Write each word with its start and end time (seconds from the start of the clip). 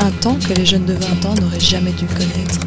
Un 0.00 0.10
temps 0.20 0.38
que 0.38 0.52
les 0.52 0.66
jeunes 0.66 0.84
de 0.84 0.92
20 0.92 1.24
ans 1.24 1.34
n'auraient 1.36 1.58
jamais 1.58 1.92
dû 1.92 2.04
connaître. 2.04 2.60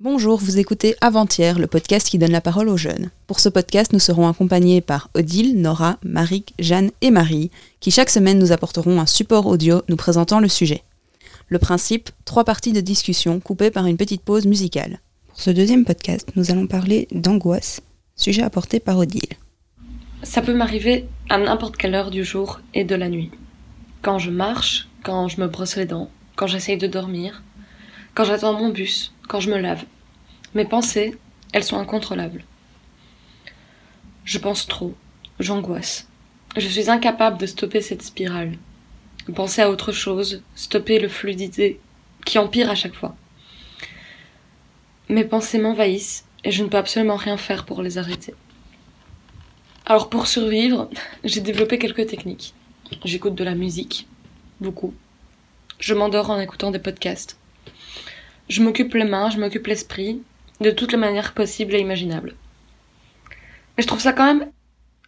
Bonjour, 0.00 0.38
vous 0.38 0.58
écoutez 0.58 0.96
Avant-hier, 1.02 1.58
le 1.58 1.66
podcast 1.66 2.08
qui 2.08 2.16
donne 2.16 2.32
la 2.32 2.40
parole 2.40 2.70
aux 2.70 2.78
jeunes. 2.78 3.10
Pour 3.26 3.40
ce 3.40 3.50
podcast, 3.50 3.92
nous 3.92 3.98
serons 3.98 4.26
accompagnés 4.26 4.80
par 4.80 5.10
Odile, 5.14 5.60
Nora, 5.60 5.98
Marik, 6.02 6.54
Jeanne 6.58 6.92
et 7.02 7.10
Marie, 7.10 7.50
qui 7.80 7.90
chaque 7.90 8.08
semaine 8.08 8.38
nous 8.38 8.52
apporteront 8.52 9.00
un 9.00 9.06
support 9.06 9.44
audio 9.44 9.82
nous 9.90 9.96
présentant 9.96 10.40
le 10.40 10.48
sujet. 10.48 10.82
Le 11.48 11.58
principe, 11.58 12.08
trois 12.24 12.44
parties 12.44 12.72
de 12.72 12.80
discussion 12.80 13.38
coupées 13.38 13.70
par 13.70 13.84
une 13.84 13.98
petite 13.98 14.22
pause 14.22 14.46
musicale. 14.46 15.00
Pour 15.34 15.42
ce 15.42 15.50
deuxième 15.50 15.84
podcast, 15.84 16.30
nous 16.36 16.52
allons 16.52 16.68
parler 16.68 17.08
d'angoisse, 17.10 17.80
sujet 18.14 18.42
apporté 18.42 18.78
par 18.78 18.98
Odile. 18.98 19.32
Ça 20.22 20.42
peut 20.42 20.54
m'arriver 20.54 21.06
à 21.28 21.38
n'importe 21.38 21.76
quelle 21.76 21.96
heure 21.96 22.12
du 22.12 22.22
jour 22.22 22.60
et 22.72 22.84
de 22.84 22.94
la 22.94 23.08
nuit. 23.08 23.32
Quand 24.00 24.20
je 24.20 24.30
marche, 24.30 24.86
quand 25.02 25.26
je 25.26 25.40
me 25.40 25.48
brosse 25.48 25.74
les 25.74 25.86
dents, 25.86 26.08
quand 26.36 26.46
j'essaye 26.46 26.78
de 26.78 26.86
dormir, 26.86 27.42
quand 28.14 28.22
j'attends 28.22 28.52
mon 28.52 28.68
bus, 28.68 29.12
quand 29.26 29.40
je 29.40 29.50
me 29.50 29.58
lave. 29.58 29.82
Mes 30.54 30.66
pensées, 30.66 31.18
elles 31.52 31.64
sont 31.64 31.80
incontrôlables. 31.80 32.44
Je 34.24 34.38
pense 34.38 34.68
trop, 34.68 34.94
j'angoisse. 35.40 36.06
Je 36.56 36.68
suis 36.68 36.88
incapable 36.88 37.38
de 37.38 37.46
stopper 37.46 37.80
cette 37.80 38.02
spirale. 38.02 38.52
Penser 39.34 39.62
à 39.62 39.70
autre 39.70 39.90
chose, 39.90 40.44
stopper 40.54 41.00
le 41.00 41.08
flux 41.08 41.34
d'idées 41.34 41.80
qui 42.24 42.38
empire 42.38 42.70
à 42.70 42.76
chaque 42.76 42.94
fois. 42.94 43.16
Mes 45.08 45.24
pensées 45.24 45.58
m'envahissent 45.58 46.24
et 46.44 46.50
je 46.50 46.62
ne 46.62 46.68
peux 46.68 46.78
absolument 46.78 47.16
rien 47.16 47.36
faire 47.36 47.66
pour 47.66 47.82
les 47.82 47.98
arrêter. 47.98 48.34
Alors 49.84 50.08
pour 50.08 50.26
survivre, 50.26 50.88
j'ai 51.24 51.40
développé 51.40 51.78
quelques 51.78 52.06
techniques. 52.06 52.54
J'écoute 53.04 53.34
de 53.34 53.44
la 53.44 53.54
musique, 53.54 54.06
beaucoup. 54.60 54.94
Je 55.78 55.94
m'endors 55.94 56.30
en 56.30 56.40
écoutant 56.40 56.70
des 56.70 56.78
podcasts. 56.78 57.38
Je 58.48 58.62
m'occupe 58.62 58.94
les 58.94 59.04
mains, 59.04 59.30
je 59.30 59.38
m'occupe 59.38 59.66
l'esprit, 59.66 60.22
de 60.60 60.70
toutes 60.70 60.92
les 60.92 60.98
manières 60.98 61.34
possibles 61.34 61.74
et 61.74 61.80
imaginables. 61.80 62.34
Mais 63.76 63.82
je 63.82 63.86
trouve 63.86 64.00
ça 64.00 64.12
quand 64.12 64.26
même 64.26 64.50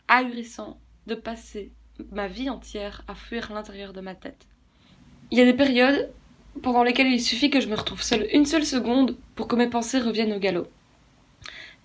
ahurissant 0.09 0.79
de 1.07 1.15
passer 1.15 1.73
ma 2.13 2.29
vie 2.29 2.51
entière 2.51 3.03
à 3.09 3.15
fuir 3.15 3.53
l'intérieur 3.53 3.93
de 3.93 4.01
ma 4.01 4.15
tête. 4.15 4.47
Il 5.31 5.39
y 5.39 5.41
a 5.41 5.45
des 5.45 5.55
périodes 5.55 6.11
pendant 6.63 6.83
lesquelles 6.83 7.13
il 7.13 7.21
suffit 7.21 7.51
que 7.51 7.61
je 7.61 7.69
me 7.69 7.77
retrouve 7.77 8.03
seule 8.03 8.29
une 8.33 8.47
seule 8.47 8.65
seconde 8.65 9.17
pour 9.35 9.49
que 9.49 9.57
mes 9.57 9.69
pensées 9.69 10.01
reviennent 10.01 10.33
au 10.33 10.39
galop. 10.39 10.69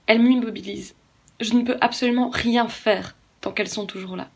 Elles 0.08 0.22
m'immobilisent. 0.22 0.96
Je 1.40 1.54
ne 1.54 1.64
peux 1.64 1.78
absolument 1.82 2.30
rien 2.30 2.68
faire 2.68 3.16
tant 3.42 3.52
qu'elles 3.52 3.70
sont 3.70 3.86
toujours 3.86 4.16
là. 4.16 4.30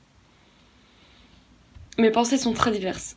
Mes 1.97 2.11
pensées 2.11 2.37
sont 2.37 2.53
très 2.53 2.71
diverses. 2.71 3.15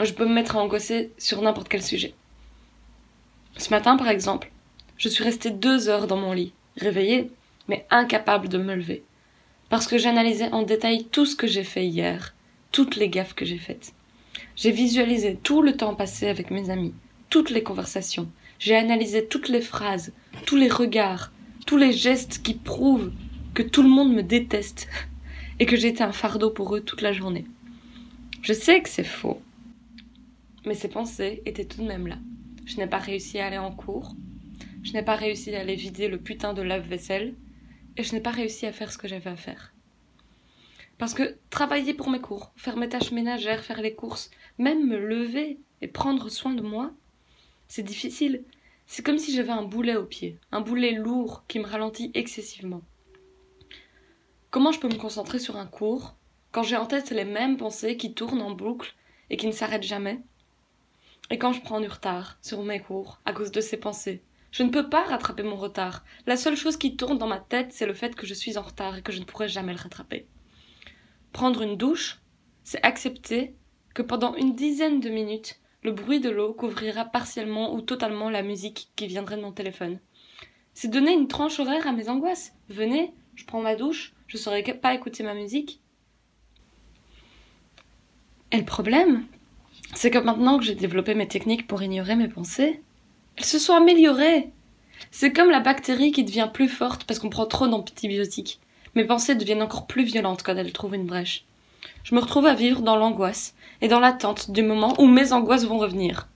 Je 0.00 0.12
peux 0.12 0.26
me 0.26 0.34
mettre 0.34 0.56
à 0.56 0.60
angoisser 0.60 1.10
sur 1.18 1.42
n'importe 1.42 1.68
quel 1.68 1.82
sujet. 1.82 2.14
Ce 3.56 3.70
matin, 3.70 3.96
par 3.96 4.08
exemple, 4.08 4.50
je 4.96 5.08
suis 5.08 5.24
restée 5.24 5.50
deux 5.50 5.88
heures 5.88 6.06
dans 6.06 6.16
mon 6.16 6.32
lit, 6.32 6.52
réveillée, 6.76 7.30
mais 7.68 7.86
incapable 7.90 8.48
de 8.48 8.58
me 8.58 8.74
lever, 8.74 9.02
parce 9.68 9.86
que 9.86 9.98
j'analysais 9.98 10.52
en 10.52 10.62
détail 10.62 11.04
tout 11.04 11.26
ce 11.26 11.36
que 11.36 11.46
j'ai 11.46 11.64
fait 11.64 11.86
hier, 11.86 12.34
toutes 12.70 12.96
les 12.96 13.08
gaffes 13.08 13.34
que 13.34 13.44
j'ai 13.44 13.58
faites. 13.58 13.92
J'ai 14.56 14.70
visualisé 14.70 15.36
tout 15.36 15.62
le 15.62 15.76
temps 15.76 15.94
passé 15.94 16.28
avec 16.28 16.50
mes 16.50 16.70
amis, 16.70 16.94
toutes 17.30 17.50
les 17.50 17.62
conversations. 17.62 18.30
J'ai 18.58 18.76
analysé 18.76 19.26
toutes 19.26 19.48
les 19.48 19.60
phrases, 19.60 20.12
tous 20.46 20.56
les 20.56 20.68
regards, 20.68 21.32
tous 21.66 21.76
les 21.76 21.92
gestes 21.92 22.42
qui 22.42 22.54
prouvent 22.54 23.12
que 23.54 23.62
tout 23.62 23.82
le 23.82 23.88
monde 23.88 24.12
me 24.12 24.22
déteste 24.22 24.88
et 25.58 25.66
que 25.66 25.76
j'étais 25.76 26.02
un 26.02 26.12
fardeau 26.12 26.50
pour 26.50 26.74
eux 26.76 26.80
toute 26.80 27.02
la 27.02 27.12
journée. 27.12 27.44
Je 28.42 28.52
sais 28.52 28.80
que 28.82 28.88
c'est 28.88 29.04
faux, 29.04 29.40
mais 30.66 30.74
ces 30.74 30.88
pensées 30.88 31.42
étaient 31.46 31.64
tout 31.64 31.82
de 31.82 31.86
même 31.86 32.06
là. 32.06 32.18
Je 32.64 32.76
n'ai 32.76 32.86
pas 32.86 32.98
réussi 32.98 33.38
à 33.38 33.46
aller 33.46 33.58
en 33.58 33.72
cours, 33.72 34.14
je 34.82 34.92
n'ai 34.92 35.02
pas 35.02 35.16
réussi 35.16 35.54
à 35.54 35.60
aller 35.60 35.74
vider 35.74 36.08
le 36.08 36.18
putain 36.18 36.54
de 36.54 36.62
lave-vaisselle, 36.62 37.34
et 37.96 38.02
je 38.02 38.12
n'ai 38.12 38.20
pas 38.20 38.30
réussi 38.30 38.66
à 38.66 38.72
faire 38.72 38.92
ce 38.92 38.98
que 38.98 39.08
j'avais 39.08 39.30
à 39.30 39.36
faire. 39.36 39.71
Parce 40.98 41.14
que 41.14 41.36
travailler 41.50 41.94
pour 41.94 42.10
mes 42.10 42.20
cours, 42.20 42.52
faire 42.56 42.76
mes 42.76 42.88
tâches 42.88 43.12
ménagères, 43.12 43.64
faire 43.64 43.80
les 43.80 43.94
courses, 43.94 44.30
même 44.58 44.86
me 44.86 44.98
lever 44.98 45.58
et 45.80 45.88
prendre 45.88 46.28
soin 46.28 46.54
de 46.54 46.62
moi, 46.62 46.92
c'est 47.68 47.82
difficile. 47.82 48.44
C'est 48.86 49.04
comme 49.04 49.18
si 49.18 49.34
j'avais 49.34 49.50
un 49.50 49.62
boulet 49.62 49.96
au 49.96 50.04
pied, 50.04 50.38
un 50.52 50.60
boulet 50.60 50.92
lourd 50.92 51.44
qui 51.48 51.58
me 51.58 51.66
ralentit 51.66 52.10
excessivement. 52.14 52.82
Comment 54.50 54.72
je 54.72 54.80
peux 54.80 54.88
me 54.88 54.98
concentrer 54.98 55.38
sur 55.38 55.56
un 55.56 55.66
cours 55.66 56.14
quand 56.50 56.62
j'ai 56.62 56.76
en 56.76 56.84
tête 56.84 57.10
les 57.10 57.24
mêmes 57.24 57.56
pensées 57.56 57.96
qui 57.96 58.12
tournent 58.12 58.42
en 58.42 58.50
boucle 58.50 58.94
et 59.30 59.38
qui 59.38 59.46
ne 59.46 59.52
s'arrêtent 59.52 59.82
jamais? 59.82 60.20
Et 61.30 61.38
quand 61.38 61.54
je 61.54 61.62
prends 61.62 61.80
du 61.80 61.88
retard 61.88 62.36
sur 62.42 62.62
mes 62.62 62.80
cours 62.80 63.20
à 63.24 63.32
cause 63.32 63.50
de 63.50 63.62
ces 63.62 63.78
pensées 63.78 64.22
Je 64.50 64.62
ne 64.62 64.68
peux 64.68 64.90
pas 64.90 65.04
rattraper 65.04 65.42
mon 65.42 65.56
retard. 65.56 66.04
La 66.26 66.36
seule 66.36 66.56
chose 66.56 66.76
qui 66.76 66.96
tourne 66.96 67.16
dans 67.16 67.26
ma 67.26 67.40
tête, 67.40 67.72
c'est 67.72 67.86
le 67.86 67.94
fait 67.94 68.14
que 68.14 68.26
je 68.26 68.34
suis 68.34 68.58
en 68.58 68.62
retard 68.62 68.98
et 68.98 69.02
que 69.02 69.12
je 69.12 69.20
ne 69.20 69.24
pourrai 69.24 69.48
jamais 69.48 69.72
le 69.72 69.80
rattraper. 69.80 70.26
Prendre 71.32 71.62
une 71.62 71.76
douche, 71.76 72.20
c'est 72.64 72.82
accepter 72.84 73.54
que 73.94 74.02
pendant 74.02 74.34
une 74.34 74.54
dizaine 74.54 75.00
de 75.00 75.08
minutes, 75.08 75.58
le 75.82 75.92
bruit 75.92 76.20
de 76.20 76.30
l'eau 76.30 76.52
couvrira 76.52 77.04
partiellement 77.04 77.74
ou 77.74 77.80
totalement 77.80 78.30
la 78.30 78.42
musique 78.42 78.88
qui 78.96 79.06
viendrait 79.06 79.36
de 79.36 79.42
mon 79.42 79.52
téléphone. 79.52 79.98
C'est 80.74 80.88
donner 80.88 81.12
une 81.12 81.28
tranche 81.28 81.58
horaire 81.58 81.86
à 81.86 81.92
mes 81.92 82.08
angoisses. 82.08 82.52
Venez, 82.68 83.12
je 83.34 83.44
prends 83.44 83.60
ma 83.60 83.76
douche, 83.76 84.14
je 84.26 84.36
ne 84.36 84.42
saurais 84.42 84.62
pas 84.62 84.94
écouter 84.94 85.22
ma 85.22 85.34
musique. 85.34 85.80
Et 88.52 88.58
le 88.58 88.64
problème, 88.64 89.26
c'est 89.94 90.10
que 90.10 90.18
maintenant 90.18 90.58
que 90.58 90.64
j'ai 90.64 90.74
développé 90.74 91.14
mes 91.14 91.28
techniques 91.28 91.66
pour 91.66 91.82
ignorer 91.82 92.16
mes 92.16 92.28
pensées, 92.28 92.82
elles 93.36 93.44
se 93.44 93.58
sont 93.58 93.74
améliorées. 93.74 94.50
C'est 95.10 95.32
comme 95.32 95.50
la 95.50 95.60
bactérie 95.60 96.12
qui 96.12 96.24
devient 96.24 96.50
plus 96.52 96.68
forte 96.68 97.04
parce 97.04 97.18
qu'on 97.18 97.30
prend 97.30 97.46
trop 97.46 97.66
d'antibiotiques. 97.66 98.60
Mes 98.94 99.04
pensées 99.04 99.34
deviennent 99.34 99.62
encore 99.62 99.86
plus 99.86 100.04
violentes 100.04 100.42
quand 100.42 100.56
elles 100.56 100.72
trouvent 100.72 100.94
une 100.94 101.06
brèche. 101.06 101.44
Je 102.04 102.14
me 102.14 102.20
retrouve 102.20 102.46
à 102.46 102.54
vivre 102.54 102.82
dans 102.82 102.96
l'angoisse 102.96 103.54
et 103.80 103.88
dans 103.88 104.00
l'attente 104.00 104.50
du 104.50 104.62
moment 104.62 104.94
où 104.98 105.06
mes 105.06 105.32
angoisses 105.32 105.64
vont 105.64 105.78
revenir. 105.78 106.28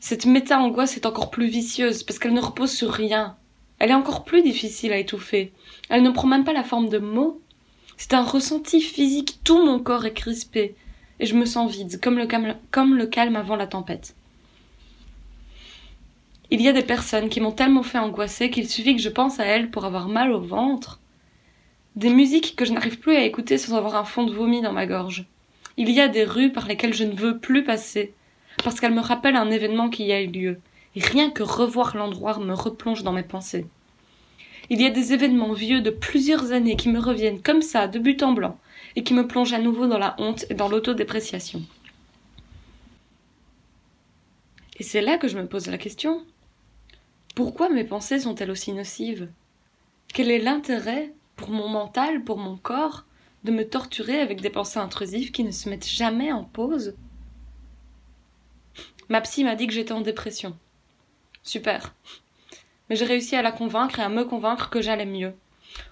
Cette 0.00 0.26
méta-angoisse 0.26 0.96
est 0.96 1.06
encore 1.06 1.30
plus 1.30 1.46
vicieuse 1.46 2.02
parce 2.02 2.18
qu'elle 2.18 2.32
ne 2.32 2.40
repose 2.40 2.72
sur 2.72 2.90
rien. 2.90 3.36
Elle 3.78 3.90
est 3.90 3.94
encore 3.94 4.24
plus 4.24 4.42
difficile 4.42 4.92
à 4.92 4.98
étouffer. 4.98 5.52
Elle 5.88 6.02
ne 6.02 6.10
prend 6.10 6.26
même 6.26 6.44
pas 6.44 6.52
la 6.52 6.64
forme 6.64 6.88
de 6.88 6.98
mots. 6.98 7.40
C'est 7.96 8.14
un 8.14 8.22
ressenti 8.22 8.80
physique, 8.80 9.40
tout 9.44 9.64
mon 9.64 9.78
corps 9.78 10.06
est 10.06 10.14
crispé, 10.14 10.74
et 11.18 11.26
je 11.26 11.34
me 11.34 11.44
sens 11.44 11.70
vide, 11.70 12.00
comme 12.00 12.18
le 12.18 13.06
calme, 13.06 13.36
avant 13.36 13.56
la 13.56 13.66
tempête. 13.66 14.14
Il 16.50 16.62
y 16.62 16.68
a 16.68 16.72
des 16.72 16.82
personnes 16.82 17.28
qui 17.28 17.40
m'ont 17.40 17.52
tellement 17.52 17.82
fait 17.82 17.98
angoisser 17.98 18.50
qu'il 18.50 18.68
suffit 18.68 18.96
que 18.96 19.02
je 19.02 19.10
pense 19.10 19.38
à 19.38 19.44
elles 19.44 19.70
pour 19.70 19.84
avoir 19.84 20.08
mal 20.08 20.32
au 20.32 20.40
ventre. 20.40 20.98
Des 22.00 22.08
musiques 22.08 22.56
que 22.56 22.64
je 22.64 22.72
n'arrive 22.72 22.98
plus 22.98 23.14
à 23.14 23.24
écouter 23.26 23.58
sans 23.58 23.76
avoir 23.76 23.94
un 23.94 24.04
fond 24.04 24.24
de 24.24 24.32
vomi 24.32 24.62
dans 24.62 24.72
ma 24.72 24.86
gorge. 24.86 25.26
Il 25.76 25.90
y 25.90 26.00
a 26.00 26.08
des 26.08 26.24
rues 26.24 26.50
par 26.50 26.66
lesquelles 26.66 26.94
je 26.94 27.04
ne 27.04 27.14
veux 27.14 27.38
plus 27.38 27.62
passer, 27.62 28.14
parce 28.64 28.80
qu'elles 28.80 28.94
me 28.94 29.02
rappellent 29.02 29.36
un 29.36 29.50
événement 29.50 29.90
qui 29.90 30.06
y 30.06 30.12
a 30.12 30.22
eu 30.22 30.28
lieu, 30.28 30.60
et 30.96 31.00
rien 31.00 31.28
que 31.30 31.42
revoir 31.42 31.98
l'endroit 31.98 32.38
me 32.38 32.54
replonge 32.54 33.02
dans 33.02 33.12
mes 33.12 33.22
pensées. 33.22 33.66
Il 34.70 34.80
y 34.80 34.86
a 34.86 34.90
des 34.90 35.12
événements 35.12 35.52
vieux 35.52 35.82
de 35.82 35.90
plusieurs 35.90 36.52
années 36.52 36.74
qui 36.74 36.88
me 36.88 36.98
reviennent 36.98 37.42
comme 37.42 37.60
ça, 37.60 37.86
de 37.86 37.98
but 37.98 38.22
en 38.22 38.32
blanc, 38.32 38.58
et 38.96 39.02
qui 39.02 39.12
me 39.12 39.26
plongent 39.26 39.52
à 39.52 39.58
nouveau 39.58 39.86
dans 39.86 39.98
la 39.98 40.16
honte 40.16 40.46
et 40.48 40.54
dans 40.54 40.70
l'autodépréciation. 40.70 41.62
Et 44.78 44.84
c'est 44.84 45.02
là 45.02 45.18
que 45.18 45.28
je 45.28 45.36
me 45.36 45.46
pose 45.46 45.66
la 45.66 45.76
question. 45.76 46.24
Pourquoi 47.34 47.68
mes 47.68 47.84
pensées 47.84 48.20
sont-elles 48.20 48.50
aussi 48.50 48.72
nocives? 48.72 49.28
Quel 50.14 50.30
est 50.30 50.38
l'intérêt 50.38 51.12
pour 51.40 51.50
mon 51.50 51.68
mental, 51.68 52.22
pour 52.22 52.36
mon 52.36 52.58
corps, 52.58 53.06
de 53.44 53.50
me 53.50 53.66
torturer 53.66 54.20
avec 54.20 54.42
des 54.42 54.50
pensées 54.50 54.78
intrusives 54.78 55.32
qui 55.32 55.42
ne 55.42 55.50
se 55.50 55.70
mettent 55.70 55.88
jamais 55.88 56.32
en 56.32 56.44
pause 56.44 56.94
Ma 59.08 59.22
psy 59.22 59.42
m'a 59.42 59.56
dit 59.56 59.66
que 59.66 59.72
j'étais 59.72 59.92
en 59.92 60.02
dépression. 60.02 60.56
Super. 61.42 61.94
Mais 62.88 62.96
j'ai 62.96 63.06
réussi 63.06 63.34
à 63.36 63.42
la 63.42 63.52
convaincre 63.52 63.98
et 63.98 64.02
à 64.02 64.10
me 64.10 64.24
convaincre 64.24 64.68
que 64.68 64.82
j'allais 64.82 65.06
mieux. 65.06 65.32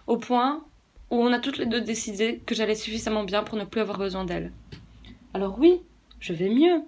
Au 0.06 0.18
point 0.18 0.62
où 1.10 1.16
on 1.16 1.32
a 1.32 1.38
toutes 1.38 1.56
les 1.56 1.66
deux 1.66 1.80
décidé 1.80 2.42
que 2.44 2.54
j'allais 2.54 2.74
suffisamment 2.74 3.24
bien 3.24 3.42
pour 3.42 3.56
ne 3.56 3.64
plus 3.64 3.80
avoir 3.80 3.98
besoin 3.98 4.24
d'elle. 4.24 4.52
Alors 5.32 5.58
oui, 5.58 5.80
je 6.20 6.34
vais 6.34 6.50
mieux. 6.50 6.82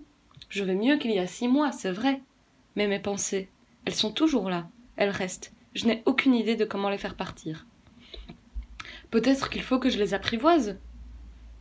Je 0.50 0.62
vais 0.62 0.74
mieux 0.74 0.98
qu'il 0.98 1.12
y 1.12 1.18
a 1.18 1.26
six 1.26 1.48
mois, 1.48 1.72
c'est 1.72 1.92
vrai. 1.92 2.20
Mais 2.76 2.86
mes 2.86 3.00
pensées, 3.00 3.48
elles 3.86 3.94
sont 3.94 4.12
toujours 4.12 4.50
là. 4.50 4.68
Elles 4.96 5.10
restent. 5.10 5.52
Je 5.74 5.86
n'ai 5.86 6.02
aucune 6.04 6.34
idée 6.34 6.56
de 6.56 6.66
comment 6.66 6.90
les 6.90 6.98
faire 6.98 7.16
partir. 7.16 7.66
Peut-être 9.10 9.50
qu'il 9.50 9.62
faut 9.62 9.78
que 9.78 9.90
je 9.90 9.98
les 9.98 10.14
apprivoise. 10.14 10.78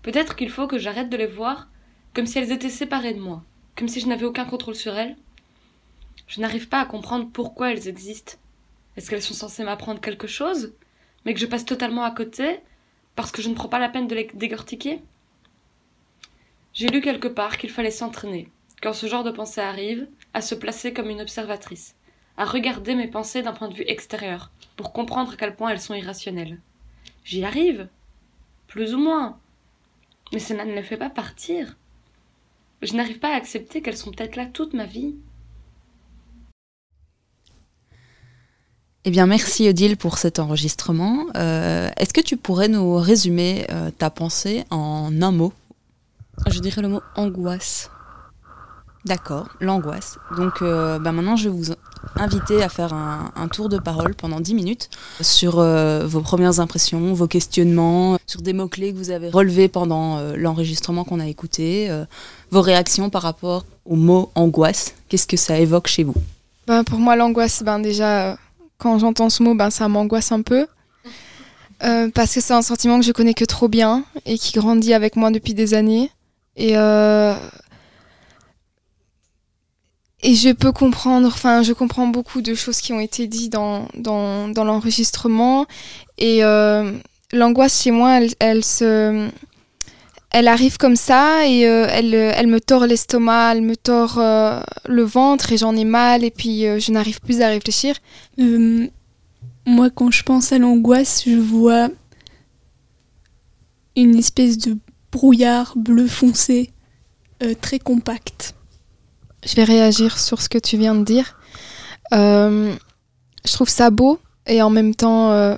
Peut-être 0.03 0.35
qu'il 0.35 0.49
faut 0.49 0.67
que 0.67 0.77
j'arrête 0.77 1.09
de 1.09 1.17
les 1.17 1.25
voir 1.25 1.67
comme 2.13 2.25
si 2.25 2.37
elles 2.37 2.51
étaient 2.51 2.69
séparées 2.69 3.13
de 3.13 3.19
moi, 3.19 3.43
comme 3.75 3.87
si 3.87 3.99
je 3.99 4.07
n'avais 4.07 4.25
aucun 4.25 4.45
contrôle 4.45 4.75
sur 4.75 4.95
elles. 4.95 5.15
Je 6.27 6.41
n'arrive 6.41 6.69
pas 6.69 6.81
à 6.81 6.85
comprendre 6.85 7.29
pourquoi 7.31 7.71
elles 7.71 7.87
existent. 7.87 8.33
Est-ce 8.95 9.09
qu'elles 9.09 9.21
sont 9.21 9.33
censées 9.33 9.63
m'apprendre 9.63 10.01
quelque 10.01 10.27
chose, 10.27 10.73
mais 11.25 11.33
que 11.33 11.39
je 11.39 11.45
passe 11.45 11.65
totalement 11.65 12.03
à 12.03 12.11
côté 12.11 12.59
parce 13.15 13.31
que 13.31 13.41
je 13.41 13.49
ne 13.49 13.55
prends 13.55 13.67
pas 13.67 13.79
la 13.79 13.89
peine 13.89 14.07
de 14.07 14.15
les 14.15 14.29
décortiquer? 14.33 15.01
J'ai 16.73 16.87
lu 16.87 17.01
quelque 17.01 17.27
part 17.27 17.57
qu'il 17.57 17.71
fallait 17.71 17.91
s'entraîner, 17.91 18.49
quand 18.81 18.93
ce 18.93 19.07
genre 19.07 19.23
de 19.23 19.31
pensée 19.31 19.61
arrive, 19.61 20.07
à 20.33 20.41
se 20.41 20.53
placer 20.55 20.93
comme 20.93 21.09
une 21.09 21.21
observatrice, 21.21 21.95
à 22.37 22.45
regarder 22.45 22.93
mes 22.93 23.07
pensées 23.07 23.41
d'un 23.41 23.53
point 23.53 23.69
de 23.69 23.73
vue 23.73 23.85
extérieur, 23.87 24.51
pour 24.77 24.93
comprendre 24.93 25.33
à 25.33 25.35
quel 25.35 25.55
point 25.55 25.69
elles 25.69 25.81
sont 25.81 25.95
irrationnelles. 25.95 26.59
J'y 27.29 27.45
arrive, 27.45 27.87
plus 28.65 28.95
ou 28.95 28.97
moins, 28.97 29.37
mais 30.33 30.39
cela 30.39 30.65
ne 30.65 30.73
les 30.73 30.81
fait 30.81 30.97
pas 30.97 31.11
partir. 31.11 31.77
Je 32.81 32.95
n'arrive 32.95 33.19
pas 33.19 33.31
à 33.31 33.37
accepter 33.37 33.83
qu'elles 33.83 33.97
sont 33.97 34.09
peut-être 34.09 34.35
là 34.35 34.47
toute 34.47 34.73
ma 34.73 34.87
vie. 34.87 35.13
Eh 39.05 39.11
bien, 39.11 39.27
merci 39.27 39.69
Odile 39.69 39.95
pour 39.95 40.17
cet 40.17 40.39
enregistrement. 40.39 41.27
Euh, 41.35 41.91
est-ce 41.97 42.15
que 42.15 42.21
tu 42.21 42.35
pourrais 42.35 42.67
nous 42.67 42.95
résumer 42.95 43.67
euh, 43.69 43.91
ta 43.91 44.09
pensée 44.09 44.65
en 44.71 45.11
un 45.21 45.31
mot? 45.31 45.53
Je 46.47 46.59
dirais 46.59 46.81
le 46.81 46.87
mot 46.87 47.01
angoisse. 47.15 47.91
D'accord, 49.05 49.49
l'angoisse. 49.59 50.17
Donc 50.35 50.63
euh, 50.63 50.97
bah, 50.97 51.11
maintenant, 51.11 51.35
je 51.35 51.47
vais 51.47 51.55
vous 51.55 51.73
inviter 52.15 52.61
à 52.63 52.69
faire 52.69 52.93
un, 52.93 53.47
tour 53.47 53.69
de 53.69 53.77
parole 53.77 54.15
pendant 54.15 54.39
10 54.39 54.53
minutes 54.53 54.89
sur 55.21 55.61
vos 55.61 56.21
premières 56.21 56.59
impressions, 56.59 57.13
vos 57.13 57.27
questionnements, 57.27 58.17
sur 58.27 58.41
des 58.41 58.53
mots-clés 58.53 58.93
que 58.93 58.97
vous 58.97 59.11
avez 59.11 59.29
relevés 59.29 59.67
pendant 59.67 60.19
l'enregistrement 60.35 61.03
qu'on 61.03 61.19
a 61.19 61.27
écouté, 61.27 61.89
vos 62.51 62.61
réactions 62.61 63.09
par 63.09 63.21
rapport 63.21 63.65
au 63.85 63.95
mot 63.95 64.31
angoisse. 64.35 64.93
Qu'est-ce 65.07 65.27
que 65.27 65.37
ça 65.37 65.57
évoque 65.59 65.87
chez 65.87 66.03
vous? 66.03 66.15
Ben, 66.67 66.83
Pour 66.83 66.99
moi, 66.99 67.15
l'angoisse, 67.15 67.63
ben, 67.63 67.79
déjà 67.79 68.37
quand 68.79 68.97
j'entends 68.97 69.29
ce 69.29 69.43
mot, 69.43 69.53
ben, 69.53 69.69
ça 69.69 69.87
m'angoisse 69.87 70.31
un 70.31 70.41
peu. 70.41 70.65
Euh, 71.83 72.09
parce 72.13 72.33
que 72.33 72.41
c'est 72.41 72.53
un 72.53 72.61
sentiment 72.61 72.99
que 72.99 73.05
je 73.05 73.11
connais 73.11 73.33
que 73.33 73.45
trop 73.45 73.67
bien 73.67 74.03
et 74.25 74.37
qui 74.37 74.57
grandit 74.57 74.93
avec 74.93 75.15
moi 75.15 75.31
depuis 75.31 75.53
des 75.53 75.73
années. 75.73 76.11
Et, 76.55 76.77
euh, 76.77 77.33
et 80.21 80.35
je 80.35 80.49
peux 80.49 80.71
comprendre, 80.71 81.27
enfin, 81.27 81.63
je 81.63 81.73
comprends 81.73 82.07
beaucoup 82.07 82.41
de 82.41 82.53
choses 82.53 82.81
qui 82.81 82.93
ont 82.93 82.99
été 82.99 83.27
dites 83.27 83.53
dans, 83.53 83.87
dans, 83.95 84.63
l'enregistrement. 84.63 85.65
Et 86.17 86.43
euh, 86.43 86.91
l'angoisse 87.31 87.81
chez 87.81 87.91
moi, 87.91 88.19
elle, 88.39 88.65
se. 88.65 89.29
Elle 90.31 90.47
arrive 90.47 90.77
comme 90.77 90.95
ça 90.95 91.47
et 91.47 91.61
elle, 91.61 92.13
elle 92.13 92.47
me 92.47 92.59
tord 92.59 92.85
l'estomac, 92.85 93.53
elle 93.53 93.63
me 93.63 93.75
tord 93.75 94.19
le 94.19 95.03
ventre 95.03 95.53
et 95.53 95.57
j'en 95.57 95.75
ai 95.75 95.85
mal 95.85 96.23
et 96.23 96.29
puis 96.29 96.65
je 96.79 96.91
n'arrive 96.91 97.19
plus 97.21 97.41
à 97.41 97.47
réfléchir. 97.47 97.95
Euh, 98.39 98.87
moi, 99.65 99.89
quand 99.89 100.11
je 100.11 100.23
pense 100.23 100.51
à 100.51 100.57
l'angoisse, 100.57 101.23
je 101.25 101.35
vois 101.35 101.89
une 103.95 104.15
espèce 104.15 104.57
de 104.57 104.77
brouillard 105.11 105.73
bleu 105.77 106.07
foncé, 106.07 106.71
euh, 107.43 107.53
très 107.59 107.79
compact. 107.79 108.55
Je 109.45 109.55
vais 109.55 109.63
réagir 109.63 110.19
sur 110.19 110.41
ce 110.41 110.49
que 110.49 110.57
tu 110.57 110.77
viens 110.77 110.95
de 110.95 111.03
dire. 111.03 111.37
Euh, 112.13 112.73
je 113.45 113.53
trouve 113.53 113.69
ça 113.69 113.89
beau 113.89 114.19
et 114.45 114.61
en 114.61 114.69
même 114.69 114.95
temps 114.95 115.57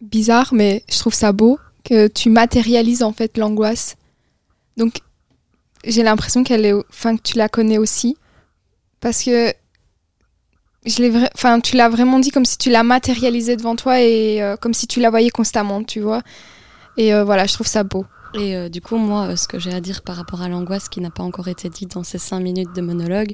bizarre, 0.00 0.52
mais 0.52 0.84
je 0.90 0.98
trouve 0.98 1.14
ça 1.14 1.32
beau 1.32 1.58
que 1.84 2.06
tu 2.06 2.30
matérialises 2.30 3.02
en 3.02 3.12
fait 3.12 3.38
l'angoisse. 3.38 3.96
Donc 4.76 5.00
j'ai 5.84 6.02
l'impression 6.02 6.44
qu'elle 6.44 6.66
est, 6.66 6.74
enfin 6.90 7.16
que 7.16 7.22
tu 7.22 7.36
la 7.36 7.48
connais 7.48 7.78
aussi, 7.78 8.16
parce 9.00 9.22
que 9.22 9.52
je 10.86 11.28
enfin, 11.34 11.60
tu 11.60 11.76
l'as 11.76 11.88
vraiment 11.88 12.18
dit 12.18 12.30
comme 12.30 12.44
si 12.44 12.58
tu 12.58 12.70
l'as 12.70 12.82
matérialisé 12.82 13.56
devant 13.56 13.76
toi 13.76 14.00
et 14.00 14.42
euh, 14.42 14.56
comme 14.56 14.74
si 14.74 14.86
tu 14.86 15.00
la 15.00 15.10
voyais 15.10 15.30
constamment, 15.30 15.82
tu 15.82 16.00
vois. 16.00 16.22
Et 16.96 17.14
euh, 17.14 17.24
voilà, 17.24 17.46
je 17.46 17.54
trouve 17.54 17.66
ça 17.66 17.84
beau. 17.84 18.06
Et 18.34 18.56
euh, 18.56 18.68
du 18.68 18.80
coup, 18.80 18.96
moi, 18.96 19.36
ce 19.36 19.48
que 19.48 19.58
j'ai 19.58 19.72
à 19.72 19.80
dire 19.80 20.02
par 20.02 20.16
rapport 20.16 20.42
à 20.42 20.48
l'angoisse 20.48 20.88
qui 20.88 21.00
n'a 21.00 21.10
pas 21.10 21.22
encore 21.22 21.48
été 21.48 21.68
dit 21.68 21.86
dans 21.86 22.02
ces 22.02 22.18
cinq 22.18 22.40
minutes 22.40 22.74
de 22.74 22.82
monologue, 22.82 23.32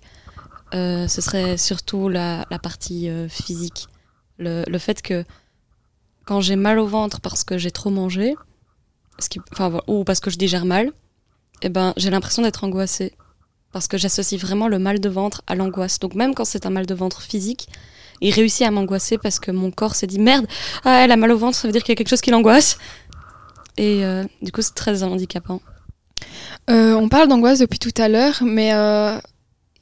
ce 0.72 1.20
serait 1.20 1.56
surtout 1.56 2.08
la, 2.08 2.44
partie 2.62 3.08
physique. 3.28 3.86
Le, 4.38 4.78
fait 4.78 5.02
que 5.02 5.24
quand 6.24 6.40
j'ai 6.40 6.56
mal 6.56 6.80
au 6.80 6.86
ventre 6.86 7.20
parce 7.20 7.44
que 7.44 7.58
j'ai 7.58 7.70
trop 7.70 7.90
mangé, 7.90 8.34
ce 9.20 9.28
qui, 9.28 9.40
ou 9.86 10.02
parce 10.02 10.18
que 10.18 10.30
je 10.30 10.36
digère 10.36 10.64
mal, 10.64 10.90
eh 11.62 11.68
ben, 11.68 11.94
j'ai 11.96 12.10
l'impression 12.10 12.42
d'être 12.42 12.64
angoissée 12.64 13.12
parce 13.72 13.88
que 13.88 13.98
j'associe 13.98 14.40
vraiment 14.40 14.68
le 14.68 14.78
mal 14.78 15.00
de 15.00 15.08
ventre 15.08 15.42
à 15.46 15.54
l'angoisse. 15.54 15.98
Donc 15.98 16.14
même 16.14 16.34
quand 16.34 16.44
c'est 16.44 16.66
un 16.66 16.70
mal 16.70 16.86
de 16.86 16.94
ventre 16.94 17.22
physique, 17.22 17.68
il 18.20 18.32
réussit 18.32 18.66
à 18.66 18.70
m'angoisser 18.70 19.18
parce 19.18 19.40
que 19.40 19.50
mon 19.50 19.70
corps 19.70 19.94
s'est 19.94 20.06
dit 20.06 20.20
merde, 20.20 20.46
ah, 20.84 21.04
elle 21.04 21.10
a 21.10 21.16
mal 21.16 21.32
au 21.32 21.38
ventre, 21.38 21.56
ça 21.56 21.66
veut 21.66 21.72
dire 21.72 21.82
qu'il 21.82 21.90
y 21.90 21.96
a 21.96 21.96
quelque 21.96 22.08
chose 22.08 22.20
qui 22.20 22.30
l'angoisse. 22.30 22.78
Et 23.76 24.04
euh, 24.04 24.24
du 24.42 24.52
coup, 24.52 24.62
c'est 24.62 24.74
très 24.74 25.02
handicapant. 25.02 25.60
Euh, 26.70 26.94
on 26.94 27.08
parle 27.08 27.28
d'angoisse 27.28 27.58
depuis 27.58 27.78
tout 27.78 27.92
à 27.96 28.08
l'heure, 28.08 28.42
mais 28.42 28.72
euh, 28.72 29.18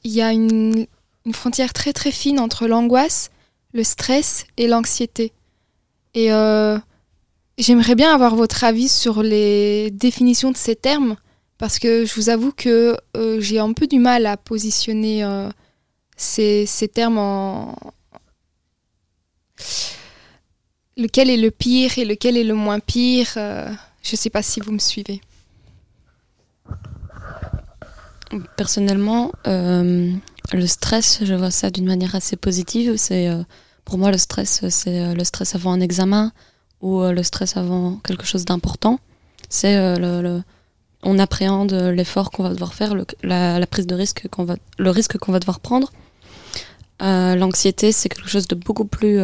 il 0.03 0.11
y 0.11 0.21
a 0.21 0.31
une, 0.31 0.87
frontière 1.31 1.71
très 1.71 1.93
très 1.93 2.11
fine 2.11 2.39
entre 2.39 2.67
l'angoisse, 2.67 3.31
le 3.73 3.83
stress 3.83 4.45
et 4.57 4.67
l'anxiété. 4.67 5.31
Et 6.15 6.27
j'aimerais 7.57 7.95
bien 7.95 8.13
avoir 8.13 8.35
votre 8.35 8.63
avis 8.63 8.89
sur 8.89 9.23
les 9.23 9.89
définitions 9.89 10.51
de 10.51 10.57
ces 10.57 10.75
termes 10.75 11.15
parce 11.57 11.79
que 11.79 12.05
je 12.05 12.13
vous 12.15 12.29
avoue 12.29 12.51
que 12.51 12.97
j'ai 13.39 13.57
un 13.57 13.73
peu 13.73 13.87
du 13.87 13.99
mal 13.99 14.25
à 14.25 14.37
positionner 14.37 15.25
ces, 16.17 16.65
ces, 16.65 16.87
termes 16.89 17.17
en... 17.17 17.75
Lequel 20.97 21.29
est 21.29 21.37
le 21.37 21.51
pire 21.51 21.97
et 21.97 22.05
lequel 22.05 22.37
est 22.37 22.43
le 22.43 22.53
moins 22.53 22.79
pire 22.79 23.27
euh, 23.37 23.69
Je 24.03 24.13
ne 24.13 24.17
sais 24.17 24.29
pas 24.29 24.43
si 24.43 24.59
vous 24.59 24.71
me 24.71 24.79
suivez. 24.79 25.21
Personnellement, 28.57 29.31
le 29.45 30.65
stress, 30.65 31.19
je 31.23 31.33
vois 31.35 31.51
ça 31.51 31.69
d'une 31.69 31.85
manière 31.85 32.15
assez 32.15 32.35
positive. 32.35 32.95
C'est 32.97 33.29
pour 33.85 33.99
moi 33.99 34.11
le 34.11 34.17
stress, 34.17 34.67
c'est 34.69 35.13
le 35.13 35.23
stress 35.23 35.53
avant 35.53 35.71
un 35.71 35.81
examen 35.81 36.31
ou 36.81 37.03
le 37.03 37.21
stress 37.21 37.57
avant 37.57 37.97
quelque 37.97 38.25
chose 38.25 38.43
d'important. 38.43 38.99
C'est 39.49 39.77
on 41.03 41.19
appréhende 41.19 41.73
l'effort 41.73 42.31
qu'on 42.31 42.43
va 42.43 42.49
devoir 42.49 42.73
faire, 42.73 42.95
la, 43.23 43.67
prise 43.67 43.87
de 43.87 43.95
risque 43.95 44.27
qu'on 44.29 44.45
va, 44.45 44.55
le 44.77 44.89
risque 44.89 45.17
qu'on 45.17 45.31
va 45.31 45.39
devoir 45.39 45.59
prendre. 45.59 45.91
Euh, 47.01 47.35
l'anxiété, 47.35 47.91
c'est 47.91 48.09
quelque 48.09 48.29
chose 48.29 48.47
de 48.47 48.55
beaucoup 48.55 48.85
plus, 48.85 49.19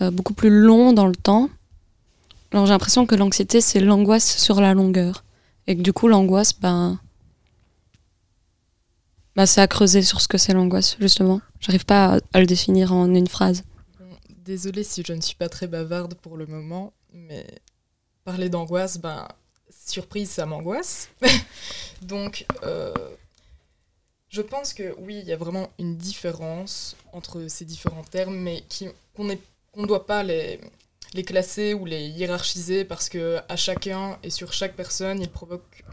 euh, 0.00 0.10
beaucoup 0.10 0.34
plus 0.34 0.50
long 0.50 0.92
dans 0.92 1.06
le 1.06 1.16
temps. 1.16 1.48
Alors 2.52 2.66
j'ai 2.66 2.72
l'impression 2.72 3.06
que 3.06 3.14
l'anxiété, 3.14 3.60
c'est 3.60 3.80
l'angoisse 3.80 4.36
sur 4.36 4.60
la 4.60 4.74
longueur. 4.74 5.24
Et 5.66 5.76
que 5.76 5.82
du 5.82 5.92
coup, 5.92 6.06
l'angoisse, 6.06 6.58
ben, 6.58 6.98
ben, 9.34 9.46
c'est 9.46 9.60
à 9.60 9.66
creuser 9.66 10.02
sur 10.02 10.20
ce 10.20 10.28
que 10.28 10.38
c'est 10.38 10.52
l'angoisse, 10.52 10.96
justement. 11.00 11.40
J'arrive 11.60 11.84
pas 11.84 12.18
à, 12.32 12.40
le 12.40 12.46
définir 12.46 12.92
en 12.92 13.12
une 13.12 13.26
phrase. 13.26 13.64
Désolée 14.44 14.84
si 14.84 15.02
je 15.04 15.12
ne 15.12 15.20
suis 15.20 15.34
pas 15.34 15.48
très 15.48 15.66
bavarde 15.66 16.14
pour 16.14 16.36
le 16.36 16.46
moment, 16.46 16.92
mais 17.12 17.46
parler 18.24 18.48
d'angoisse, 18.48 18.98
ben, 18.98 19.26
surprise, 19.86 20.30
ça 20.30 20.46
m'angoisse. 20.46 21.08
Donc, 22.02 22.46
euh, 22.62 22.94
je 24.28 24.42
pense 24.42 24.72
que 24.72 24.94
oui, 24.98 25.18
il 25.20 25.26
y 25.26 25.32
a 25.32 25.36
vraiment 25.36 25.70
une 25.78 25.96
différence 25.96 26.96
entre 27.12 27.48
ces 27.48 27.64
différents 27.64 28.04
termes, 28.04 28.36
mais 28.36 28.62
qu'on 29.16 29.28
ne 29.82 29.86
doit 29.86 30.06
pas 30.06 30.22
les, 30.22 30.60
classer 31.24 31.74
ou 31.74 31.86
les 31.86 32.08
hiérarchiser 32.08 32.84
parce 32.84 33.08
que 33.08 33.38
à 33.48 33.56
chacun 33.56 34.18
et 34.22 34.30
sur 34.30 34.52
chaque 34.52 34.76
personne, 34.76 35.20
ils 35.20 35.30
provoquent 35.30 35.84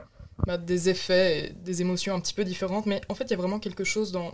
bah, 0.45 0.57
des 0.57 0.89
effets 0.89 1.39
et 1.39 1.49
des 1.49 1.81
émotions 1.81 2.13
un 2.13 2.19
petit 2.19 2.33
peu 2.33 2.43
différentes. 2.43 2.85
Mais 2.85 3.01
en 3.09 3.15
fait, 3.15 3.25
il 3.25 3.31
y 3.31 3.33
a 3.33 3.37
vraiment 3.37 3.59
quelque 3.59 3.83
chose 3.83 4.11
dans, 4.11 4.33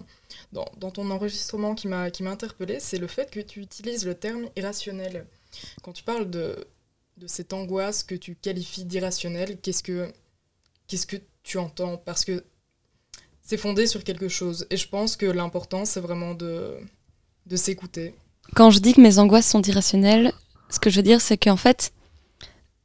dans, 0.51 0.91
ton 0.91 1.10
enregistrement 1.12 1.75
qui 1.75 1.88
m'a 1.88 2.10
interpellé, 2.25 2.79
c'est 2.79 2.98
le 2.98 3.08
fait 3.08 3.29
que 3.29 3.39
tu 3.39 3.62
utilises 3.62 4.06
le 4.06 4.15
terme 4.15 4.50
irrationnel. 4.56 5.27
Quand 5.84 5.94
tu 5.94 6.03
parles 6.03 6.29
de 6.29 6.68
de 7.20 7.27
cette 7.27 7.53
angoisse 7.53 8.03
que 8.03 8.15
tu 8.15 8.36
qualifies 8.36 8.86
d'irrationnelle, 8.86 9.60
qu'est-ce 9.62 9.84
que, 9.84 10.12
qu'est-ce 10.88 11.06
que 11.06 11.18
tu 11.44 11.58
entends? 11.58 11.98
Parce 11.98 12.25
que 12.25 12.44
c'est 13.41 13.58
fondé 13.58 13.88
sur 13.88 14.03
quelque 14.03 14.29
chose. 14.29 14.65
Et 14.70 14.77
je 14.77 14.88
pense 14.88 15.18
que 15.18 15.25
l'important, 15.25 15.86
c'est 15.86 16.00
vraiment 16.00 16.34
de, 16.34 16.77
de 17.46 17.56
s'écouter. 17.56 18.15
Quand 18.56 18.72
je 18.72 18.79
dis 18.79 18.94
que 18.94 19.01
mes 19.01 19.20
angoisses 19.20 19.48
sont 19.48 19.62
irrationnelles, 19.62 20.34
ce 20.70 20.79
que 20.79 20.89
je 20.89 20.98
veux 20.98 21.03
dire, 21.03 21.22
c'est 21.22 21.38
qu'en 21.38 21.58
fait, 21.58 21.91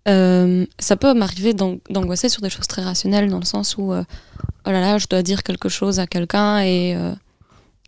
euh, 0.08 0.66
ça 0.78 0.96
peut 0.96 1.14
m'arriver 1.14 1.54
d'angoisser 1.54 2.28
sur 2.28 2.42
des 2.42 2.50
choses 2.50 2.66
très 2.66 2.82
rationnelles, 2.82 3.30
dans 3.30 3.38
le 3.38 3.44
sens 3.44 3.76
où, 3.76 3.92
euh, 3.92 4.04
oh 4.66 4.70
là 4.70 4.80
là, 4.80 4.98
je 4.98 5.06
dois 5.06 5.22
dire 5.22 5.42
quelque 5.42 5.68
chose 5.68 5.98
à 6.00 6.06
quelqu'un 6.06 6.60
et, 6.60 6.94
euh, 6.96 7.14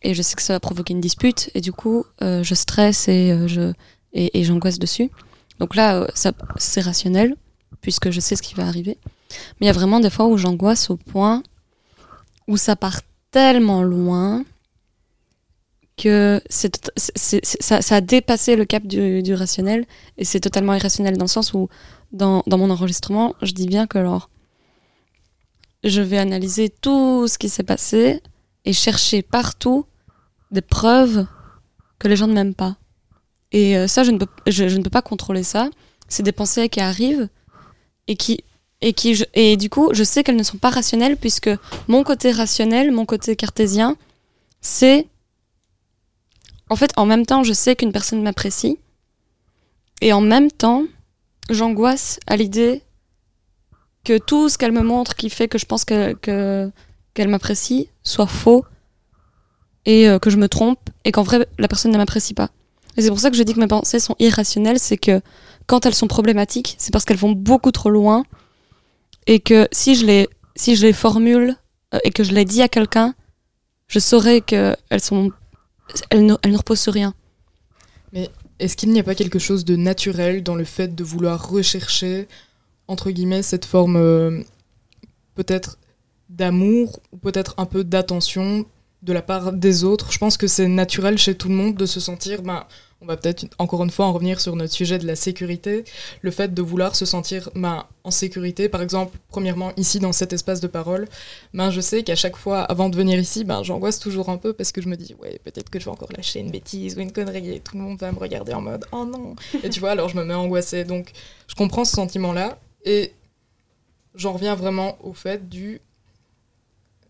et 0.03 0.15
je 0.15 0.23
sais 0.23 0.37
que 0.37 0.43
ça 0.43 0.55
va 0.55 0.61
provoquer 0.61 0.93
une 0.93 1.01
dispute, 1.01 1.51
et 1.55 1.61
du 1.61 1.73
coup, 1.73 2.05
je 2.21 2.55
stresse 2.55 3.09
et, 3.09 3.37
je, 3.47 3.73
et 4.13 4.45
j'angoisse 4.45 4.79
dessus. 4.79 5.11
Donc 5.59 5.75
là, 5.75 5.97
euh, 5.97 6.07
c'est 6.59 6.81
rationnel, 6.81 7.35
puisque 7.81 8.11
je 8.11 8.21
sais 8.21 8.37
ce 8.37 8.43
qui 8.43 8.55
va 8.55 8.67
arriver. 8.67 8.99
Mais 9.61 9.63
il 9.63 9.67
y 9.67 9.71
a 9.71 9.73
vraiment 9.73 10.01
des 10.01 10.11
fois 10.11 10.27
où 10.27 10.37
j'angoisse 10.37 10.91
au 10.91 10.97
point 10.97 11.43
où 12.49 12.57
ça 12.57 12.77
part 12.77 13.01
tellement 13.31 13.83
loin 13.83 14.45
que 15.97 16.43
ça, 16.51 17.97
a 17.97 18.01
dépassé 18.01 18.57
le 18.57 18.65
cap 18.65 18.87
du, 18.87 19.35
rationnel 19.35 19.87
et 20.19 20.25
c'est 20.25 20.41
totalement 20.41 20.75
irrationnel 20.75 21.17
dans 21.17 21.25
le 21.25 21.31
sens 21.31 21.55
où 21.55 21.69
dans, 22.13 22.43
dans 22.47 22.59
mon 22.59 22.71
enregistrement, 22.71 23.35
je 23.43 23.53
dis 23.53 23.67
bien 23.67 23.87
que 23.87 23.99
alors 23.99 24.29
je 25.85 26.03
vais 26.03 26.19
analyser 26.19 26.69
tout 26.69 27.29
ce 27.29 27.39
qui 27.39 27.49
s'est 27.49 27.63
passé 27.63 28.21
et 28.65 28.73
chercher 28.73 29.23
partout 29.23 29.87
des 30.51 30.61
preuves 30.61 31.27
que 31.99 32.09
les 32.09 32.17
gens 32.17 32.27
ne 32.27 32.35
m'aiment 32.35 32.55
pas. 32.55 32.77
Et 33.53 33.77
euh, 33.77 33.87
ça, 33.87 34.03
je 34.03 34.11
ne, 34.11 34.19
peux, 34.19 34.27
je, 34.47 34.65
ne 34.65 34.83
peux 34.83 34.91
pas 34.91 35.03
contrôler 35.03 35.43
ça. 35.43 35.71
C'est 36.09 36.23
des 36.23 36.33
pensées 36.33 36.69
qui 36.69 36.81
arrivent 36.81 37.29
et 38.07 38.17
qui 38.17 38.45
et 38.83 38.93
qui 38.93 39.25
et 39.35 39.57
du 39.57 39.71
coup, 39.71 39.91
je 39.93 40.05
sais 40.05 40.23
qu'elles 40.23 40.37
ne 40.37 40.43
sont 40.43 40.59
pas 40.59 40.71
rationnelles 40.71 41.17
puisque 41.17 41.51
mon 41.89 42.05
côté 42.05 42.33
rationnel, 42.33 42.93
mon 42.93 43.07
côté 43.07 43.35
cartésien, 43.37 43.97
c'est 44.61 45.07
en 46.71 46.77
fait 46.77 46.93
en 46.97 47.07
même 47.07 47.27
temps, 47.27 47.43
je 47.43 47.53
sais 47.53 47.77
qu'une 47.77 47.93
personne 47.93 48.23
m'apprécie 48.23 48.79
et 50.01 50.13
en 50.13 50.21
même 50.21 50.51
temps, 50.51 50.85
j'angoisse 51.51 52.19
à 52.27 52.37
l'idée 52.37 52.83
que 54.05 54.19
tout 54.19 54.49
ce 54.49 54.59
qu'elle 54.59 54.73
me 54.73 54.83
montre 54.83 55.15
qui 55.17 55.31
fait 55.31 55.49
que 55.49 55.59
je 55.59 55.67
pense 55.67 55.85
que 55.85 56.13
que- 56.15 56.71
qu'elle 57.15 57.29
m'apprécie 57.29 57.89
soit 58.03 58.27
faux 58.27 58.65
et 59.85 60.09
euh, 60.09 60.19
que 60.19 60.31
je 60.31 60.37
me 60.37 60.49
trompe 60.49 60.81
et 61.05 61.13
qu'en 61.13 61.23
vrai 61.23 61.47
la 61.59 61.69
personne 61.69 61.93
ne 61.93 61.99
m'apprécie 61.99 62.35
pas. 62.35 62.51
Et 62.97 63.03
c'est 63.03 63.09
pour 63.09 63.21
ça 63.21 63.31
que 63.31 63.37
je 63.37 63.43
dis 63.43 63.53
que 63.55 63.61
mes 63.61 63.67
pensées 63.67 64.01
sont 64.01 64.17
irrationnelles, 64.19 64.79
c'est 64.79 64.97
que 64.97 65.21
quand 65.67 65.85
elles 65.87 65.95
sont 65.95 66.07
problématiques, 66.09 66.77
c'est 66.79 66.93
parce 66.93 67.05
qu'elles 67.05 67.17
vont 67.17 67.33
beaucoup 67.33 67.71
trop 67.73 67.91
loin 67.91 68.25
et 69.27 69.41
que 69.41 69.69
si 69.73 69.95
je 69.95 70.07
les 70.07 70.93
formule 70.93 71.57
euh, 71.95 71.99
et 72.05 72.11
que 72.11 72.23
je 72.25 72.33
les 72.33 72.45
dis 72.45 72.63
à 72.63 72.69
quelqu'un, 72.69 73.15
je 73.89 73.99
saurais 73.99 74.41
que 74.41 74.77
elles 74.91 75.01
sont 75.03 75.31
elles 76.11 76.27
ne, 76.27 76.57
reposent 76.57 76.81
sur 76.81 76.93
rien. 76.93 77.15
Est-ce 78.59 78.77
qu'il 78.77 78.91
n'y 78.91 79.01
a 79.01 79.03
pas 79.03 79.15
quelque 79.15 79.39
chose 79.39 79.65
de 79.65 79.77
naturel 79.77 80.43
dans 80.43 80.55
le 80.55 80.65
fait 80.65 80.95
de 80.95 81.05
vouloir 81.05 81.51
rechercher, 81.51 82.29
entre 82.89 83.11
guillemets, 83.11 83.43
cette 83.43 83.65
forme 83.65 83.97
euh, 83.97 84.41
peut-être 85.35 85.79
d'amour 86.31 87.01
ou 87.13 87.19
peut-être 87.19 87.55
un 87.59 87.67
peu 87.67 87.85
d'attention 87.85 88.65
de 89.03 89.13
la 89.13 89.23
part 89.23 89.53
des 89.53 89.85
autres? 89.85 90.13
Je 90.13 90.19
pense 90.19 90.37
que 90.37 90.47
c'est 90.47 90.69
naturel 90.69 91.19
chez 91.19 91.35
tout 91.35 91.49
le 91.49 91.55
monde 91.55 91.77
de 91.77 91.87
se 91.87 92.01
sentir, 92.01 92.43
ben, 92.43 92.65
on 93.07 93.13
va 93.13 93.17
peut-être 93.17 93.47
encore 93.61 93.85
une 93.85 93.91
fois 93.91 94.07
en 94.07 94.13
revenir 94.13 94.41
sur 94.41 94.57
notre 94.57 94.73
sujet 94.73 94.99
de 94.99 95.07
la 95.07 95.15
sécurité, 95.15 95.85
le 96.23 96.33
fait 96.33 96.53
de 96.53 96.61
vouloir 96.61 96.97
se 96.97 97.07
sentir 97.07 97.51
ben, 97.55 97.87
en 98.03 98.11
sécurité. 98.11 98.69
Par 98.69 98.83
exemple, 98.83 99.17
premièrement, 99.29 99.73
ici 99.77 100.01
dans 100.01 100.11
cet 100.11 100.33
espace 100.33 100.61
de 100.61 100.67
parole, 100.67 101.07
ben, 101.55 101.71
je 101.71 101.81
sais 101.81 102.03
qu'à 102.03 102.17
chaque 102.17 102.37
fois, 102.37 102.63
avant 102.63 102.89
de 102.89 102.97
venir 102.97 103.17
ici, 103.21 103.45
ben, 103.45 103.63
j'angoisse 103.63 104.01
toujours 104.01 104.29
un 104.29 104.39
peu 104.39 104.53
parce 104.53 104.73
que 104.73 104.81
je 104.81 104.89
me 104.89 104.97
dis, 104.97 105.15
ouais, 105.21 105.41
peut-être 105.45 105.71
que 105.71 105.79
je 105.79 105.85
vais 105.85 105.91
encore 105.93 106.11
lâcher 106.17 106.41
une 106.41 106.51
bêtise 106.51 106.97
ou 106.97 107.01
une 107.01 107.13
connerie 107.13 107.53
et 107.53 107.61
tout 107.61 107.77
le 107.77 107.83
monde 107.85 107.99
va 108.01 108.11
me 108.11 108.19
regarder 108.19 108.55
en 108.55 108.61
mode, 108.61 108.85
oh 108.91 109.05
non. 109.05 109.37
Et 109.63 109.71
tu 109.71 109.79
vois, 109.79 109.93
alors 109.93 110.09
je 110.09 110.17
me 110.17 110.25
mets 110.25 110.35
angoissée. 110.35 110.83
Donc, 110.83 111.13
je 111.47 111.55
comprends 111.55 111.85
ce 111.85 111.93
sentiment-là 111.93 112.59
et 112.85 113.13
j'en 114.17 114.33
reviens 114.33 114.57
vraiment 114.57 114.99
au 115.05 115.13
fait 115.13 115.49
du 115.49 115.81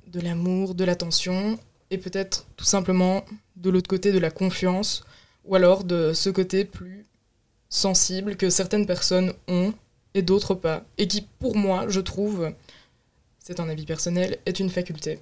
de 0.09 0.21
l'amour, 0.21 0.75
de 0.75 0.85
l'attention 0.85 1.59
et 1.91 1.97
peut-être 1.97 2.47
tout 2.57 2.67
simplement 2.67 3.25
de 3.57 3.71
l'autre 3.71 3.89
côté 3.89 4.13
de 4.13 4.19
la 4.19 4.31
confiance 4.31 5.05
ou 5.47 5.55
alors 5.55 5.85
de 5.85 6.13
ce 6.13 6.31
côté 6.31 6.65
plus 6.65 7.07
sensible 7.69 8.37
que 8.37 8.51
certaines 8.51 8.87
personnes 8.87 9.33
ont 9.49 9.73
et 10.15 10.23
d'autres 10.23 10.55
pas 10.55 10.85
et 10.99 11.09
qui 11.09 11.27
pour 11.39 11.57
moi 11.57 11.87
je 11.89 12.01
trouve 12.01 12.53
c'est 13.39 13.61
un 13.61 13.69
avis 13.69 13.87
personnel 13.87 14.39
est 14.47 14.61
une 14.61 14.71
faculté 14.71 15.21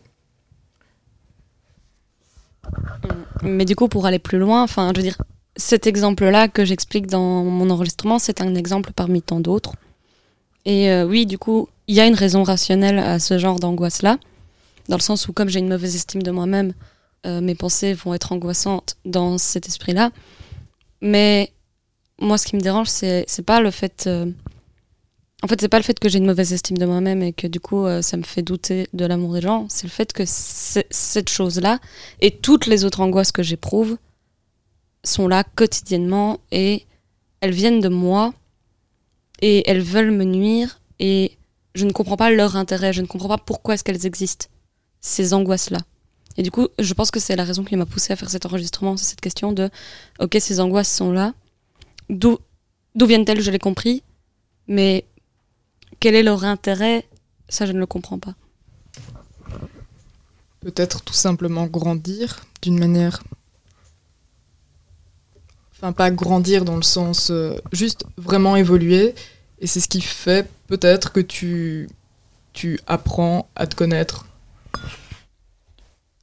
Mais 3.43 3.64
du 3.64 3.76
coup, 3.76 3.88
pour 3.88 4.07
aller 4.07 4.19
plus 4.19 4.38
loin, 4.38 4.62
enfin, 4.62 4.90
je 4.95 5.00
veux 5.00 5.02
dire, 5.02 5.19
cet 5.57 5.87
exemple-là 5.87 6.49
que 6.49 6.64
j'explique 6.64 7.07
dans 7.07 7.45
mon 7.45 7.71
enregistrement, 7.71 8.19
c'est 8.19 8.40
un 8.40 8.54
exemple 8.54 8.93
parmi 8.95 9.23
tant 9.23 9.40
d'autres. 9.40 9.75
Et 10.64 10.90
euh, 10.90 11.07
oui, 11.07 11.26
du 11.26 11.38
coup, 11.38 11.69
il 11.87 11.95
y 11.95 12.00
a 12.00 12.07
une 12.07 12.14
raison 12.14 12.43
rationnelle 12.43 12.99
à 12.99 13.19
ce 13.19 13.38
genre 13.38 13.61
d'angoisse-là, 13.61 14.19
dans 14.88 14.97
le 14.97 15.02
sens 15.02 15.28
où, 15.28 15.33
comme 15.33 15.49
j'ai 15.49 15.59
une 15.59 15.69
mauvaise 15.69 15.95
estime 15.95 16.23
de 16.23 16.31
moi-même, 16.31 16.73
euh, 17.26 17.40
mes 17.40 17.54
pensées 17.54 17.95
vont 17.95 18.14
être 18.14 18.33
angoissantes 18.33 18.97
dans 19.04 19.38
cet 19.38 19.66
esprit-là. 19.69 20.11
Mais 21.00 21.52
moi, 22.21 22.38
ce 22.38 22.47
qui 22.47 22.57
me 22.57 22.61
dérange, 22.61 22.88
c'est 22.88 23.25
c'est 23.28 23.43
pas 23.45 23.61
le 23.61 23.71
fait. 23.71 24.04
euh, 24.07 24.31
En 25.43 25.49
fait, 25.49 25.61
c'est 25.61 25.69
pas 25.69 25.78
le 25.78 25.85
fait 25.85 25.99
que 25.99 26.09
j'ai 26.09 26.19
une 26.19 26.26
mauvaise 26.26 26.52
estime 26.52 26.78
de 26.78 26.87
moi-même 26.87 27.23
et 27.23 27.33
que 27.35 27.47
du 27.47 27.61
coup, 27.61 27.85
euh, 27.85 28.00
ça 28.02 28.16
me 28.16 28.23
fait 28.23 28.43
douter 28.43 28.88
de 28.95 29.04
l'amour 29.04 29.35
des 29.35 29.43
gens. 29.43 29.66
C'est 29.69 29.85
le 29.87 29.90
fait 29.90 30.12
que 30.12 30.23
cette 30.26 31.28
chose-là 31.28 31.81
et 32.21 32.31
toutes 32.31 32.66
les 32.66 32.85
autres 32.85 33.00
angoisses 33.00 33.33
que 33.33 33.43
j'éprouve 33.43 33.99
sont 35.04 35.28
là 35.28 35.45
quotidiennement 35.45 36.40
et 36.50 36.87
elles 37.40 37.52
viennent 37.52 37.81
de 37.81 37.90
moi 37.90 38.33
et 39.43 39.69
elles 39.69 39.83
veulent 39.83 40.12
me 40.12 40.25
nuire 40.25 40.81
et 40.99 41.37
je 41.75 41.85
ne 41.85 41.93
comprends 41.93 42.16
pas 42.16 42.31
leur 42.31 42.57
intérêt, 42.57 42.93
je 42.95 43.02
ne 43.02 43.07
comprends 43.07 43.28
pas 43.28 43.37
pourquoi 43.38 43.75
est-ce 43.75 43.85
qu'elles 43.85 44.07
existent, 44.07 44.47
ces 45.00 45.35
angoisses-là. 45.35 45.81
Et 46.37 46.43
du 46.43 46.50
coup, 46.50 46.69
je 46.79 46.95
pense 46.95 47.11
que 47.11 47.21
c'est 47.21 47.37
la 47.37 47.45
raison 47.45 47.64
qui 47.64 47.76
m'a 47.76 47.87
poussé 47.87 48.12
à 48.12 48.17
faire 48.17 48.31
cet 48.31 48.47
enregistrement, 48.47 48.97
c'est 48.97 49.05
cette 49.05 49.21
question 49.21 49.53
de, 49.53 49.71
ok, 50.19 50.37
ces 50.41 50.61
angoisses 50.61 50.93
sont 50.93 51.12
là, 51.12 51.33
d'où 52.11 52.38
d'où 52.95 53.07
viennent-elles, 53.07 53.41
je 53.41 53.50
l'ai 53.50 53.59
compris, 53.59 54.03
mais 54.69 55.05
quel 56.00 56.14
est 56.14 56.23
leur 56.23 56.45
intérêt, 56.45 57.07
ça 57.49 57.67
je 57.67 57.73
ne 57.73 57.79
le 57.79 57.87
comprends 57.87 58.19
pas. 58.19 58.35
peut-être 60.61 61.03
tout 61.03 61.14
simplement 61.14 61.67
grandir 61.67 62.47
d'une 62.62 62.79
manière 62.79 63.23
enfin 65.73 65.93
pas 65.93 66.11
grandir 66.11 66.64
dans 66.64 66.76
le 66.76 66.83
sens 66.83 67.31
euh, 67.31 67.57
juste 67.73 68.07
vraiment 68.17 68.57
évoluer. 68.57 69.14
Et 69.61 69.67
c'est 69.67 69.81
ce 69.81 69.88
qui 69.88 70.00
fait 70.00 70.49
peut-être 70.67 71.12
que 71.12 71.21
tu 71.21 71.88
tu 72.53 72.81
apprends 72.87 73.49
à 73.57 73.67
te 73.67 73.75
connaître 73.75 74.26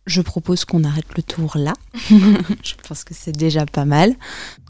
Je 0.07 0.21
propose 0.21 0.65
qu'on 0.65 0.83
arrête 0.83 1.05
le 1.15 1.23
tour 1.23 1.53
là. 1.55 1.73
je 2.09 2.73
pense 2.87 3.03
que 3.03 3.13
c'est 3.13 3.31
déjà 3.31 3.65
pas 3.65 3.85
mal. 3.85 4.13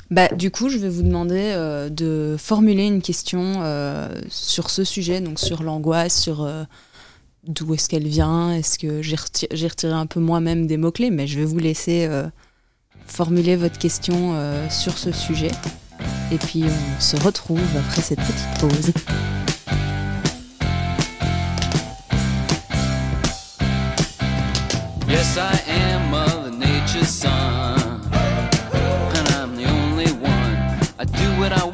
Bah, 0.10 0.28
du 0.28 0.52
coup, 0.52 0.68
je 0.68 0.78
vais 0.78 0.90
vous 0.90 1.04
demander 1.04 1.40
euh, 1.56 1.90
de 1.90 2.36
formuler 2.38 2.86
une 2.86 3.02
question 3.02 3.62
euh, 3.62 4.10
sur 4.30 4.70
ce 4.70 4.84
sujet, 4.84 5.22
donc 5.22 5.40
sur 5.40 5.64
l'angoisse, 5.64 6.20
sur 6.22 6.44
euh, 6.44 6.64
d'où 7.48 7.74
est-ce 7.74 7.88
qu'elle 7.88 8.08
vient. 8.08 8.52
Est-ce 8.54 8.78
que 8.78 9.02
j'ai 9.02 9.16
reti- 9.16 9.48
j'ai 9.52 9.68
retiré 9.70 9.94
un 9.94 10.06
peu 10.08 10.20
moi-même 10.20 10.68
des 10.68 10.76
mots-clés, 10.76 11.12
mais 11.12 11.28
je 11.28 11.40
vais 11.40 11.46
vous 11.46 11.60
laisser 11.60 12.10
formuler 13.08 13.56
votre 13.56 13.78
question 13.80 14.36
sur 14.70 14.98
ce 14.98 15.12
sujet. 15.14 15.52
Et 16.34 16.38
puis, 16.38 16.64
on 16.66 17.02
se 17.02 17.16
retrouve 17.16 17.62
après 17.78 18.02
cette 18.02 18.20
petite 18.20 18.60
pause. 18.60 18.92
Yes, 25.12 25.38
I 25.38 25.52
am 25.68 26.10
Mother 26.10 26.52
Nature's 26.52 27.10
son. 27.10 28.02
And 29.18 29.28
I'm 29.36 29.58
the 29.58 29.66
only 29.66 30.10
one. 30.14 30.56
I 30.98 31.04
do 31.04 31.28
what 31.38 31.52
I 31.52 31.66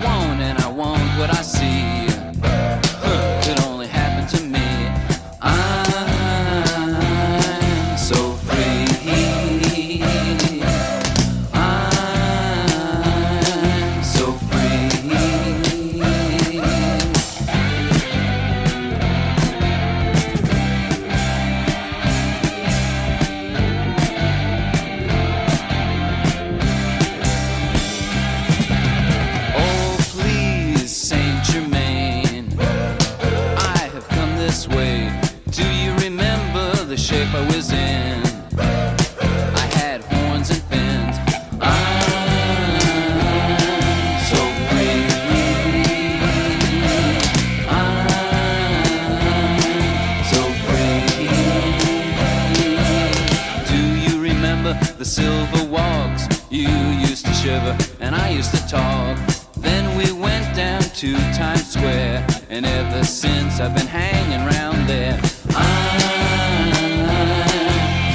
used 58.37 58.53
to 58.53 58.67
talk. 58.67 59.17
Then 59.55 59.97
we 59.97 60.11
went 60.11 60.55
down 60.55 60.81
to 60.81 61.15
Times 61.33 61.71
Square, 61.71 62.23
and 62.51 62.67
ever 62.67 63.03
since 63.03 63.59
I've 63.59 63.73
been 63.73 63.87
hanging 63.87 64.41
around 64.47 64.85
there. 64.87 65.19
I'm 65.55 66.69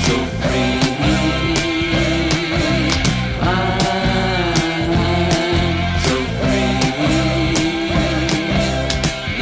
so 0.07 0.17
free. 0.43 0.79
I'm 3.43 3.81
so 6.07 6.17
free. 6.38 6.79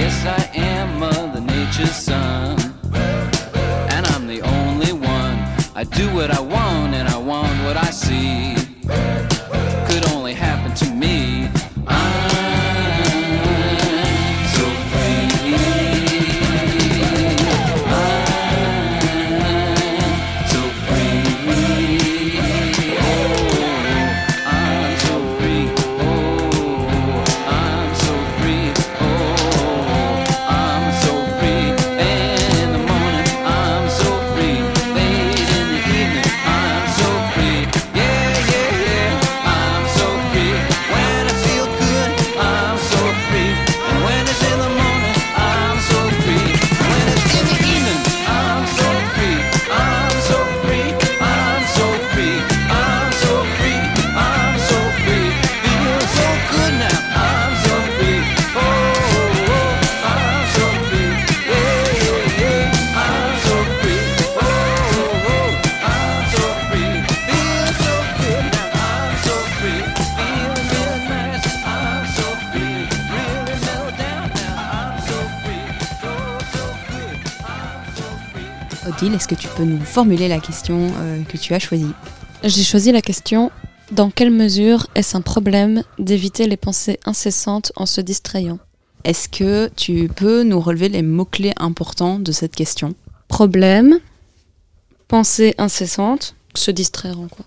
Yes, 0.00 0.16
I 0.24 0.42
am 0.54 0.98
Mother 0.98 1.42
Nature's 1.42 1.94
son, 1.94 2.58
and 3.94 4.06
I'm 4.06 4.26
the 4.26 4.40
only 4.40 4.94
one. 4.94 5.36
I 5.74 5.84
do 5.84 6.08
what 6.14 6.30
I 6.30 6.40
want, 6.40 6.94
and 6.94 7.06
I 7.06 7.18
want 7.18 7.52
what 7.64 7.76
I 7.76 7.90
see. 7.90 8.59
Peux 79.60 79.66
nous 79.66 79.84
formuler 79.84 80.28
la 80.28 80.40
question 80.40 80.90
euh, 80.96 81.22
que 81.24 81.36
tu 81.36 81.52
as 81.52 81.58
choisie. 81.58 81.92
J'ai 82.42 82.62
choisi 82.62 82.92
la 82.92 83.02
question 83.02 83.50
dans 83.92 84.10
quelle 84.10 84.30
mesure 84.30 84.86
est-ce 84.94 85.18
un 85.18 85.20
problème 85.20 85.82
d'éviter 85.98 86.46
les 86.46 86.56
pensées 86.56 86.98
incessantes 87.04 87.70
en 87.76 87.84
se 87.84 88.00
distrayant? 88.00 88.58
Est-ce 89.04 89.28
que 89.28 89.70
tu 89.76 90.08
peux 90.08 90.44
nous 90.44 90.60
relever 90.60 90.88
les 90.88 91.02
mots-clés 91.02 91.52
importants 91.58 92.18
de 92.18 92.32
cette 92.32 92.56
question? 92.56 92.94
Problème, 93.28 93.98
pensée 95.08 95.54
incessante, 95.58 96.34
se 96.54 96.70
distraire 96.70 97.20
en 97.20 97.28
quoi? 97.28 97.44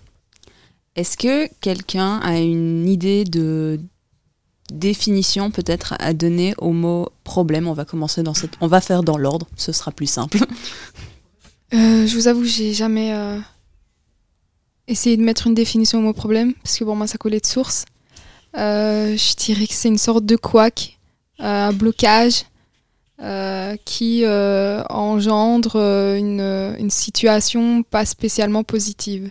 Est-ce 0.94 1.16
que 1.16 1.48
quelqu'un 1.60 2.18
a 2.18 2.38
une 2.38 2.86
idée 2.86 3.24
de 3.24 3.80
définition 4.70 5.50
peut-être 5.50 5.94
à 5.98 6.12
donner 6.12 6.54
au 6.58 6.70
mot 6.70 7.08
problème? 7.24 7.66
On 7.66 7.72
va 7.72 7.84
commencer 7.84 8.22
dans 8.22 8.34
cette... 8.34 8.52
On 8.60 8.68
va 8.68 8.80
faire 8.80 9.02
dans 9.02 9.18
l'ordre, 9.18 9.48
ce 9.56 9.72
sera 9.72 9.90
plus 9.90 10.06
simple. 10.06 10.38
Euh, 11.74 12.06
je 12.06 12.14
vous 12.14 12.28
avoue, 12.28 12.44
j'ai 12.44 12.72
jamais 12.72 13.12
euh, 13.12 13.38
essayé 14.86 15.16
de 15.16 15.22
mettre 15.22 15.48
une 15.48 15.54
définition 15.54 15.98
au 15.98 16.02
mot 16.02 16.12
problème, 16.12 16.54
parce 16.62 16.78
que 16.78 16.84
pour 16.84 16.94
moi, 16.94 17.08
ça 17.08 17.18
collait 17.18 17.40
de 17.40 17.46
source. 17.46 17.84
Euh, 18.56 19.16
je 19.16 19.34
dirais 19.34 19.66
que 19.66 19.74
c'est 19.74 19.88
une 19.88 19.98
sorte 19.98 20.24
de 20.24 20.36
couac, 20.36 20.98
euh, 21.40 21.68
un 21.68 21.72
blocage 21.72 22.44
euh, 23.20 23.76
qui 23.84 24.24
euh, 24.24 24.84
engendre 24.88 25.76
une, 26.16 26.76
une 26.78 26.90
situation 26.90 27.82
pas 27.82 28.04
spécialement 28.04 28.62
positive. 28.62 29.30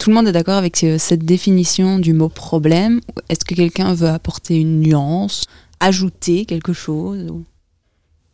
Tout 0.00 0.10
le 0.10 0.16
monde 0.16 0.26
est 0.26 0.32
d'accord 0.32 0.56
avec 0.56 0.76
cette 0.76 1.24
définition 1.24 2.00
du 2.00 2.14
mot 2.14 2.28
problème 2.28 3.00
Est-ce 3.28 3.44
que 3.44 3.54
quelqu'un 3.54 3.94
veut 3.94 4.08
apporter 4.08 4.56
une 4.56 4.80
nuance, 4.80 5.44
ajouter 5.78 6.46
quelque 6.46 6.72
chose 6.72 7.32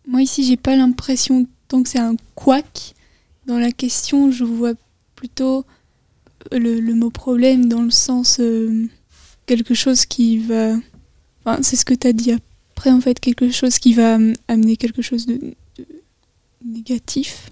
Moi 0.09 0.23
ici, 0.23 0.43
j'ai 0.43 0.57
pas 0.57 0.75
l'impression 0.75 1.47
que 1.83 1.89
c'est 1.89 1.99
un 1.99 2.17
couac. 2.35 2.95
Dans 3.47 3.59
la 3.59 3.73
question, 3.73 4.31
je 4.31 4.45
vois 4.45 4.75
plutôt 5.15 5.65
le, 6.53 6.95
mot 6.95 7.11
problème 7.11 7.69
dans 7.69 7.83
le 7.83 7.91
sens 7.91 8.39
euh, 8.41 8.89
quelque 9.47 9.75
chose 9.75 10.07
qui 10.07 10.39
va. 10.39 10.77
C'est 11.63 11.77
ce 11.77 11.85
que 11.85 11.95
tu 11.95 12.07
as 12.07 12.13
dit 12.13 12.33
après, 12.73 12.91
en 12.91 13.01
fait, 13.01 13.19
quelque 13.19 13.51
chose 13.51 13.79
qui 13.79 13.95
va 13.95 14.19
euh, 14.19 14.33
amener 14.49 14.77
quelque 14.77 15.03
chose 15.03 15.27
de, 15.27 15.55
négatif. 16.65 17.51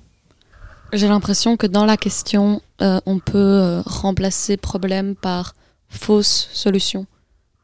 J'ai 0.92 1.08
l'impression 1.08 1.56
que 1.56 1.66
dans 1.66 1.84
la 1.84 1.96
question, 1.96 2.62
euh, 2.80 3.00
on 3.06 3.18
peut 3.18 3.82
remplacer 3.84 4.56
problème 4.56 5.14
par 5.14 5.54
fausse 5.88 6.48
solution. 6.52 7.06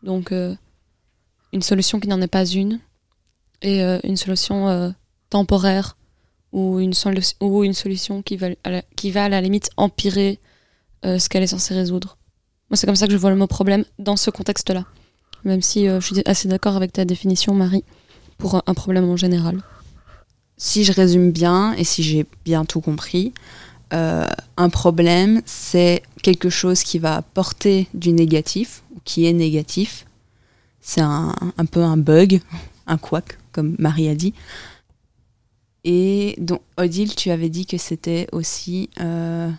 Donc, 0.02 0.32
une 1.52 1.62
solution 1.62 2.00
qui 2.00 2.08
n'en 2.08 2.20
est 2.20 2.26
pas 2.26 2.44
une, 2.44 2.80
et 3.62 3.80
une 4.02 4.16
solution 4.18 4.94
temporaire, 5.30 5.96
ou 6.54 6.78
une, 6.80 6.94
ou 7.40 7.64
une 7.64 7.74
solution 7.74 8.22
qui 8.22 8.36
va, 8.36 8.46
à 8.62 8.70
la, 8.70 8.82
qui 8.96 9.10
va 9.10 9.24
à 9.24 9.28
la 9.28 9.40
limite 9.40 9.68
empirer 9.76 10.38
euh, 11.04 11.18
ce 11.18 11.28
qu'elle 11.28 11.42
est 11.42 11.48
censée 11.48 11.74
résoudre. 11.74 12.16
Moi, 12.70 12.76
c'est 12.76 12.86
comme 12.86 12.96
ça 12.96 13.06
que 13.06 13.12
je 13.12 13.18
vois 13.18 13.30
le 13.30 13.36
mot 13.36 13.46
problème 13.46 13.84
dans 13.98 14.16
ce 14.16 14.30
contexte-là. 14.30 14.84
Même 15.44 15.60
si 15.60 15.88
euh, 15.88 16.00
je 16.00 16.06
suis 16.14 16.22
assez 16.24 16.48
d'accord 16.48 16.76
avec 16.76 16.92
ta 16.92 17.04
définition, 17.04 17.52
Marie, 17.54 17.84
pour 18.38 18.54
un- 18.54 18.62
un 18.66 18.74
problème 18.74 19.04
en 19.10 19.16
général. 19.16 19.60
Si 20.56 20.84
je 20.84 20.92
résume 20.92 21.32
bien 21.32 21.74
et 21.74 21.84
si 21.84 22.02
j'ai 22.04 22.24
bien 22.44 22.64
tout 22.64 22.80
compris, 22.80 23.34
euh, 23.92 24.26
un 24.56 24.68
problème, 24.70 25.42
c'est 25.44 26.02
quelque 26.22 26.48
chose 26.50 26.82
qui 26.84 26.98
va 27.00 27.22
porter 27.34 27.88
du 27.94 28.12
négatif, 28.12 28.84
ou 28.94 29.00
qui 29.04 29.26
est 29.26 29.32
négatif. 29.32 30.06
C'est 30.80 31.00
un, 31.00 31.34
un 31.58 31.66
peu 31.66 31.82
un 31.82 31.96
bug, 31.96 32.40
un 32.86 32.96
couac, 32.96 33.38
comme 33.52 33.74
Marie 33.78 34.08
a 34.08 34.14
dit. 34.14 34.32
Et 35.84 36.34
donc, 36.38 36.62
Odile, 36.78 37.14
tu 37.14 37.30
avais 37.30 37.48
dit 37.50 37.66
que 37.66 37.76
c'était 37.78 38.26
aussi. 38.32 38.88
euh, 39.00 39.50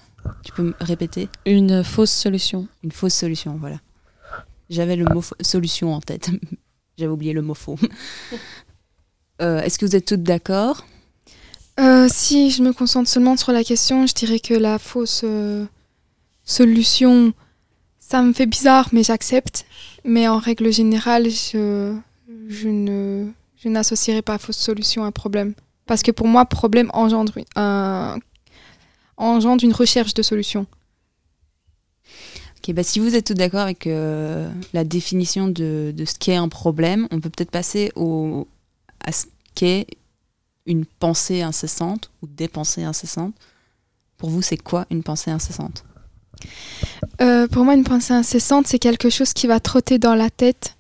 tu 0.44 0.52
peux 0.54 0.64
me 0.64 0.74
répéter? 0.80 1.30
Une 1.46 1.84
fausse 1.84 2.12
solution. 2.12 2.68
Une 2.84 2.92
fausse 2.92 3.14
solution, 3.14 3.58
voilà. 3.60 3.80
J'avais 4.70 4.96
le 4.96 5.06
mot 5.06 5.22
solution 5.42 5.94
en 5.94 6.02
tête. 6.02 6.30
J'avais 6.98 7.12
oublié 7.12 7.34
le 7.34 7.42
mot 7.42 7.54
faux. 7.54 7.78
Euh, 9.42 9.60
Est-ce 9.60 9.78
que 9.78 9.86
vous 9.86 9.98
êtes 9.98 10.06
toutes 10.06 10.24
d'accord? 10.24 10.86
Euh, 11.78 12.08
si 12.10 12.52
je 12.52 12.64
me 12.64 12.72
concentre 12.72 13.10
seulement 13.10 13.36
sur 13.36 13.52
la 13.52 13.66
question, 13.66 14.08
je 14.08 14.14
dirais 14.14 14.40
que 14.40 14.54
la 14.54 14.80
fausse 14.80 15.24
euh, 15.26 15.66
solution, 16.46 17.34
ça 18.00 18.22
me 18.22 18.32
fait 18.32 18.46
bizarre, 18.46 18.88
mais 18.94 19.04
j'accepte. 19.04 19.66
Mais 20.06 20.30
en 20.30 20.38
règle 20.40 20.72
générale, 20.72 21.30
je, 21.30 21.94
je 22.48 22.70
ne 22.70 23.28
je 23.58 23.68
n'associerai 23.68 24.22
pas 24.22 24.38
fausse 24.38 24.56
solution 24.56 25.04
à 25.04 25.12
problème. 25.12 25.54
Parce 25.86 26.02
que 26.02 26.12
pour 26.12 26.28
moi, 26.28 26.46
problème 26.46 26.90
engendre, 26.94 27.38
une- 27.38 27.46
un, 27.56 28.18
engendre 29.18 29.64
une 29.64 29.74
recherche 29.74 30.14
de 30.14 30.22
solution. 30.24 30.66
Ok, 32.58 32.74
bah 32.74 32.84
si 32.84 33.00
vous 33.00 33.16
êtes 33.16 33.28
tous 33.28 33.34
d'accord 33.36 33.62
avec 33.62 33.86
euh, 33.86 34.50
la 34.74 34.84
définition 34.84 35.48
de, 35.48 35.94
de 35.96 36.06
ce 36.06 36.16
qu'est 36.16 36.36
un 36.36 36.50
problème, 36.50 37.08
on 37.12 37.20
peut 37.20 37.30
peut-être 37.30 37.52
passer 37.52 37.92
au, 37.96 38.48
à 39.06 39.12
ce 39.12 39.26
qu'est 39.54 39.86
une 40.66 40.86
pensée 40.86 41.44
incessante 41.44 42.10
ou 42.24 42.28
des 42.28 42.48
pensées 42.48 42.84
incessantes. 42.84 43.36
Pour 44.18 44.30
vous, 44.32 44.42
c'est 44.42 44.58
quoi 44.58 44.86
une 44.90 45.04
pensée 45.04 45.30
incessante? 45.30 45.84
Euh, 47.22 47.48
pour 47.48 47.64
moi, 47.66 47.76
une 47.76 47.84
pensée 47.84 48.14
incessante, 48.14 48.66
c'est 48.66 48.80
quelque 48.80 49.10
chose 49.12 49.34
qui 49.34 49.46
va 49.46 49.60
trotter 49.60 50.00
dans 50.00 50.16
la 50.16 50.32
tête. 50.32 50.76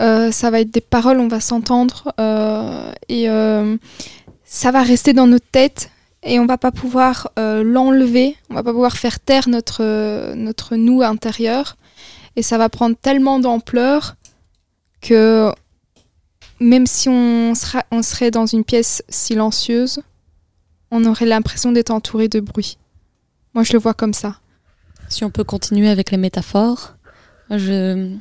Euh, 0.00 0.30
ça 0.32 0.50
va 0.50 0.60
être 0.60 0.70
des 0.70 0.80
paroles, 0.80 1.20
on 1.20 1.28
va 1.28 1.40
s'entendre 1.40 2.12
euh, 2.18 2.92
et 3.08 3.28
euh, 3.28 3.76
ça 4.46 4.70
va 4.70 4.82
rester 4.82 5.12
dans 5.12 5.26
notre 5.26 5.46
tête 5.46 5.90
et 6.22 6.38
on 6.38 6.46
va 6.46 6.56
pas 6.56 6.72
pouvoir 6.72 7.30
euh, 7.38 7.62
l'enlever, 7.62 8.36
on 8.48 8.54
va 8.54 8.62
pas 8.62 8.72
pouvoir 8.72 8.96
faire 8.96 9.20
taire 9.20 9.48
notre, 9.48 9.82
euh, 9.82 10.34
notre 10.34 10.76
nous 10.76 11.02
intérieur 11.02 11.76
et 12.36 12.42
ça 12.42 12.56
va 12.56 12.68
prendre 12.68 12.96
tellement 12.96 13.40
d'ampleur 13.40 14.16
que 15.00 15.52
même 16.60 16.86
si 16.86 17.08
on, 17.08 17.54
sera, 17.54 17.84
on 17.90 18.02
serait 18.02 18.30
dans 18.30 18.46
une 18.46 18.64
pièce 18.64 19.02
silencieuse, 19.08 20.00
on 20.90 21.04
aurait 21.04 21.26
l'impression 21.26 21.72
d'être 21.72 21.90
entouré 21.90 22.28
de 22.28 22.40
bruit. 22.40 22.78
Moi, 23.52 23.64
je 23.64 23.72
le 23.72 23.78
vois 23.78 23.94
comme 23.94 24.14
ça. 24.14 24.38
Si 25.08 25.24
on 25.24 25.30
peut 25.30 25.44
continuer 25.44 25.88
avec 25.88 26.10
les 26.10 26.16
métaphores, 26.16 26.94
je, 27.50 28.16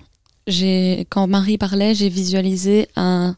j'ai, 0.48 1.08
quand 1.10 1.28
Marie 1.28 1.58
parlait, 1.58 1.96
j'ai 1.96 2.10
visualisé 2.10 2.90
un, 2.96 3.38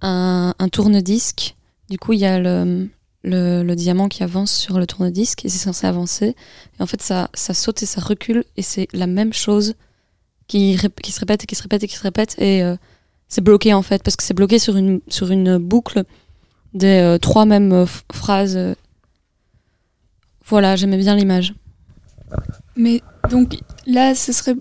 un 0.00 0.68
tourne-disque. 0.72 1.56
Du 1.90 1.98
coup, 1.98 2.12
il 2.12 2.20
y 2.20 2.24
a 2.24 2.38
le, 2.38 2.88
le, 3.24 3.74
diamant 3.74 4.08
qui 4.08 4.22
avance 4.22 4.52
sur 4.52 4.78
le 4.78 4.86
tourne-disque 4.86 5.44
et 5.44 5.48
c'est 5.48 5.58
censé 5.58 5.88
avancer. 5.88 6.36
Et 6.78 6.82
en 6.82 6.86
fait, 6.86 7.02
ça, 7.02 7.28
ça 7.34 7.52
saute 7.52 7.82
et 7.82 7.86
ça 7.86 8.00
recule 8.00 8.44
et 8.56 8.62
c'est 8.62 8.86
la 8.92 9.08
même 9.08 9.32
chose 9.32 9.74
qui, 10.46 10.78
qui 11.02 11.10
se 11.12 11.18
répète 11.20 11.42
et 11.42 11.46
qui 11.46 11.56
se 11.56 11.62
répète 11.62 11.82
et 11.82 11.88
qui 11.88 11.96
se 11.96 12.02
répète. 12.02 12.36
Et 12.38 12.62
euh, 12.62 12.76
c'est 13.28 13.40
bloqué 13.42 13.74
en 13.74 13.82
fait, 13.82 14.04
parce 14.04 14.14
que 14.14 14.22
c'est 14.22 14.34
bloqué 14.34 14.60
sur 14.60 14.76
une, 14.76 15.00
sur 15.08 15.32
une 15.32 15.58
boucle 15.58 16.04
des 16.74 17.00
euh, 17.00 17.18
trois 17.18 17.44
mêmes 17.44 17.72
euh, 17.72 17.86
phrases 18.12 18.56
Voilà, 20.46 20.76
j'aimais 20.76 20.98
bien 20.98 21.16
l'image. 21.16 21.54
Mais 22.76 23.02
donc 23.30 23.56
là, 23.86 24.14
ce 24.14 24.32
serait 24.32 24.54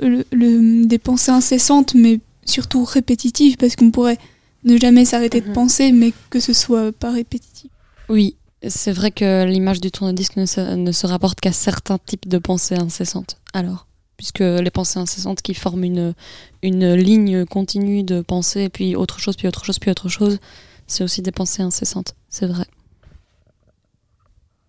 le- 0.00 0.86
des 0.86 0.98
pensées 0.98 1.32
incessantes, 1.32 1.94
mais 1.94 2.20
surtout 2.46 2.82
répétitives, 2.84 3.58
parce 3.58 3.76
qu'on 3.76 3.90
pourrait 3.90 4.18
ne 4.66 4.76
jamais 4.76 5.04
s'arrêter 5.06 5.40
de 5.40 5.46
Mhm. 5.48 5.52
penser, 5.54 5.92
mais 5.92 6.12
que 6.30 6.38
ce 6.40 6.52
soit 6.52 6.92
pas 6.92 7.10
répétitif. 7.12 7.70
Oui, 8.08 8.36
c'est 8.68 8.92
vrai 8.92 9.10
que 9.10 9.44
l'image 9.44 9.80
du 9.80 9.90
tourne-disque 9.90 10.36
ne 10.36 10.44
se, 10.46 10.60
ne 10.74 10.92
se 10.92 11.06
rapporte 11.06 11.40
qu'à 11.40 11.52
certains 11.52 11.98
types 11.98 12.28
de 12.28 12.38
pensées 12.38 12.74
incessantes. 12.76 13.38
Alors, 13.54 13.86
puisque 14.16 14.40
les 14.40 14.70
pensées 14.70 14.98
incessantes 14.98 15.40
qui 15.42 15.54
forment 15.54 15.84
une, 15.84 16.14
une 16.62 16.94
ligne 16.94 17.44
continue 17.46 18.02
de 18.02 18.20
pensée, 18.20 18.68
puis 18.68 18.96
autre 18.96 19.18
chose, 19.20 19.36
puis 19.36 19.46
autre 19.48 19.64
chose, 19.64 19.78
puis 19.78 19.90
autre 19.90 20.08
chose, 20.08 20.38
c'est 20.86 21.02
aussi 21.04 21.22
des 21.22 21.32
pensées 21.32 21.62
incessantes. 21.62 22.14
C'est 22.28 22.46
vrai. 22.46 22.66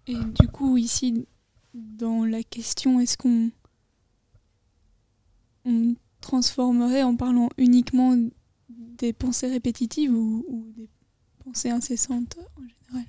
Et 0.08 0.16
du 0.16 0.48
coup, 0.48 0.78
ici, 0.78 1.26
dans 1.74 2.24
la 2.26 2.42
question, 2.44 3.00
est-ce 3.00 3.18
qu'on 3.18 3.50
on 5.66 5.96
transformerait 6.22 7.04
en 7.04 7.16
parlant 7.16 7.50
uniquement 7.58 8.16
des 8.98 9.14
pensées 9.14 9.48
répétitives 9.48 10.14
ou, 10.14 10.46
ou 10.48 10.66
des 10.78 10.90
pensées 11.44 11.70
incessantes 11.70 12.38
en 12.58 12.62
général 12.62 13.08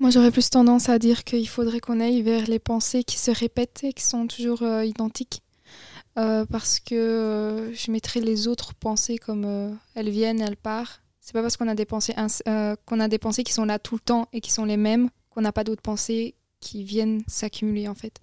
Moi, 0.00 0.10
j'aurais 0.10 0.30
plus 0.30 0.50
tendance 0.50 0.88
à 0.88 0.98
dire 0.98 1.24
qu'il 1.24 1.48
faudrait 1.48 1.80
qu'on 1.80 2.00
aille 2.00 2.22
vers 2.22 2.46
les 2.46 2.58
pensées 2.58 3.04
qui 3.04 3.18
se 3.18 3.30
répètent 3.30 3.84
et 3.84 3.92
qui 3.92 4.04
sont 4.04 4.26
toujours 4.26 4.62
euh, 4.62 4.84
identiques. 4.84 5.42
Euh, 6.18 6.44
parce 6.44 6.78
que 6.78 6.94
euh, 6.94 7.74
je 7.74 7.90
mettrais 7.90 8.20
les 8.20 8.46
autres 8.46 8.74
pensées 8.74 9.16
comme 9.16 9.44
euh, 9.46 9.72
elles 9.94 10.10
viennent, 10.10 10.42
elles 10.42 10.58
partent. 10.58 11.00
C'est 11.20 11.32
pas 11.32 11.40
parce 11.40 11.56
qu'on 11.56 11.68
a 11.68 11.74
des 11.74 11.86
pensées 11.86 12.14
euh, 12.48 12.76
qu'on 12.84 13.00
a 13.00 13.08
des 13.08 13.18
pensées 13.18 13.44
qui 13.44 13.52
sont 13.52 13.64
là 13.64 13.78
tout 13.78 13.94
le 13.94 14.00
temps 14.00 14.28
et 14.32 14.40
qui 14.40 14.52
sont 14.52 14.64
les 14.64 14.76
mêmes 14.76 15.08
qu'on 15.30 15.40
n'a 15.40 15.52
pas 15.52 15.64
d'autres 15.64 15.80
pensées 15.80 16.34
qui 16.60 16.84
viennent 16.84 17.22
s'accumuler 17.28 17.88
en 17.88 17.94
fait. 17.94 18.20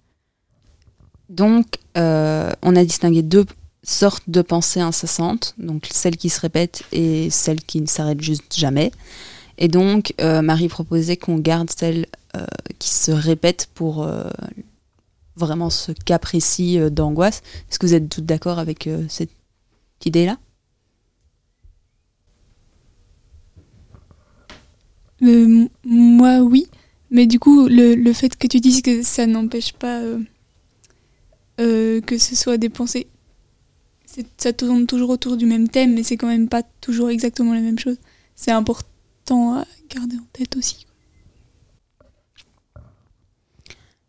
Donc, 1.30 1.78
euh, 1.96 2.52
on 2.62 2.76
a 2.76 2.84
distingué 2.84 3.22
deux 3.22 3.46
sortes 3.82 4.28
de 4.28 4.42
pensées 4.42 4.80
incessantes, 4.80 5.54
donc 5.58 5.88
celles 5.90 6.16
qui 6.16 6.28
se 6.28 6.40
répètent 6.40 6.82
et 6.92 7.30
celles 7.30 7.62
qui 7.62 7.80
ne 7.80 7.86
s'arrêtent 7.86 8.20
juste 8.20 8.56
jamais. 8.56 8.92
Et 9.58 9.68
donc, 9.68 10.14
euh, 10.20 10.42
Marie 10.42 10.68
proposait 10.68 11.16
qu'on 11.16 11.38
garde 11.38 11.70
celles 11.70 12.06
euh, 12.34 12.46
qui 12.78 12.88
se 12.88 13.10
répètent 13.10 13.68
pour 13.74 14.02
euh, 14.02 14.24
vraiment 15.36 15.70
ce 15.70 15.92
cas 15.92 16.18
précis 16.18 16.78
d'angoisse. 16.90 17.42
Est-ce 17.70 17.78
que 17.78 17.86
vous 17.86 17.94
êtes 17.94 18.08
toutes 18.08 18.26
d'accord 18.26 18.58
avec 18.58 18.88
cette 19.08 19.30
idée-là? 20.04 20.38
Moi, 25.20 26.40
oui. 26.40 26.66
Mais 27.10 27.26
du 27.26 27.38
coup, 27.38 27.68
le, 27.68 27.94
le 27.94 28.12
fait 28.14 28.36
que 28.36 28.46
tu 28.46 28.60
dises 28.60 28.80
que 28.80 29.02
ça 29.02 29.26
n'empêche 29.26 29.74
pas 29.74 30.00
que 31.58 32.18
ce 32.18 32.34
soit 32.34 32.56
des 32.56 32.70
pensées. 32.70 33.06
Ça 34.36 34.52
tourne 34.52 34.86
toujours 34.86 35.10
autour 35.10 35.36
du 35.36 35.46
même 35.46 35.68
thème, 35.68 35.94
mais 35.94 36.02
c'est 36.02 36.16
quand 36.16 36.26
même 36.26 36.48
pas 36.48 36.62
toujours 36.80 37.10
exactement 37.10 37.54
la 37.54 37.60
même 37.60 37.78
chose. 37.78 37.96
C'est 38.34 38.50
important 38.50 39.54
à 39.54 39.64
garder 39.88 40.16
en 40.16 40.26
tête 40.32 40.56
aussi. 40.56 40.86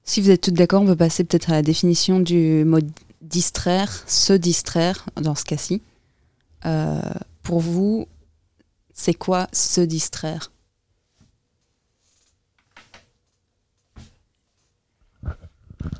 Si 0.03 0.21
vous 0.21 0.31
êtes 0.31 0.41
toutes 0.41 0.55
d'accord, 0.55 0.81
on 0.81 0.85
peut 0.85 0.95
passer 0.95 1.23
peut-être 1.23 1.51
à 1.51 1.53
la 1.53 1.61
définition 1.61 2.19
du 2.19 2.65
mot 2.65 2.79
distraire, 3.21 4.03
se 4.07 4.33
distraire 4.33 5.05
dans 5.15 5.35
ce 5.35 5.45
cas-ci. 5.45 5.81
Euh, 6.65 7.01
pour 7.43 7.59
vous, 7.59 8.07
c'est 8.93 9.13
quoi 9.13 9.47
se 9.53 9.81
distraire? 9.81 10.51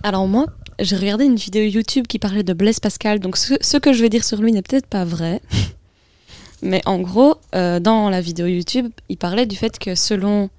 Alors 0.03 0.27
moi, 0.27 0.47
j'ai 0.81 0.95
regardé 0.95 1.25
une 1.25 1.35
vidéo 1.35 1.63
YouTube 1.63 2.07
qui 2.07 2.17
parlait 2.17 2.43
de 2.43 2.53
Blaise 2.53 2.79
Pascal, 2.79 3.19
donc 3.19 3.37
ce, 3.37 3.77
que 3.77 3.93
je 3.93 4.01
vais 4.01 4.09
dire 4.09 4.23
sur 4.23 4.41
lui 4.41 4.51
n'est 4.51 4.63
peut-être 4.63 4.87
pas 4.87 5.05
vrai. 5.05 5.41
Mais 6.63 6.81
en 6.85 6.99
gros, 6.99 7.35
euh, 7.55 7.79
dans 7.79 8.09
la 8.09 8.21
vidéo 8.21 8.47
YouTube, 8.47 8.89
il 9.09 9.17
parlait 9.17 9.45
du 9.45 9.55
fait 9.55 9.77
que 9.77 9.95
selon, 9.95 10.49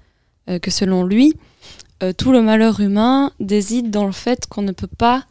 euh, 0.49 0.59
que 0.59 0.71
selon 0.71 1.03
lui, 1.03 1.33
euh, 2.01 2.13
tout 2.13 2.31
le 2.31 2.41
malheur 2.41 2.79
humain 2.79 3.31
réside 3.39 3.91
dans 3.91 4.05
le 4.05 4.11
fait 4.11 4.47
qu'on 4.47 4.61
ne 4.61 4.71
peut 4.71 4.87
pas 4.87 5.25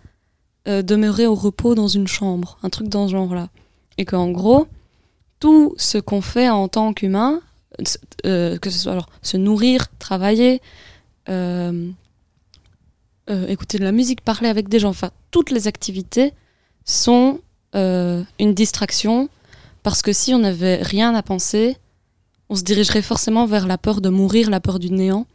demeurer 0.64 1.26
au 1.26 1.34
repos 1.34 1.74
dans 1.74 1.88
une 1.88 2.06
chambre, 2.06 2.56
un 2.62 2.70
truc 2.70 2.86
dans 2.86 3.08
ce 3.08 3.12
genre-là. 3.14 3.48
Et 3.98 4.04
qu'en 4.04 4.30
gros, 4.30 4.68
tout 5.40 5.74
ce 5.76 5.98
qu'on 5.98 6.20
fait 6.20 6.48
en 6.48 6.68
tant 6.68 6.92
qu'humain, 6.92 7.40
que 8.22 8.70
ce 8.70 8.78
soit 8.78 8.92
alors 8.92 9.08
se 9.22 9.36
nourrir, 9.36 9.88
travailler, 9.98 10.60
euh, 13.32 13.46
écouter 13.48 13.78
de 13.78 13.84
la 13.84 13.92
musique, 13.92 14.20
parler 14.20 14.48
avec 14.48 14.68
des 14.68 14.78
gens, 14.78 14.90
enfin, 14.90 15.10
toutes 15.30 15.50
les 15.50 15.66
activités 15.68 16.32
sont 16.84 17.40
euh, 17.74 18.22
une 18.38 18.54
distraction 18.54 19.28
parce 19.82 20.02
que 20.02 20.12
si 20.12 20.34
on 20.34 20.38
n'avait 20.38 20.76
rien 20.76 21.14
à 21.14 21.22
penser, 21.22 21.76
on 22.48 22.54
se 22.54 22.62
dirigerait 22.62 23.02
forcément 23.02 23.46
vers 23.46 23.66
la 23.66 23.78
peur 23.78 24.00
de 24.00 24.08
mourir, 24.08 24.50
la 24.50 24.60
peur 24.60 24.78
du 24.78 24.90
néant. 24.90 25.26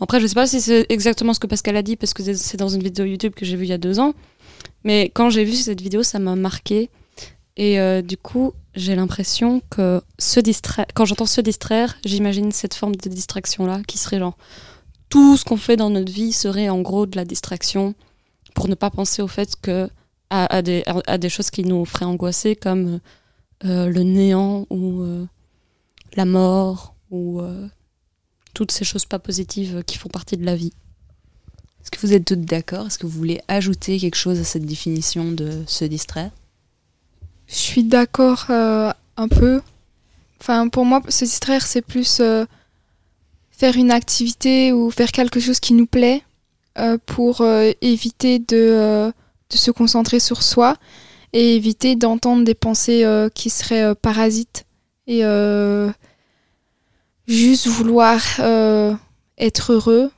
Après, 0.00 0.20
je 0.20 0.26
sais 0.26 0.34
pas 0.34 0.46
si 0.46 0.60
c'est 0.60 0.86
exactement 0.90 1.32
ce 1.32 1.40
que 1.40 1.46
Pascal 1.46 1.76
a 1.76 1.82
dit 1.82 1.96
parce 1.96 2.12
que 2.12 2.22
c'est 2.34 2.56
dans 2.56 2.68
une 2.68 2.82
vidéo 2.82 3.04
YouTube 3.06 3.32
que 3.34 3.44
j'ai 3.44 3.56
vue 3.56 3.64
il 3.64 3.70
y 3.70 3.72
a 3.72 3.78
deux 3.78 3.98
ans, 3.98 4.14
mais 4.84 5.10
quand 5.14 5.30
j'ai 5.30 5.44
vu 5.44 5.54
cette 5.54 5.80
vidéo, 5.80 6.02
ça 6.02 6.18
m'a 6.18 6.36
marqué 6.36 6.90
et 7.56 7.80
euh, 7.80 8.02
du 8.02 8.16
coup, 8.16 8.52
j'ai 8.74 8.94
l'impression 8.94 9.62
que 9.70 10.00
se 10.18 10.40
distraire, 10.40 10.86
quand 10.94 11.04
j'entends 11.04 11.26
se 11.26 11.40
distraire, 11.40 11.96
j'imagine 12.04 12.52
cette 12.52 12.74
forme 12.74 12.96
de 12.96 13.08
distraction 13.08 13.66
là 13.66 13.82
qui 13.86 13.98
serait 13.98 14.18
genre 14.18 14.36
tout 15.10 15.36
ce 15.36 15.44
qu'on 15.44 15.58
fait 15.58 15.76
dans 15.76 15.90
notre 15.90 16.10
vie 16.10 16.32
serait 16.32 16.70
en 16.70 16.80
gros 16.80 17.04
de 17.04 17.16
la 17.16 17.26
distraction 17.26 17.94
pour 18.54 18.68
ne 18.68 18.74
pas 18.74 18.90
penser 18.90 19.20
au 19.20 19.28
fait 19.28 19.54
que 19.60 19.90
à, 20.30 20.46
à 20.54 20.62
des, 20.62 20.82
à, 20.86 21.00
à 21.06 21.18
des 21.18 21.28
choses 21.28 21.50
qui 21.50 21.64
nous 21.64 21.84
feraient 21.84 22.06
angoisser 22.06 22.56
comme 22.56 23.00
euh, 23.64 23.86
le 23.88 24.02
néant 24.02 24.66
ou 24.70 25.02
euh, 25.02 25.26
la 26.14 26.24
mort 26.24 26.94
ou 27.10 27.40
euh, 27.40 27.68
toutes 28.54 28.72
ces 28.72 28.84
choses 28.84 29.04
pas 29.04 29.18
positives 29.18 29.82
qui 29.84 29.98
font 29.98 30.08
partie 30.08 30.36
de 30.36 30.46
la 30.46 30.56
vie. 30.56 30.72
Est-ce 31.82 31.90
que 31.90 32.00
vous 32.00 32.12
êtes 32.12 32.24
toutes 32.24 32.42
d'accord? 32.42 32.86
Est-ce 32.86 32.98
que 32.98 33.06
vous 33.06 33.18
voulez 33.18 33.40
ajouter 33.48 33.98
quelque 33.98 34.16
chose 34.16 34.38
à 34.38 34.44
cette 34.44 34.64
définition 34.64 35.32
de 35.32 35.64
se 35.66 35.84
distraire? 35.84 36.30
Je 37.48 37.54
suis 37.54 37.84
d'accord 37.84 38.46
euh, 38.50 38.92
un 39.16 39.28
peu. 39.28 39.60
Enfin, 40.40 40.68
pour 40.68 40.84
moi, 40.84 41.02
se 41.08 41.24
distraire, 41.24 41.66
c'est 41.66 41.82
plus 41.82 42.20
euh, 42.20 42.44
faire 43.60 43.76
une 43.76 43.90
activité 43.90 44.72
ou 44.72 44.90
faire 44.90 45.12
quelque 45.12 45.38
chose 45.38 45.60
qui 45.60 45.74
nous 45.74 45.84
plaît 45.84 46.22
euh, 46.78 46.96
pour 47.04 47.42
euh, 47.42 47.72
éviter 47.82 48.38
de, 48.38 48.56
euh, 48.56 49.12
de 49.50 49.56
se 49.58 49.70
concentrer 49.70 50.18
sur 50.18 50.42
soi 50.42 50.78
et 51.34 51.56
éviter 51.56 51.94
d'entendre 51.94 52.42
des 52.42 52.54
pensées 52.54 53.06
qui 53.34 53.50
seraient 53.50 53.94
parasites 53.94 54.64
et 55.06 55.22
juste 57.28 57.68
vouloir 57.68 58.20
être 59.38 59.72
heureux, 59.72 60.10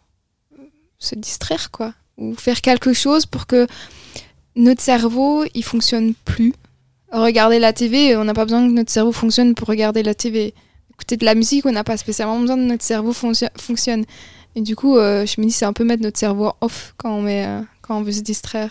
se 0.99 1.15
distraire 1.15 1.71
quoi, 1.71 1.93
ou 2.17 2.35
faire 2.35 2.63
quelque 2.63 2.95
chose 2.95 3.27
pour 3.27 3.47
que 3.47 3.67
notre 4.57 4.81
cerveau 4.81 5.45
il 5.53 5.65
fonctionne 5.65 6.15
plus 6.25 6.55
regarder 7.11 7.59
la 7.59 7.75
TV, 7.75 8.17
on 8.17 8.25
n'a 8.25 8.33
pas 8.33 8.47
besoin 8.47 8.67
que 8.67 8.73
notre 8.73 8.91
cerveau 8.91 9.13
fonctionne 9.13 9.55
pour 9.55 9.69
regarder 9.69 10.03
la 10.03 10.15
TV. 10.15 10.55
Écouter 11.03 11.17
de 11.17 11.25
la 11.25 11.35
musique, 11.35 11.67
on 11.67 11.73
n'a 11.73 11.83
pas 11.83 11.97
spécialement 11.97 12.39
besoin 12.39 12.55
que 12.55 12.61
notre 12.61 12.85
cerveau 12.85 13.13
fonctionne. 13.13 14.05
Et 14.55 14.61
du 14.61 14.77
coup, 14.77 14.99
euh, 14.99 15.27
je 15.27 15.41
me 15.41 15.47
dis 15.47 15.51
c'est 15.51 15.65
un 15.65 15.73
peu 15.73 15.83
mettre 15.83 16.01
notre 16.01 16.17
cerveau 16.17 16.53
off 16.61 16.95
quand 16.97 17.13
on, 17.13 17.23
met, 17.23 17.45
euh, 17.45 17.61
quand 17.81 17.99
on 17.99 18.03
veut 18.05 18.13
se 18.13 18.21
distraire. 18.21 18.71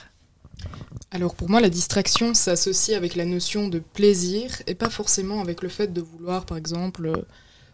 Alors 1.12 1.36
pour 1.36 1.50
moi, 1.50 1.60
la 1.60 1.68
distraction 1.68 2.34
s'associe 2.34 2.96
avec 2.96 3.16
la 3.18 3.26
notion 3.26 3.68
de 3.68 3.80
plaisir 3.80 4.50
et 4.66 4.76
pas 4.76 4.90
forcément 4.90 5.42
avec 5.42 5.62
le 5.62 5.68
fait 5.68 5.92
de 5.92 6.00
vouloir, 6.00 6.46
par 6.46 6.56
exemple, 6.56 7.06
euh, 7.08 7.22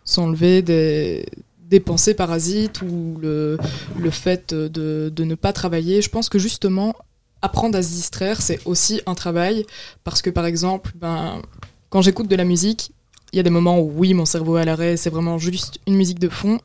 s'enlever 0.04 0.64
des, 0.64 1.28
des 1.70 1.80
pensées 1.80 2.16
parasites 2.16 2.82
ou 2.82 3.20
le, 3.22 3.60
le 4.00 4.10
fait 4.10 4.56
de, 4.56 5.12
de 5.16 5.24
ne 5.24 5.36
pas 5.36 5.54
travailler. 5.54 6.02
Je 6.02 6.10
pense 6.10 6.30
que 6.30 6.40
justement, 6.40 6.96
apprendre 7.44 7.78
à 7.78 7.84
se 7.84 7.90
distraire, 7.90 8.42
c'est 8.42 8.60
aussi 8.66 9.02
un 9.06 9.14
travail 9.14 9.68
parce 10.04 10.24
que, 10.24 10.32
par 10.32 10.48
exemple, 10.48 10.94
ben, 10.96 11.44
quand 11.92 12.02
j'écoute 12.02 12.28
de 12.28 12.36
la 12.36 12.44
musique, 12.44 12.92
il 13.34 13.38
y 13.38 13.40
a 13.40 13.44
des 13.44 13.50
moments 13.50 13.80
où 13.80 13.92
oui, 13.96 14.14
mon 14.14 14.26
cerveau 14.26 14.58
est 14.58 14.62
à 14.62 14.66
l'arrêt, 14.66 14.98
c'est 14.98 15.10
vraiment 15.10 15.38
juste 15.38 15.80
une 15.88 15.96
musique 15.96 16.20
de 16.20 16.30
fond. 16.30 16.60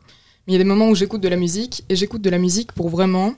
Mais 0.46 0.52
il 0.52 0.52
y 0.52 0.56
a 0.56 0.58
des 0.58 0.68
moments 0.68 0.88
où 0.88 0.94
j'écoute 0.94 1.20
de 1.20 1.28
la 1.28 1.36
musique 1.36 1.84
et 1.88 1.96
j'écoute 1.96 2.22
de 2.22 2.30
la 2.30 2.38
musique 2.38 2.72
pour 2.72 2.88
vraiment 2.88 3.34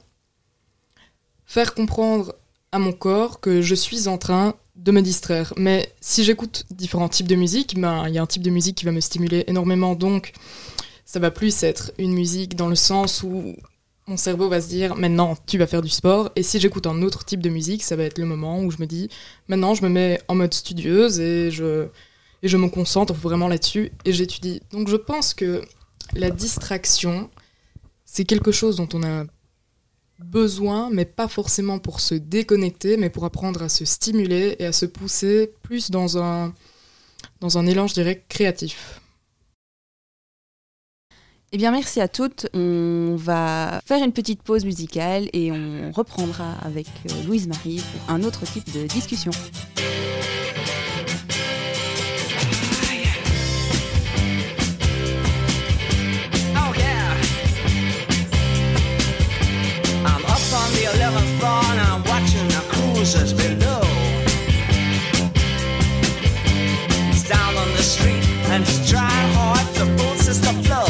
faire 1.46 1.74
comprendre 1.74 2.34
à 2.72 2.78
mon 2.78 2.92
corps 2.92 3.40
que 3.40 3.62
je 3.62 3.74
suis 3.74 4.08
en 4.08 4.18
train 4.18 4.54
de 4.76 4.90
me 4.90 5.02
distraire. 5.02 5.52
Mais 5.56 5.92
si 6.00 6.24
j'écoute 6.24 6.64
différents 6.70 7.08
types 7.08 7.28
de 7.28 7.36
musique, 7.36 7.78
ben 7.78 8.08
il 8.08 8.14
y 8.14 8.18
a 8.18 8.22
un 8.22 8.26
type 8.26 8.42
de 8.42 8.50
musique 8.50 8.76
qui 8.76 8.84
va 8.84 8.92
me 8.92 9.00
stimuler 9.00 9.44
énormément, 9.46 9.94
donc 9.94 10.32
ça 11.04 11.20
va 11.20 11.30
plus 11.30 11.62
être 11.62 11.92
une 11.98 12.12
musique 12.12 12.56
dans 12.56 12.68
le 12.68 12.74
sens 12.74 13.22
où 13.22 13.54
mon 14.06 14.16
cerveau 14.16 14.48
va 14.48 14.60
se 14.60 14.68
dire 14.68 14.96
maintenant 14.96 15.36
tu 15.46 15.58
vas 15.58 15.66
faire 15.66 15.82
du 15.82 15.88
sport, 15.88 16.30
et 16.36 16.42
si 16.42 16.58
j'écoute 16.58 16.86
un 16.86 17.02
autre 17.02 17.24
type 17.24 17.40
de 17.40 17.50
musique, 17.50 17.82
ça 17.82 17.96
va 17.96 18.02
être 18.02 18.18
le 18.18 18.26
moment 18.26 18.60
où 18.60 18.70
je 18.70 18.78
me 18.78 18.86
dis 18.86 19.08
maintenant 19.48 19.74
je 19.74 19.82
me 19.82 19.88
mets 19.88 20.20
en 20.28 20.34
mode 20.34 20.52
studieuse 20.52 21.20
et 21.20 21.50
je 21.50 21.86
et 22.44 22.48
je 22.48 22.56
me 22.56 22.68
concentre 22.68 23.14
vraiment 23.14 23.48
là-dessus 23.48 23.90
et 24.04 24.12
j'étudie. 24.12 24.60
Donc 24.70 24.88
je 24.88 24.96
pense 24.96 25.34
que 25.34 25.62
la 26.12 26.30
distraction 26.30 27.30
c'est 28.04 28.24
quelque 28.24 28.52
chose 28.52 28.76
dont 28.76 28.88
on 28.92 29.02
a 29.02 29.24
besoin, 30.20 30.90
mais 30.90 31.04
pas 31.04 31.26
forcément 31.26 31.80
pour 31.80 31.98
se 31.98 32.14
déconnecter, 32.14 32.96
mais 32.96 33.10
pour 33.10 33.24
apprendre 33.24 33.62
à 33.62 33.68
se 33.68 33.84
stimuler 33.84 34.54
et 34.60 34.66
à 34.66 34.72
se 34.72 34.86
pousser 34.86 35.52
plus 35.62 35.90
dans 35.90 36.18
un, 36.18 36.54
dans 37.40 37.58
un 37.58 37.66
élan, 37.66 37.88
je 37.88 37.94
dirais, 37.94 38.22
créatif. 38.28 39.00
Eh 41.50 41.56
bien, 41.56 41.72
merci 41.72 42.00
à 42.00 42.08
toutes. 42.08 42.46
On 42.54 43.16
va 43.16 43.80
faire 43.84 44.04
une 44.04 44.12
petite 44.12 44.42
pause 44.42 44.64
musicale 44.64 45.28
et 45.32 45.50
on 45.50 45.90
reprendra 45.92 46.52
avec 46.62 46.86
euh, 47.10 47.22
Louise 47.26 47.48
Marie 47.48 47.80
pour 47.92 48.14
un 48.14 48.22
autre 48.22 48.44
type 48.44 48.72
de 48.72 48.86
discussion. 48.86 49.32
11th 61.44 61.74
floor 61.74 61.84
I'm 61.92 62.02
watching 62.04 62.48
the 62.48 62.62
cruisers 62.72 63.32
below. 63.32 63.80
It's 67.10 67.28
down 67.28 67.56
on 67.56 67.68
the 67.72 67.82
street 67.82 68.24
and 68.50 68.62
it's 68.62 68.90
trying 68.90 69.32
hard 69.34 69.66
to 69.76 69.84
forces 69.98 70.40
the 70.40 70.52
flow. 70.64 70.88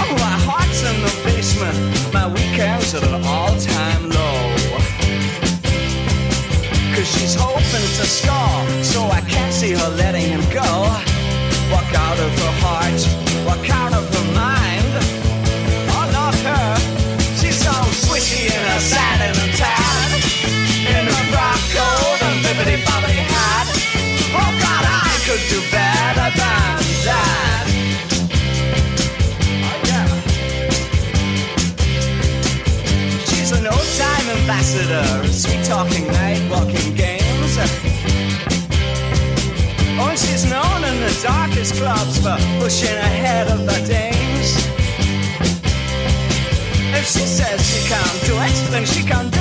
Oh, 0.00 0.12
my 0.24 0.36
heart's 0.46 0.82
in 0.90 0.96
the 1.02 1.12
basement. 1.24 1.76
My 2.12 2.26
weekends 2.26 2.94
at 2.94 3.04
an 3.04 3.22
all-time 3.24 4.10
low. 4.10 4.38
Cause 6.94 7.08
she's 7.14 7.34
hoping 7.38 7.88
to 7.98 8.06
score, 8.18 8.60
so 8.82 9.00
I 9.04 9.20
can't 9.28 9.52
see 9.52 9.72
her 9.72 9.90
letting 9.96 10.28
him 10.34 10.44
go. 10.52 10.70
Walk 11.70 11.90
out 11.94 12.18
of 12.18 12.32
her 12.42 12.57
ambassador, 34.78 35.28
uh, 35.28 35.32
sweet 35.32 35.64
talking 35.64 36.06
night 36.08 36.50
walking 36.50 36.94
games. 36.94 37.58
Oh, 40.00 40.14
she's 40.16 40.44
known 40.44 40.84
in 40.84 41.00
the 41.00 41.20
darkest 41.22 41.74
clubs 41.74 42.18
for 42.18 42.36
pushing 42.60 42.96
ahead 42.96 43.48
of 43.48 43.66
the 43.66 43.86
dames. 43.86 44.56
If 46.94 47.04
she 47.06 47.26
says 47.26 47.60
she 47.66 47.88
can't 47.88 48.26
do 48.26 48.34
it, 48.36 48.70
then 48.70 48.86
she 48.86 49.02
can't 49.02 49.37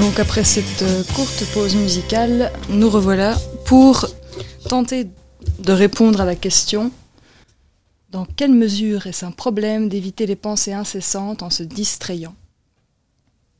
Donc 0.00 0.18
après 0.18 0.44
cette 0.44 0.80
euh, 0.80 1.04
courte 1.14 1.44
pause 1.52 1.76
musicale, 1.76 2.50
nous 2.70 2.88
revoilà 2.88 3.36
pour 3.66 4.06
tenter 4.66 5.06
de 5.58 5.72
répondre 5.72 6.22
à 6.22 6.24
la 6.24 6.36
question 6.36 6.90
dans 8.10 8.24
quelle 8.24 8.52
mesure 8.52 9.06
est-ce 9.06 9.26
un 9.26 9.30
problème 9.30 9.90
d'éviter 9.90 10.24
les 10.24 10.36
pensées 10.36 10.72
incessantes 10.72 11.42
en 11.42 11.50
se 11.50 11.62
distrayant? 11.62 12.34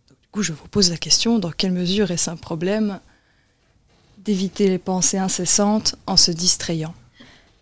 Du 0.09 0.29
coup, 0.33 0.43
je 0.43 0.55
vous 0.55 0.67
pose 0.69 0.91
la 0.91 0.97
question 0.97 1.39
dans 1.39 1.51
quelle 1.51 1.73
mesure 1.73 2.11
est-ce 2.11 2.31
un 2.31 2.37
problème 2.37 3.01
d'éviter 4.17 4.69
les 4.71 4.79
pensées 4.79 5.19
incessantes 5.19 5.95
en 6.07 6.17
se 6.17 6.31
distrayant? 6.31 6.95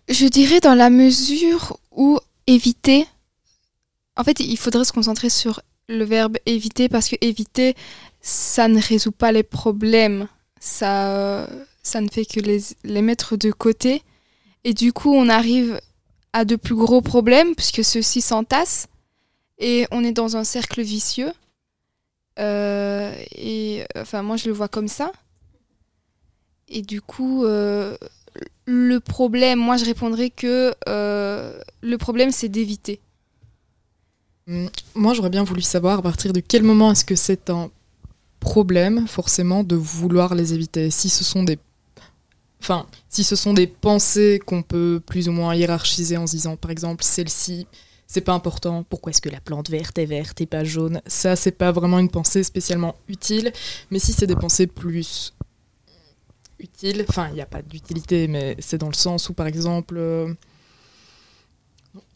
Je 0.07 0.25
dirais 0.25 0.61
dans 0.61 0.75
la 0.75 0.89
mesure 0.89 1.77
où 1.91 2.17
éviter. 2.47 3.05
En 4.15 4.23
fait, 4.23 4.39
il 4.39 4.57
faudrait 4.57 4.85
se 4.85 4.93
concentrer 4.93 5.29
sur 5.29 5.61
le 5.89 6.05
verbe 6.05 6.37
éviter 6.45 6.87
parce 6.87 7.09
que 7.09 7.15
éviter, 7.19 7.75
ça 8.21 8.67
ne 8.67 8.81
résout 8.81 9.11
pas 9.11 9.31
les 9.31 9.43
problèmes. 9.43 10.27
Ça, 10.59 11.47
ça 11.83 12.01
ne 12.01 12.09
fait 12.09 12.25
que 12.25 12.39
les, 12.39 12.59
les 12.83 13.01
mettre 13.01 13.37
de 13.37 13.51
côté. 13.51 14.03
Et 14.63 14.73
du 14.73 14.93
coup, 14.93 15.13
on 15.13 15.29
arrive 15.29 15.79
à 16.33 16.45
de 16.45 16.55
plus 16.55 16.75
gros 16.75 17.01
problèmes 17.01 17.55
puisque 17.55 17.83
ceux-ci 17.83 18.21
s'entassent 18.21 18.87
et 19.57 19.87
on 19.91 20.03
est 20.03 20.11
dans 20.11 20.37
un 20.37 20.43
cercle 20.43 20.81
vicieux. 20.81 21.31
Euh, 22.39 23.13
et 23.35 23.83
enfin, 23.97 24.21
moi, 24.21 24.37
je 24.37 24.47
le 24.47 24.53
vois 24.53 24.67
comme 24.67 24.87
ça. 24.87 25.11
Et 26.69 26.81
du 26.81 27.01
coup, 27.01 27.43
euh, 27.45 27.97
le 28.65 28.99
problème, 28.99 29.59
moi, 29.59 29.77
je 29.77 29.85
répondrais 29.85 30.29
que 30.29 30.73
euh, 30.87 31.59
le 31.81 31.97
problème, 31.97 32.31
c'est 32.31 32.49
d'éviter. 32.49 33.01
Hum, 34.47 34.69
Moi, 34.95 35.13
j'aurais 35.13 35.29
bien 35.29 35.43
voulu 35.43 35.61
savoir 35.61 35.99
à 35.99 36.01
partir 36.01 36.31
de 36.31 36.39
quel 36.39 36.63
moment 36.63 36.91
est-ce 36.91 37.05
que 37.05 37.15
c'est 37.15 37.49
un 37.49 37.69
problème, 38.39 39.07
forcément, 39.07 39.63
de 39.63 39.75
vouloir 39.75 40.35
les 40.35 40.53
éviter. 40.53 40.89
Si 40.89 41.09
ce 41.09 41.23
sont 41.23 41.43
des, 41.43 41.59
enfin, 42.61 42.85
si 43.09 43.23
ce 43.23 43.35
sont 43.35 43.53
des 43.53 43.67
pensées 43.67 44.39
qu'on 44.45 44.61
peut 44.61 45.01
plus 45.05 45.29
ou 45.29 45.31
moins 45.31 45.55
hiérarchiser 45.55 46.17
en 46.17 46.27
se 46.27 46.31
disant, 46.31 46.55
par 46.55 46.71
exemple, 46.71 47.03
celle-ci, 47.03 47.67
c'est 48.07 48.21
pas 48.21 48.33
important. 48.33 48.83
Pourquoi 48.89 49.11
est-ce 49.11 49.21
que 49.21 49.29
la 49.29 49.39
plante 49.39 49.69
verte 49.69 49.97
est 49.99 50.05
verte 50.05 50.41
et 50.41 50.47
pas 50.47 50.63
jaune? 50.63 51.01
Ça, 51.05 51.35
c'est 51.35 51.51
pas 51.51 51.71
vraiment 51.71 51.99
une 51.99 52.09
pensée 52.09 52.43
spécialement 52.43 52.95
utile. 53.07 53.53
Mais 53.91 53.99
si 53.99 54.13
c'est 54.13 54.25
des 54.25 54.35
pensées 54.35 54.65
plus 54.65 55.33
utiles, 56.57 57.05
enfin, 57.07 57.27
il 57.29 57.35
n'y 57.35 57.41
a 57.41 57.45
pas 57.45 57.61
d'utilité, 57.61 58.27
mais 58.27 58.55
c'est 58.59 58.79
dans 58.79 58.87
le 58.87 58.95
sens 58.95 59.29
où, 59.29 59.33
par 59.33 59.45
exemple, 59.45 59.95
euh, 59.97 60.33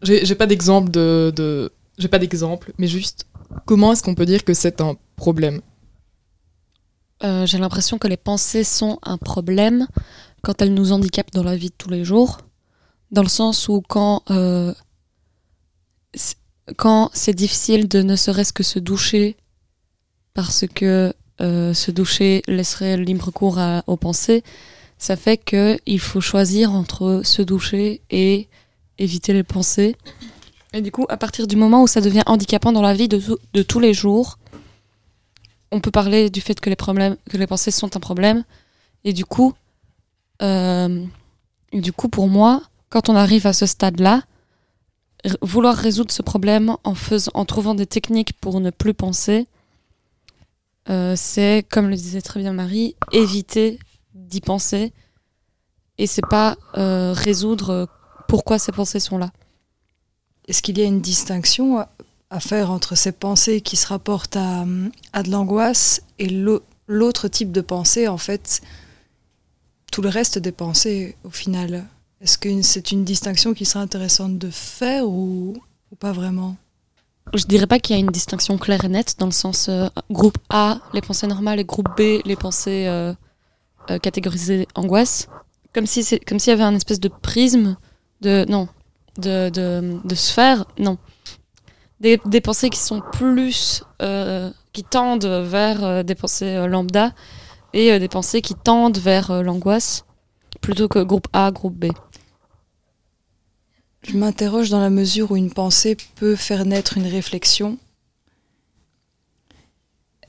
j'ai 0.01 0.36
pas 0.36 0.47
d'exemple 0.47 0.89
de, 0.91 1.31
de 1.36 1.71
j'ai 1.97 2.07
pas 2.07 2.19
d'exemple, 2.19 2.73
mais 2.77 2.88
juste 2.88 3.27
comment 3.65 3.93
est-ce 3.93 4.01
qu'on 4.01 4.15
peut 4.15 4.25
dire 4.25 4.43
que 4.43 4.53
c'est 4.53 4.81
un 4.81 4.95
problème? 5.15 5.62
Euh, 7.23 7.45
J'ai 7.45 7.57
l'impression 7.57 7.97
que 7.97 8.07
les 8.07 8.17
pensées 8.17 8.63
sont 8.63 8.99
un 9.03 9.17
problème 9.17 9.88
quand 10.41 10.62
elles 10.62 10.73
nous 10.73 10.91
handicapent 10.91 11.31
dans 11.31 11.43
la 11.43 11.55
vie 11.55 11.69
de 11.69 11.75
tous 11.77 11.89
les 11.89 12.03
jours, 12.03 12.39
dans 13.12 13.23
le 13.23 13.29
sens 13.29 13.69
où 13.69 13.81
quand 13.81 14.23
euh, 14.29 14.73
quand 16.77 17.09
c'est 17.13 17.33
difficile 17.33 17.88
de 17.88 18.01
ne 18.01 18.15
serait-ce 18.15 18.53
que 18.53 18.63
se 18.63 18.79
doucher, 18.79 19.38
parce 20.33 20.65
que 20.67 21.13
euh, 21.41 21.73
se 21.73 21.91
doucher 21.91 22.41
laisserait 22.47 22.97
libre 22.97 23.31
cours 23.31 23.59
aux 23.88 23.97
pensées, 23.97 24.43
ça 24.97 25.15
fait 25.15 25.38
que 25.38 25.77
il 25.86 25.99
faut 25.99 26.21
choisir 26.21 26.73
entre 26.73 27.21
se 27.23 27.41
doucher 27.41 28.01
et 28.09 28.47
éviter 28.97 29.33
les 29.33 29.43
pensées. 29.43 29.95
Et 30.73 30.81
du 30.81 30.91
coup, 30.91 31.05
à 31.09 31.17
partir 31.17 31.47
du 31.47 31.55
moment 31.55 31.83
où 31.83 31.88
ça 31.88 32.01
devient 32.01 32.23
handicapant 32.25 32.71
dans 32.71 32.81
la 32.81 32.93
vie 32.93 33.07
de, 33.07 33.21
de 33.53 33.63
tous 33.63 33.79
les 33.79 33.93
jours, 33.93 34.38
on 35.73 35.79
peut 35.79 35.91
parler 35.91 36.29
du 36.29 36.39
fait 36.39 36.59
que 36.62 36.69
les 36.69 36.75
problèmes, 36.75 37.17
que 37.29 37.38
les 37.38 37.47
pensées 37.47 37.71
sont 37.71 37.97
un 37.97 37.99
problème. 37.99 38.43
Et 39.03 39.12
du 39.12 39.25
coup, 39.25 39.53
euh, 40.41 41.03
du 41.73 41.91
coup, 41.91 42.09
pour 42.09 42.27
moi, 42.27 42.62
quand 42.89 43.09
on 43.09 43.15
arrive 43.15 43.47
à 43.47 43.53
ce 43.53 43.65
stade-là, 43.65 44.21
vouloir 45.41 45.75
résoudre 45.75 46.12
ce 46.12 46.21
problème 46.21 46.75
en, 46.83 46.93
faisant, 46.93 47.31
en 47.33 47.45
trouvant 47.45 47.73
des 47.73 47.88
techniques 47.88 48.33
pour 48.33 48.59
ne 48.59 48.69
plus 48.69 48.93
penser, 48.93 49.47
euh, 50.89 51.15
c'est, 51.17 51.65
comme 51.71 51.89
le 51.89 51.95
disait 51.95 52.21
très 52.21 52.39
bien 52.39 52.53
Marie, 52.53 52.95
éviter 53.12 53.79
d'y 54.13 54.41
penser. 54.41 54.93
Et 55.97 56.05
c'est 56.05 56.27
pas 56.29 56.55
euh, 56.77 57.13
résoudre 57.13 57.88
pourquoi 58.27 58.59
ces 58.59 58.71
pensées 58.71 58.99
sont 58.99 59.17
là. 59.17 59.31
Est-ce 60.47 60.62
qu'il 60.62 60.77
y 60.77 60.81
a 60.81 60.86
une 60.86 61.01
distinction 61.01 61.83
à, 62.34 62.39
faire 62.39 62.72
entre 62.72 62.96
ces 62.96 63.12
pensées 63.12 63.62
qui 63.62 63.76
se 63.76 63.88
rapportent 63.88 64.38
à, 64.38 64.65
à 65.13 65.24
de 65.24 65.30
l'angoisse 65.30 66.02
et 66.19 66.28
l'au- 66.28 66.63
l'autre 66.88 67.28
type 67.28 67.52
de 67.52 67.62
pensée, 67.62 68.08
en 68.08 68.17
fait, 68.17 68.62
tout 69.91 70.02
le 70.02 70.10
reste 70.10 70.39
des 70.39 70.52
pensées 70.52 71.15
au 71.24 71.30
final. 71.30 71.86
Est-ce 72.22 72.38
que 72.38 72.62
c'est 72.62 72.91
une 72.91 73.04
distinction 73.04 73.54
qui 73.54 73.65
serait 73.65 73.84
intéressante 73.84 74.38
de 74.38 74.50
faire 74.50 75.08
ou, 75.08 75.54
ou 75.91 75.96
pas 75.96 76.12
vraiment? 76.12 76.56
Je 77.34 77.46
dirais 77.46 77.67
pas 77.67 77.80
qu'il 77.80 77.96
y 77.96 77.98
a 77.98 78.02
une 78.02 78.12
distinction 78.12 78.58
claire 78.58 78.84
et 78.84 78.89
nette 78.89 79.15
dans 79.19 79.28
le 79.28 79.32
sens 79.32 79.67
euh, 79.69 79.88
groupe 80.12 80.38
A, 80.50 80.80
les 80.93 81.02
pensées 81.02 81.28
normales, 81.28 81.60
et 81.60 81.65
groupe 81.65 81.89
B, 81.98 82.22
les 82.26 82.36
pensées 82.36 82.86
euh, 82.88 83.13
euh, 83.89 83.98
catégorisées 84.00 84.67
angoisse. 84.76 85.30
Comme 85.74 85.88
si 85.88 86.19
comme 86.28 86.39
s'il 86.39 86.52
y 86.52 86.54
avait 86.54 86.63
un 86.63 86.76
espèce 86.76 87.00
de 87.00 87.08
prisme 87.08 87.78
de 88.22 88.46
non 88.48 88.67
de, 89.17 89.50
de 89.50 90.15
sphère 90.15 90.65
non 90.78 90.98
des, 92.03 92.41
pensées 92.41 92.69
qui 92.69 92.79
sont 92.79 93.01
plus 93.13 93.83
euh, 94.01 94.51
qui 94.73 94.83
tendent 94.83 95.25
vers 95.25 95.83
euh, 95.83 96.03
des 96.03 96.15
pensées 96.15 96.55
euh, 96.55 96.67
lambda 96.67 97.13
et 97.73 97.97
des 97.97 98.07
pensées 98.07 98.41
qui 98.41 98.53
tendent 98.53 98.99
vers 98.99 99.41
l'angoisse 99.41 100.05
plutôt 100.61 100.87
que 100.87 100.99
groupe 100.99 101.27
A 101.33 101.49
groupe 101.51 101.73
B. 101.73 101.85
Je 104.03 104.15
m'interroge 104.15 104.69
dans 104.69 104.79
la 104.79 104.91
mesure 104.91 105.31
où 105.31 105.37
une 105.37 105.51
pensée 105.51 105.97
peut 106.15 106.35
faire 106.35 106.65
naître 106.65 106.97
une 106.97 107.07
réflexion. 107.07 107.79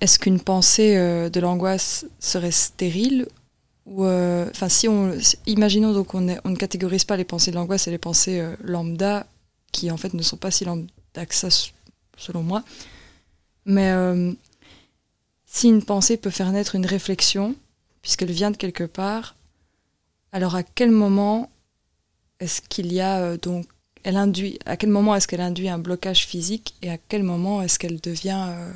Est-ce 0.00 0.18
qu'une 0.18 0.40
pensée 0.40 0.96
de 0.96 1.40
l'angoisse 1.40 2.06
serait 2.18 2.50
stérile 2.50 3.26
ou 3.84 4.06
enfin 4.06 4.70
si 4.70 4.88
on 4.88 5.12
imaginons 5.44 5.92
donc 5.92 6.14
on, 6.14 6.22
ne 6.22 6.56
catégorise 6.56 7.04
pas 7.04 7.18
les 7.18 7.24
pensées 7.24 7.50
de 7.50 7.56
l'angoisse 7.56 7.88
et 7.88 7.90
les 7.90 7.98
pensées 7.98 8.42
lambda 8.62 9.26
qui 9.70 9.90
en 9.90 9.98
fait 9.98 10.14
ne 10.14 10.22
sont 10.22 10.38
pas 10.38 10.50
si 10.50 10.64
lambda 10.64 10.93
que 11.26 11.34
ça 11.34 11.48
s- 11.48 11.72
selon 12.16 12.42
moi. 12.42 12.62
Mais 13.66 13.90
euh, 13.92 14.32
si 15.46 15.68
une 15.68 15.82
pensée 15.84 16.16
peut 16.16 16.30
faire 16.30 16.50
naître 16.52 16.74
une 16.74 16.86
réflexion 16.86 17.54
puisqu'elle 18.02 18.32
vient 18.32 18.50
de 18.50 18.56
quelque 18.56 18.84
part, 18.84 19.34
alors 20.32 20.54
à 20.54 20.62
quel 20.62 20.90
moment 20.90 21.50
est-ce 22.40 22.60
qu'il 22.60 22.92
y 22.92 23.00
a 23.00 23.18
euh, 23.20 23.36
donc 23.38 23.66
elle 24.02 24.16
induit 24.16 24.58
à 24.66 24.76
quel 24.76 24.90
moment 24.90 25.14
est-ce 25.14 25.26
qu'elle 25.28 25.40
induit 25.40 25.68
un 25.70 25.78
blocage 25.78 26.26
physique 26.26 26.74
et 26.82 26.90
à 26.90 26.98
quel 26.98 27.22
moment 27.22 27.62
est-ce 27.62 27.78
qu'elle 27.78 28.00
devient 28.00 28.44
euh, 28.48 28.72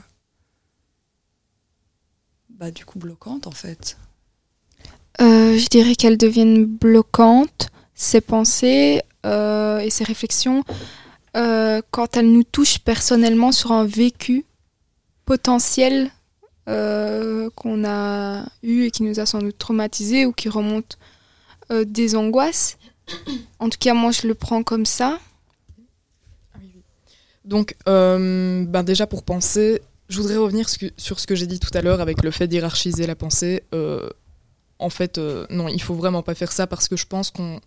bah, 2.51 2.71
du 2.71 2.85
coup 2.85 2.99
bloquante 2.99 3.47
en 3.47 3.51
fait? 3.53 3.97
Je 5.21 5.69
dirais 5.69 5.97
qu'elles 5.97 6.17
deviennent 6.19 6.65
bloquantes, 6.65 7.69
ces 7.95 8.21
pensées 8.21 9.03
et 9.25 9.89
ces 9.91 10.05
réflexions, 10.05 10.63
euh, 11.37 11.83
quand 11.91 12.17
elles 12.17 12.31
nous 12.31 12.45
touchent 12.45 12.79
personnellement 12.79 13.53
sur 13.53 13.73
un 13.73 13.85
vécu 13.85 14.45
potentiel 15.25 16.11
euh, 16.69 17.51
qu'on 17.55 17.85
a 17.85 18.45
eu 18.63 18.85
et 18.85 18.91
qui 18.91 19.03
nous 19.03 19.21
a 19.21 19.27
sans 19.27 19.41
doute 19.41 19.59
traumatisé 19.59 20.27
ou 20.27 20.33
qui 20.33 20.49
remonte 20.49 20.99
euh, 21.71 21.85
des 21.85 22.17
angoisses. 22.17 22.79
En 23.59 23.69
tout 23.69 23.79
cas, 23.79 23.95
moi, 23.95 24.11
je 24.11 24.27
le 24.27 24.35
prends 24.35 24.63
comme 24.63 24.87
ça. 24.87 25.19
Donc, 27.45 27.75
ben 27.87 28.83
déjà 28.85 29.07
pour 29.07 29.23
penser, 29.23 29.81
je 30.11 30.21
voudrais 30.21 30.37
revenir 30.37 30.69
sur 30.69 31.19
ce 31.19 31.27
que 31.27 31.35
j'ai 31.35 31.47
dit 31.47 31.59
tout 31.59 31.71
à 31.73 31.81
l'heure 31.81 32.03
avec 32.03 32.23
le 32.23 32.31
fait 32.31 32.47
d'hierarchiser 32.47 33.07
la 33.07 33.15
pensée. 33.15 33.63
En 34.79 34.91
fait, 34.91 35.19
non, 35.49 35.69
il 35.69 35.81
faut 35.81 35.95
vraiment 35.95 36.23
pas 36.23 36.35
faire 36.35 36.53
ça 36.53 36.67
parce 36.67 36.89
que 36.89 36.97
je 36.97 37.07
pense 37.07 37.31
qu'on 37.31 37.59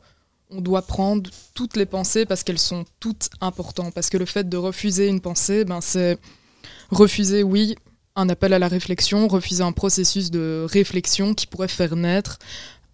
on 0.52 0.62
doit 0.62 0.82
prendre 0.82 1.30
toutes 1.54 1.76
les 1.76 1.86
pensées 1.86 2.26
parce 2.26 2.44
qu'elles 2.44 2.60
sont 2.60 2.86
toutes 3.00 3.30
importantes. 3.40 3.94
Parce 3.94 4.10
que 4.10 4.18
le 4.18 4.26
fait 4.26 4.48
de 4.48 4.58
refuser 4.58 5.08
une 5.08 5.22
pensée, 5.22 5.66
ben 5.66 5.82
c'est 5.82 6.18
refuser, 6.92 7.44
oui, 7.44 7.76
un 8.16 8.30
appel 8.30 8.54
à 8.54 8.60
la 8.60 8.68
réflexion, 8.68 9.28
refuser 9.28 9.64
un 9.64 9.72
processus 9.72 10.32
de 10.32 10.66
réflexion 10.70 11.34
qui 11.34 11.48
pourrait 11.48 11.68
faire 11.68 11.96
naître 11.96 12.38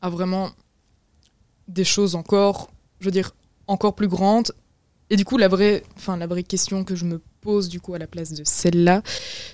à 0.01 0.09
vraiment 0.09 0.51
des 1.67 1.83
choses 1.83 2.15
encore, 2.15 2.69
je 2.99 3.05
veux 3.05 3.11
dire, 3.11 3.31
encore 3.65 3.95
plus 3.95 4.07
grandes. 4.07 4.51
Et 5.09 5.15
du 5.15 5.25
coup, 5.25 5.37
la 5.37 5.47
vraie, 5.47 5.83
enfin, 5.95 6.17
la 6.17 6.27
vraie 6.27 6.43
question 6.43 6.83
que 6.83 6.95
je 6.95 7.05
me 7.05 7.21
pose 7.41 7.69
du 7.69 7.79
coup 7.79 7.93
à 7.93 7.97
la 7.97 8.07
place 8.07 8.33
de 8.33 8.43
celle-là, 8.43 9.01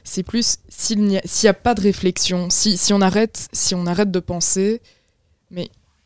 c'est 0.03 0.23
plus 0.23 0.57
s'il 0.67 1.03
n'y 1.03 1.17
a, 1.17 1.49
a 1.49 1.53
pas 1.53 1.75
de 1.75 1.81
réflexion, 1.81 2.49
si, 2.49 2.77
si 2.77 2.91
on 2.91 3.01
arrête, 3.01 3.47
si 3.53 3.75
on 3.75 3.85
arrête 3.85 4.11
de 4.11 4.19
penser, 4.19 4.81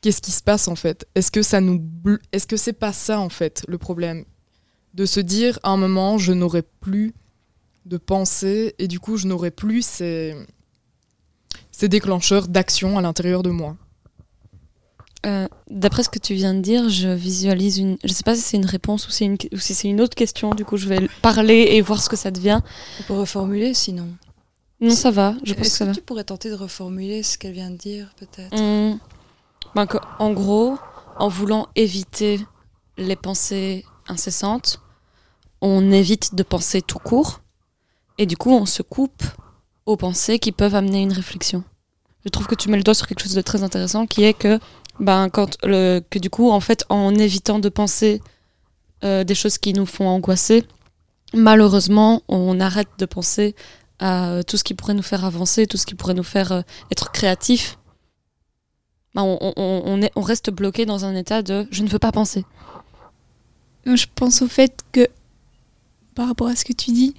qu'est-ce 0.08 0.22
qui 0.22 0.32
se 0.32 0.42
passe 0.42 0.70
en 0.70 0.76
fait? 0.78 1.06
Est-ce 1.16 1.32
que 1.32 1.42
ça 1.42 1.60
nous, 1.60 1.84
est-ce 2.32 2.48
que 2.48 2.56
c'est 2.56 2.72
pas 2.72 2.94
ça 2.94 3.20
en 3.20 3.28
fait 3.28 3.66
le 3.68 3.78
problème? 3.78 4.24
De 4.94 5.06
se 5.06 5.20
dire 5.20 5.60
à 5.64 5.72
un 5.72 5.76
moment 5.76 6.18
je 6.18 6.32
n'aurai 6.32 6.62
plus 6.62 7.14
de 7.86 7.98
pensée 7.98 8.74
et 8.80 8.88
du 8.88 9.02
coup 9.02 9.18
je 9.18 9.28
n'aurai 9.28 9.52
plus 9.52 9.86
ces, 9.86 10.34
ces 11.74 11.90
déclencheurs 11.90 12.48
d'action 12.48 12.98
à 12.98 13.02
l'intérieur 13.02 13.44
de 13.44 13.50
moi. 13.50 13.76
Euh, 15.26 15.50
D'après 15.70 16.04
ce 16.04 16.10
que 16.10 16.20
tu 16.20 16.36
viens 16.36 16.54
de 16.54 16.62
dire, 16.62 16.88
je 16.88 17.10
visualise 17.10 17.78
une. 17.80 17.98
Je 18.06 18.14
sais 18.14 18.24
pas 18.24 18.34
si 18.34 18.40
c'est 18.42 18.56
une 18.56 18.66
réponse 18.66 19.10
ou, 19.10 19.12
c'est 19.12 19.26
une... 19.26 19.36
ou 19.52 19.58
si 19.58 19.74
c'est 19.74 19.90
une 19.90 20.00
autre 20.00 20.16
question. 20.16 20.52
Du 20.52 20.64
coup, 20.64 20.78
je 20.78 20.88
vais 20.88 21.10
parler 21.22 21.68
et 21.72 21.82
voir 21.82 22.02
ce 22.02 22.08
que 22.08 22.16
ça 22.16 22.32
devient. 22.32 22.62
On 23.02 23.04
peut 23.04 23.14
reformuler 23.20 23.74
sinon. 23.74 24.08
Non, 24.80 24.92
ça 24.92 25.12
va. 25.12 25.36
Je 25.44 25.54
pense 25.54 25.64
que 25.64 25.68
Est-ce 25.68 25.78
ça 25.78 25.86
que 25.86 25.90
va. 25.90 25.96
tu 25.96 26.02
pourrais 26.02 26.24
tenter 26.24 26.50
de 26.50 26.56
reformuler 26.56 27.24
ce 27.24 27.38
qu'elle 27.38 27.52
vient 27.54 27.72
de 27.72 27.76
dire 27.78 28.14
peut-être? 28.18 28.54
Hum, 28.58 29.00
ben, 29.76 29.88
en 30.20 30.32
gros, 30.32 30.78
en 31.18 31.28
voulant 31.28 31.68
éviter 31.76 32.40
les 32.98 33.16
pensées 33.16 33.86
incessantes, 34.08 34.82
on 35.62 35.92
évite 35.92 36.36
de 36.36 36.44
penser 36.44 36.82
tout 36.82 37.00
court. 37.00 37.42
Et 38.18 38.26
du 38.26 38.38
coup, 38.38 38.52
on 38.52 38.66
se 38.66 38.82
coupe 38.82 39.24
aux 39.86 39.98
pensées 39.98 40.40
qui 40.40 40.52
peuvent 40.52 40.76
amener 40.76 41.02
une 41.02 41.14
réflexion. 41.14 41.64
Je 42.26 42.30
trouve 42.30 42.48
que 42.48 42.56
tu 42.56 42.70
mets 42.70 42.78
le 42.78 42.84
doigt 42.84 42.94
sur 42.94 43.08
quelque 43.08 43.24
chose 43.24 43.36
de 43.36 43.42
très 43.42 43.64
intéressant 43.64 44.06
qui 44.06 44.24
est 44.24 44.34
que, 44.34 44.60
ben, 45.00 45.30
quand 45.30 45.58
que 45.62 46.20
du 46.20 46.30
coup, 46.30 46.50
en 46.52 46.60
fait, 46.60 46.84
en 46.90 47.16
évitant 47.16 47.60
de 47.60 47.70
penser 47.70 48.22
euh, 49.04 49.24
des 49.24 49.36
choses 49.36 49.58
qui 49.58 49.74
nous 49.74 49.86
font 49.86 50.08
angoisser, 50.08 50.66
malheureusement, 51.34 52.24
on 52.28 52.60
arrête 52.60 52.90
de 52.98 53.06
penser 53.06 53.56
à 54.00 54.30
euh, 54.30 54.44
tout 54.44 54.58
ce 54.58 54.64
qui 54.64 54.74
pourrait 54.74 54.94
nous 54.94 55.04
faire 55.04 55.26
avancer, 55.26 55.68
tout 55.68 55.78
ce 55.78 55.86
qui 55.86 55.96
pourrait 55.96 56.14
nous 56.14 56.24
faire 56.24 56.52
euh, 56.52 56.62
être 56.92 57.12
créatif. 57.12 57.78
Ben, 59.18 59.24
on, 59.24 59.52
on- 59.58 60.02
est, 60.04 60.12
on 60.16 60.22
reste 60.22 60.52
bloqué 60.52 60.86
dans 60.86 61.04
un 61.04 61.16
état 61.16 61.42
de 61.42 61.66
je 61.72 61.82
ne 61.82 61.90
veux 61.90 61.98
pas 61.98 62.12
penser. 62.12 62.46
Je 63.88 64.06
pense 64.14 64.44
au 64.44 64.48
fait 64.48 64.82
que, 64.92 65.08
par 66.14 66.28
rapport 66.28 66.48
à 66.48 66.56
ce 66.56 66.64
que 66.64 66.74
tu 66.74 66.92
dis, 66.92 67.16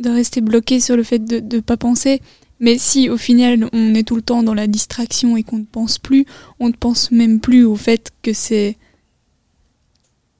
de 0.00 0.10
rester 0.10 0.42
bloqué 0.42 0.78
sur 0.78 0.94
le 0.94 1.02
fait 1.02 1.18
de 1.18 1.56
ne 1.56 1.60
pas 1.62 1.78
penser. 1.78 2.20
Mais 2.60 2.76
si 2.76 3.08
au 3.08 3.16
final 3.16 3.70
on 3.72 3.94
est 3.94 4.02
tout 4.06 4.16
le 4.16 4.22
temps 4.22 4.42
dans 4.42 4.52
la 4.52 4.66
distraction 4.66 5.38
et 5.38 5.44
qu'on 5.44 5.58
ne 5.60 5.64
pense 5.64 5.96
plus, 5.98 6.26
on 6.60 6.68
ne 6.68 6.74
pense 6.74 7.10
même 7.10 7.40
plus 7.40 7.64
au 7.64 7.76
fait 7.76 8.12
que 8.20 8.34
c'est 8.34 8.76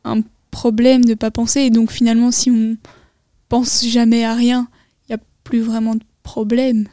un 0.05 0.21
problème 0.51 1.05
de 1.07 1.15
pas 1.15 1.31
penser. 1.31 1.61
Et 1.63 1.71
donc 1.71 1.91
finalement, 1.91 2.31
si 2.31 2.51
on 2.51 2.77
pense 3.49 3.87
jamais 3.87 4.25
à 4.27 4.35
rien, 4.35 4.69
il 5.09 5.13
n'y 5.13 5.15
a 5.15 5.25
plus 5.45 5.61
vraiment 5.61 5.95
de 5.95 6.05
problème. 6.23 6.89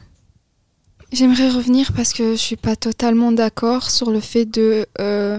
J'aimerais 1.14 1.48
revenir 1.48 1.92
parce 1.92 2.12
que 2.12 2.32
je 2.32 2.40
suis 2.40 2.56
pas 2.56 2.74
totalement 2.74 3.30
d'accord 3.30 3.88
sur 3.88 4.10
le 4.10 4.18
fait 4.18 4.46
de 4.46 4.84
euh, 4.98 5.38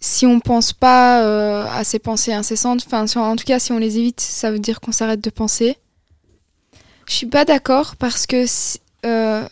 si 0.00 0.26
on 0.26 0.40
pense 0.40 0.72
pas 0.72 1.22
euh, 1.22 1.64
à 1.70 1.84
ces 1.84 2.00
pensées 2.00 2.32
incessantes, 2.32 2.82
enfin 2.84 3.06
en 3.20 3.36
tout 3.36 3.44
cas 3.44 3.60
si 3.60 3.70
on 3.70 3.78
les 3.78 3.98
évite, 3.98 4.20
ça 4.20 4.50
veut 4.50 4.58
dire 4.58 4.80
qu'on 4.80 4.90
s'arrête 4.90 5.20
de 5.20 5.30
penser. 5.30 5.76
Je 7.06 7.12
suis 7.12 7.26
pas 7.26 7.44
d'accord 7.44 7.94
parce 7.94 8.26
que 8.26 8.46
euh, 9.06 9.46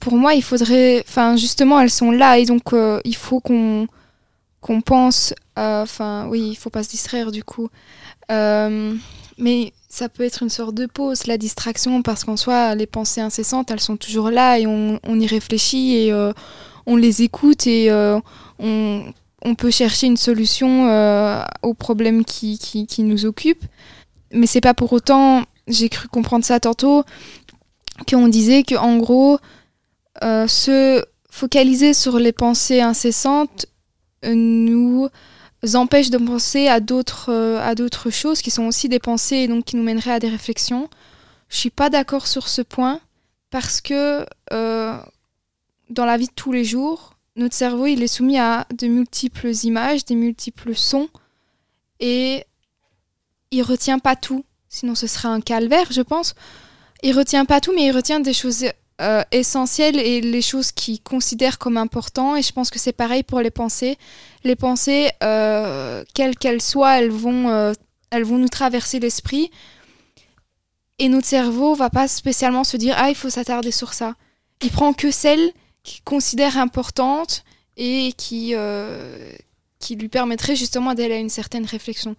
pour 0.00 0.14
moi 0.14 0.32
il 0.32 0.42
faudrait, 0.42 1.04
enfin 1.06 1.36
justement 1.36 1.78
elles 1.78 1.90
sont 1.90 2.10
là 2.10 2.38
et 2.38 2.46
donc 2.46 2.70
il 3.04 3.16
faut 3.16 3.40
qu'on 3.40 3.86
qu'on 4.62 4.80
pense, 4.80 5.34
enfin 5.56 6.26
oui, 6.28 6.48
il 6.52 6.56
faut 6.56 6.70
pas 6.70 6.82
se 6.84 6.88
distraire 6.88 7.32
du 7.32 7.44
coup, 7.44 7.68
mais 9.42 9.72
ça 9.88 10.08
peut 10.08 10.22
être 10.22 10.42
une 10.42 10.48
sorte 10.48 10.74
de 10.74 10.86
pause, 10.86 11.26
la 11.26 11.36
distraction, 11.36 12.00
parce 12.02 12.24
qu'en 12.24 12.36
soi, 12.36 12.74
les 12.74 12.86
pensées 12.86 13.20
incessantes, 13.20 13.70
elles 13.70 13.80
sont 13.80 13.96
toujours 13.96 14.30
là 14.30 14.58
et 14.58 14.66
on, 14.66 14.98
y 15.04 15.26
réfléchit 15.26 15.96
et 15.96 16.12
euh, 16.12 16.32
on 16.86 16.96
les 16.96 17.22
écoute 17.22 17.66
et 17.66 17.90
euh, 17.90 18.18
on, 18.58 19.12
peut 19.58 19.70
chercher 19.70 20.06
une 20.06 20.16
solution 20.16 20.88
euh, 20.88 21.42
aux 21.62 21.74
problèmes 21.74 22.24
qui, 22.24 22.58
qui, 22.58 23.02
nous 23.02 23.26
occupent. 23.26 23.66
Mais 24.32 24.46
c'est 24.46 24.60
pas 24.60 24.74
pour 24.74 24.92
autant, 24.92 25.42
j'ai 25.66 25.88
cru 25.88 26.08
comprendre 26.08 26.44
ça 26.44 26.60
tantôt, 26.60 27.02
qu'on 28.08 28.28
disait 28.28 28.62
que 28.62 28.76
en 28.76 28.96
gros, 28.96 29.38
euh, 30.22 30.46
se 30.46 31.04
focaliser 31.30 31.94
sur 31.94 32.18
les 32.18 32.32
pensées 32.32 32.80
incessantes 32.80 33.66
nous 34.24 35.08
empêche 35.74 36.10
de 36.10 36.18
penser 36.18 36.68
à 36.68 36.80
d'autres 36.80 37.30
euh, 37.30 37.60
à 37.60 37.74
d'autres 37.74 38.10
choses 38.10 38.42
qui 38.42 38.50
sont 38.50 38.64
aussi 38.64 38.88
des 38.88 38.98
pensées 38.98 39.36
et 39.36 39.48
donc 39.48 39.64
qui 39.64 39.76
nous 39.76 39.82
mèneraient 39.82 40.12
à 40.12 40.18
des 40.18 40.28
réflexions. 40.28 40.88
Je 41.48 41.56
suis 41.56 41.70
pas 41.70 41.90
d'accord 41.90 42.26
sur 42.26 42.48
ce 42.48 42.62
point 42.62 43.00
parce 43.50 43.80
que 43.80 44.26
euh, 44.52 44.98
dans 45.90 46.04
la 46.04 46.16
vie 46.16 46.26
de 46.26 46.32
tous 46.32 46.52
les 46.52 46.64
jours, 46.64 47.14
notre 47.36 47.54
cerveau 47.54 47.86
il 47.86 48.02
est 48.02 48.08
soumis 48.08 48.38
à 48.38 48.66
de 48.76 48.86
multiples 48.86 49.52
images, 49.62 50.04
des 50.04 50.16
multiples 50.16 50.74
sons 50.74 51.08
et 52.00 52.44
il 53.50 53.62
retient 53.62 53.98
pas 53.98 54.16
tout. 54.16 54.44
Sinon 54.68 54.94
ce 54.94 55.06
serait 55.06 55.28
un 55.28 55.40
calvaire, 55.40 55.92
je 55.92 56.02
pense. 56.02 56.34
Il 57.04 57.16
retient 57.16 57.44
pas 57.44 57.60
tout, 57.60 57.72
mais 57.74 57.86
il 57.86 57.92
retient 57.92 58.20
des 58.20 58.32
choses 58.32 58.64
euh, 59.02 59.22
essentielles 59.32 59.98
et 59.98 60.20
les 60.20 60.42
choses 60.42 60.72
qu'il 60.72 61.02
considère 61.02 61.58
comme 61.58 61.76
importantes. 61.76 62.38
Et 62.38 62.42
je 62.42 62.52
pense 62.52 62.70
que 62.70 62.78
c'est 62.78 62.92
pareil 62.92 63.22
pour 63.22 63.40
les 63.40 63.50
pensées. 63.50 63.98
Les 64.44 64.56
pensées, 64.56 65.10
euh, 65.22 66.04
quelles 66.14 66.36
qu'elles 66.36 66.62
soient, 66.62 66.98
elles 66.98 67.10
vont, 67.10 67.48
euh, 67.48 67.72
elles 68.10 68.24
vont 68.24 68.38
nous 68.38 68.48
traverser 68.48 69.00
l'esprit. 69.00 69.50
Et 70.98 71.08
notre 71.08 71.26
cerveau 71.26 71.74
va 71.74 71.90
pas 71.90 72.06
spécialement 72.06 72.64
se 72.64 72.76
dire 72.76 72.94
ah 72.96 73.08
il 73.08 73.16
faut 73.16 73.30
s'attarder 73.30 73.72
sur 73.72 73.92
ça. 73.92 74.14
Il 74.62 74.70
prend 74.70 74.92
que 74.92 75.10
celles 75.10 75.52
qu'il 75.82 76.02
considère 76.04 76.56
importantes 76.56 77.44
et 77.76 78.12
qui 78.16 78.52
euh, 78.54 79.32
qui 79.78 79.96
lui 79.96 80.08
permettraient 80.08 80.56
justement 80.56 80.94
d'aller 80.94 81.14
à 81.14 81.18
une 81.18 81.28
certaine 81.28 81.66
réflexion. 81.66 82.14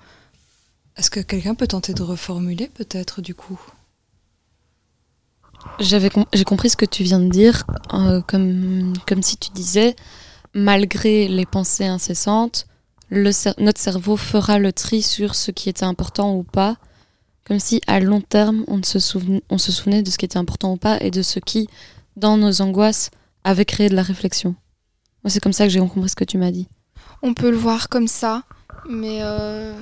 Est-ce 0.97 1.09
que 1.09 1.21
quelqu'un 1.21 1.55
peut 1.55 1.67
tenter 1.67 1.93
de 1.93 2.03
reformuler 2.03 2.67
peut-être 2.67 3.21
du 3.21 3.33
coup? 3.33 3.59
J'avais 5.79 6.09
j'ai 6.33 6.43
compris 6.43 6.69
ce 6.69 6.77
que 6.77 6.85
tu 6.85 7.03
viens 7.03 7.19
de 7.19 7.29
dire, 7.29 7.63
euh, 7.93 8.21
comme, 8.21 8.93
comme 9.07 9.21
si 9.21 9.37
tu 9.37 9.49
disais, 9.51 9.95
malgré 10.53 11.27
les 11.27 11.45
pensées 11.45 11.85
incessantes, 11.85 12.67
le 13.09 13.31
notre 13.61 13.79
cerveau 13.79 14.17
fera 14.17 14.59
le 14.59 14.71
tri 14.73 15.01
sur 15.01 15.35
ce 15.35 15.51
qui 15.51 15.69
était 15.69 15.83
important 15.83 16.35
ou 16.35 16.43
pas, 16.43 16.77
comme 17.45 17.59
si 17.59 17.81
à 17.87 17.99
long 17.99 18.21
terme 18.21 18.63
on, 18.67 18.81
se, 18.83 18.97
on 19.49 19.57
se 19.57 19.71
souvenait 19.71 20.03
de 20.03 20.09
ce 20.09 20.17
qui 20.17 20.25
était 20.25 20.37
important 20.37 20.73
ou 20.73 20.77
pas 20.77 20.97
et 21.01 21.11
de 21.11 21.21
ce 21.21 21.39
qui, 21.39 21.67
dans 22.15 22.37
nos 22.37 22.61
angoisses, 22.61 23.09
avait 23.43 23.65
créé 23.65 23.89
de 23.89 23.95
la 23.95 24.03
réflexion. 24.03 24.55
C'est 25.25 25.41
comme 25.41 25.53
ça 25.53 25.65
que 25.65 25.69
j'ai 25.69 25.79
compris 25.79 26.09
ce 26.09 26.15
que 26.15 26.23
tu 26.23 26.37
m'as 26.37 26.51
dit. 26.51 26.67
On 27.21 27.33
peut 27.33 27.49
le 27.49 27.57
voir 27.57 27.89
comme 27.89 28.07
ça, 28.07 28.43
mais 28.89 29.19
euh, 29.21 29.73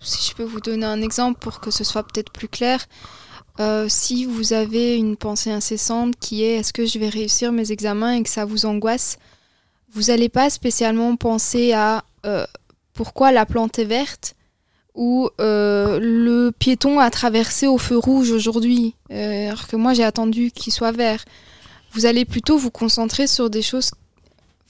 si 0.00 0.30
je 0.30 0.34
peux 0.34 0.44
vous 0.44 0.60
donner 0.60 0.86
un 0.86 1.02
exemple 1.02 1.38
pour 1.40 1.60
que 1.60 1.70
ce 1.70 1.84
soit 1.84 2.02
peut-être 2.02 2.32
plus 2.32 2.48
clair, 2.48 2.86
euh, 3.60 3.86
si 3.88 4.24
vous 4.24 4.52
avez 4.52 4.96
une 4.96 5.16
pensée 5.16 5.50
incessante 5.50 6.14
qui 6.18 6.42
est 6.42 6.56
est-ce 6.56 6.72
que 6.72 6.86
je 6.86 6.98
vais 6.98 7.08
réussir 7.08 7.52
mes 7.52 7.72
examens 7.72 8.12
et 8.12 8.22
que 8.22 8.28
ça 8.28 8.44
vous 8.44 8.66
angoisse, 8.66 9.18
vous 9.92 10.04
n'allez 10.04 10.28
pas 10.28 10.50
spécialement 10.50 11.16
penser 11.16 11.72
à 11.72 12.04
euh, 12.26 12.46
pourquoi 12.92 13.32
la 13.32 13.46
plante 13.46 13.78
est 13.78 13.84
verte 13.84 14.34
ou 14.94 15.28
euh, 15.40 15.98
le 16.00 16.50
piéton 16.50 16.98
a 16.98 17.10
traversé 17.10 17.66
au 17.66 17.78
feu 17.78 17.96
rouge 17.96 18.32
aujourd'hui, 18.32 18.94
alors 19.10 19.68
que 19.68 19.76
moi 19.76 19.94
j'ai 19.94 20.02
attendu 20.02 20.50
qu'il 20.50 20.72
soit 20.72 20.92
vert. 20.92 21.24
Vous 21.92 22.04
allez 22.04 22.24
plutôt 22.24 22.58
vous 22.58 22.70
concentrer 22.70 23.26
sur 23.26 23.48
des 23.48 23.62
choses 23.62 23.92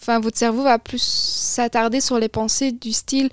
enfin 0.01 0.21
votre 0.21 0.39
cerveau 0.39 0.63
va 0.63 0.79
plus 0.79 1.03
s'attarder 1.03 2.01
sur 2.01 2.19
les 2.19 2.29
pensées 2.29 2.73
du 2.73 2.93
style 2.93 3.31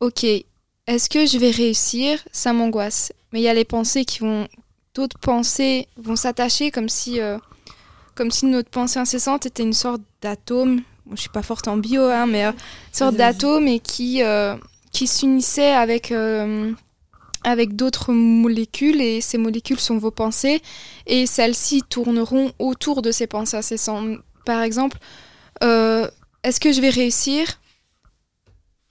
OK, 0.00 0.24
est-ce 0.24 1.08
que 1.10 1.26
je 1.26 1.38
vais 1.38 1.50
réussir? 1.50 2.18
Ça 2.32 2.52
m'angoisse. 2.52 3.12
Mais 3.32 3.40
il 3.40 3.42
y 3.42 3.48
a 3.48 3.54
les 3.54 3.64
pensées 3.64 4.04
qui 4.04 4.20
vont 4.20 4.48
d'autres 4.94 5.18
pensées 5.18 5.86
vont 5.96 6.16
s'attacher 6.16 6.70
comme 6.70 6.88
si 6.88 7.20
euh, 7.20 7.38
comme 8.14 8.30
si 8.30 8.46
notre 8.46 8.70
pensée 8.70 8.98
incessante 8.98 9.46
était 9.46 9.62
une 9.62 9.72
sorte 9.72 10.02
d'atome. 10.20 10.82
Bon, 11.06 11.16
je 11.16 11.20
suis 11.20 11.30
pas 11.30 11.42
forte 11.42 11.68
en 11.68 11.76
bio 11.76 12.02
hein, 12.02 12.26
mais 12.26 12.44
euh, 12.44 12.50
une 12.50 12.94
sorte 12.94 13.16
d'atome 13.16 13.68
et 13.68 13.78
qui 13.78 14.22
euh, 14.22 14.56
qui 14.92 15.06
s'unissait 15.06 15.72
avec 15.72 16.12
avec 17.44 17.74
d'autres 17.76 18.12
molécules 18.12 19.00
et 19.00 19.20
ces 19.20 19.38
molécules 19.38 19.80
sont 19.80 19.98
vos 19.98 20.10
pensées 20.10 20.60
et 21.06 21.26
celles-ci 21.26 21.82
tourneront 21.88 22.52
autour 22.58 23.02
de 23.02 23.12
ces 23.12 23.26
pensées 23.26 23.56
incessantes. 23.56 24.18
Par 24.44 24.62
exemple, 24.62 24.98
euh, 25.62 26.08
est-ce 26.42 26.60
que 26.60 26.72
je 26.72 26.80
vais 26.80 26.90
réussir 26.90 27.46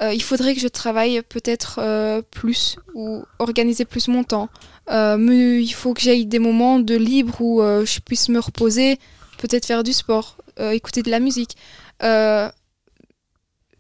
Euh, 0.02 0.14
Il 0.14 0.24
faudrait 0.24 0.56
que 0.56 0.62
je 0.62 0.68
travaille 0.68 1.22
peut-être 1.24 1.80
euh, 1.82 2.22
plus 2.32 2.78
ou 2.93 3.24
organiser 3.39 3.86
plus 3.86 4.08
mon 4.08 4.24
temps. 4.24 4.50
Euh, 4.89 5.18
me- 5.18 5.60
il 5.62 5.74
faut 5.74 5.93
que 5.93 6.02
j'aille 6.02 6.26
des 6.26 6.39
moments 6.39 6.80
de 6.80 6.95
libre 6.95 7.41
où 7.41 7.62
je 7.62 8.00
puisse 8.00 8.30
me 8.30 8.39
reposer, 8.39 8.97
peut-être 9.38 9.66
faire 9.66 9.84
du 9.84 9.93
sport, 9.93 10.38
écouter 10.72 11.04
de 11.04 11.12
la 11.12 11.20
musique. 11.20 11.56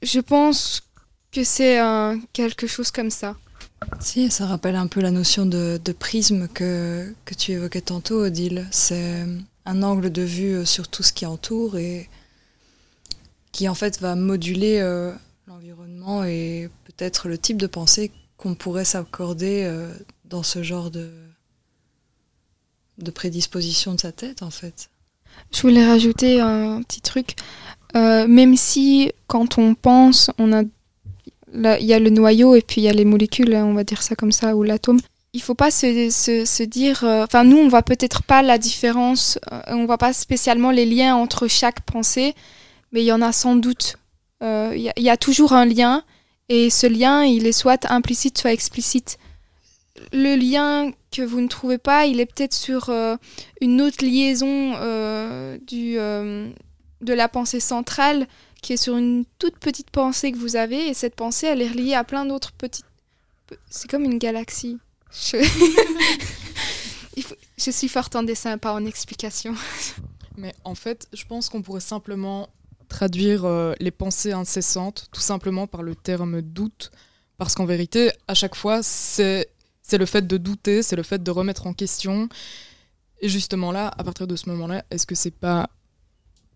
Je 0.01 0.19
pense 0.19 0.81
que 1.31 1.43
c'est 1.43 1.79
quelque 2.33 2.67
chose 2.67 2.91
comme 2.91 3.09
ça. 3.09 3.35
Si, 4.01 4.29
ça 4.29 4.45
rappelle 4.45 4.75
un 4.75 4.87
peu 4.87 4.99
la 5.01 5.11
notion 5.11 5.45
de, 5.45 5.79
de 5.83 5.91
prisme 5.93 6.47
que, 6.49 7.13
que 7.25 7.33
tu 7.33 7.51
évoquais 7.53 7.81
tantôt, 7.81 8.23
Odile. 8.25 8.67
C'est 8.71 9.25
un 9.65 9.83
angle 9.83 10.11
de 10.11 10.21
vue 10.21 10.65
sur 10.65 10.87
tout 10.87 11.03
ce 11.03 11.13
qui 11.13 11.25
entoure 11.25 11.77
et 11.77 12.09
qui 13.51 13.67
en 13.69 13.75
fait 13.75 13.99
va 13.99 14.15
moduler 14.15 14.79
l'environnement 15.49 16.23
et 16.23 16.69
peut-être 16.85 17.27
le 17.27 17.37
type 17.39 17.57
de 17.57 17.65
pensée 17.65 18.11
qu'on 18.37 18.53
pourrait 18.53 18.85
s'accorder 18.85 19.63
euh, 19.63 19.91
dans 20.25 20.43
ce 20.43 20.61
genre 20.61 20.91
de, 20.91 21.11
de 22.99 23.09
prédisposition 23.09 23.95
de 23.95 23.99
sa 23.99 24.11
tête 24.11 24.43
en 24.43 24.51
fait. 24.51 24.91
Je 25.51 25.61
voulais 25.61 25.83
rajouter 25.85 26.39
un 26.39 26.83
petit 26.83 27.01
truc. 27.01 27.35
Euh, 27.95 28.27
même 28.27 28.55
si 28.55 29.11
quand 29.25 29.57
on 29.57 29.73
pense, 29.73 30.29
on 30.37 30.53
a 30.53 30.61
il 31.51 31.85
y 31.85 31.95
a 31.95 31.99
le 31.99 32.11
noyau 32.11 32.53
et 32.53 32.61
puis 32.61 32.81
il 32.81 32.83
y 32.83 32.89
a 32.89 32.93
les 32.93 33.05
molécules, 33.05 33.55
hein, 33.55 33.65
on 33.65 33.73
va 33.73 33.83
dire 33.83 34.03
ça 34.03 34.15
comme 34.15 34.31
ça, 34.31 34.55
ou 34.55 34.61
l'atome. 34.61 34.99
Il 35.33 35.41
faut 35.41 35.55
pas 35.55 35.71
se, 35.71 36.11
se, 36.11 36.63
dire. 36.63 37.03
euh, 37.03 37.23
Enfin, 37.23 37.43
nous, 37.43 37.57
on 37.57 37.69
voit 37.69 37.81
peut-être 37.81 38.21
pas 38.21 38.43
la 38.43 38.59
différence, 38.59 39.39
on 39.65 39.87
voit 39.87 39.97
pas 39.97 40.13
spécialement 40.13 40.69
les 40.69 40.85
liens 40.85 41.15
entre 41.15 41.47
chaque 41.47 41.81
pensée, 41.81 42.35
mais 42.91 43.01
il 43.01 43.05
y 43.05 43.11
en 43.11 43.23
a 43.23 43.31
sans 43.31 43.55
doute. 43.55 43.98
Euh, 44.43 44.73
Il 44.75 44.91
il 44.97 45.03
y 45.03 45.09
a 45.09 45.17
toujours 45.17 45.53
un 45.53 45.65
lien 45.65 46.03
et 46.49 46.71
ce 46.71 46.87
lien, 46.87 47.23
il 47.23 47.45
est 47.45 47.51
soit 47.51 47.89
implicite, 47.91 48.37
soit 48.37 48.51
explicite. 48.51 49.19
Le 50.11 50.35
lien 50.35 50.91
que 51.11 51.21
vous 51.21 51.41
ne 51.41 51.47
trouvez 51.47 51.77
pas, 51.77 52.07
il 52.07 52.19
est 52.19 52.25
peut-être 52.25 52.53
sur 52.53 52.89
euh, 52.89 53.15
une 53.61 53.81
autre 53.81 54.03
liaison 54.03 54.73
euh, 54.75 55.57
du, 55.67 55.99
euh, 55.99 56.49
de 57.01 57.13
la 57.13 57.29
pensée 57.29 57.59
centrale 57.59 58.27
qui 58.61 58.73
est 58.73 58.77
sur 58.77 58.97
une 58.97 59.25
toute 59.37 59.57
petite 59.57 59.91
pensée 59.91 60.31
que 60.31 60.37
vous 60.37 60.55
avez 60.55 60.87
et 60.89 60.93
cette 60.93 61.15
pensée 61.15 61.47
elle 61.47 61.61
est 61.61 61.69
reliée 61.69 61.93
à 61.93 62.03
plein 62.03 62.25
d'autres 62.25 62.51
petites 62.51 62.83
c'est 63.69 63.89
comme 63.89 64.03
une 64.03 64.17
galaxie 64.17 64.77
je... 65.11 65.37
Je 67.57 67.71
suis 67.71 67.89
forte 67.89 68.15
en 68.15 68.23
dessin 68.23 68.57
pas 68.57 68.73
en 68.73 68.85
explication 68.85 69.53
Mais 70.37 70.53
en 70.63 70.75
fait, 70.75 71.07
je 71.11 71.25
pense 71.25 71.49
qu'on 71.49 71.61
pourrait 71.61 71.81
simplement 71.81 72.47
traduire 72.89 73.45
euh, 73.45 73.73
les 73.79 73.91
pensées 73.91 74.33
incessantes 74.33 75.07
tout 75.11 75.21
simplement 75.21 75.67
par 75.67 75.83
le 75.83 75.95
terme 75.95 76.41
doute. 76.41 76.91
Parce 77.37 77.55
qu'en 77.55 77.65
vérité, 77.65 78.11
à 78.27 78.33
chaque 78.33 78.55
fois, 78.55 78.83
c'est 78.83 79.47
le 79.93 80.05
fait 80.05 80.27
de 80.27 80.35
douter, 80.37 80.83
c'est 80.83 80.97
le 80.97 81.03
fait 81.03 81.23
de 81.23 81.31
remettre 81.31 81.67
en 81.67 81.73
question. 81.73 82.27
Et 83.21 83.29
justement 83.29 83.71
là, 83.71 83.93
à 83.97 84.03
partir 84.03 84.27
de 84.27 84.35
ce 84.35 84.49
moment-là, 84.49 84.83
est-ce 84.91 85.07
que 85.07 85.15
c'est 85.15 85.31
pas 85.31 85.69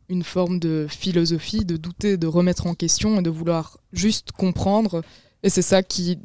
une 0.09 0.23
forme 0.23 0.59
de 0.59 0.85
philosophie, 0.89 1.63
de 1.63 1.77
douter, 1.77 2.17
de 2.17 2.27
remettre 2.27 2.67
en 2.67 2.75
question 2.75 3.19
et 3.19 3.23
de 3.23 3.29
vouloir 3.29 3.77
juste 3.93 4.33
comprendre? 4.33 5.03
Et 5.43 5.49
c'est 5.49 5.61
ça 5.61 5.83
qui 5.83 6.19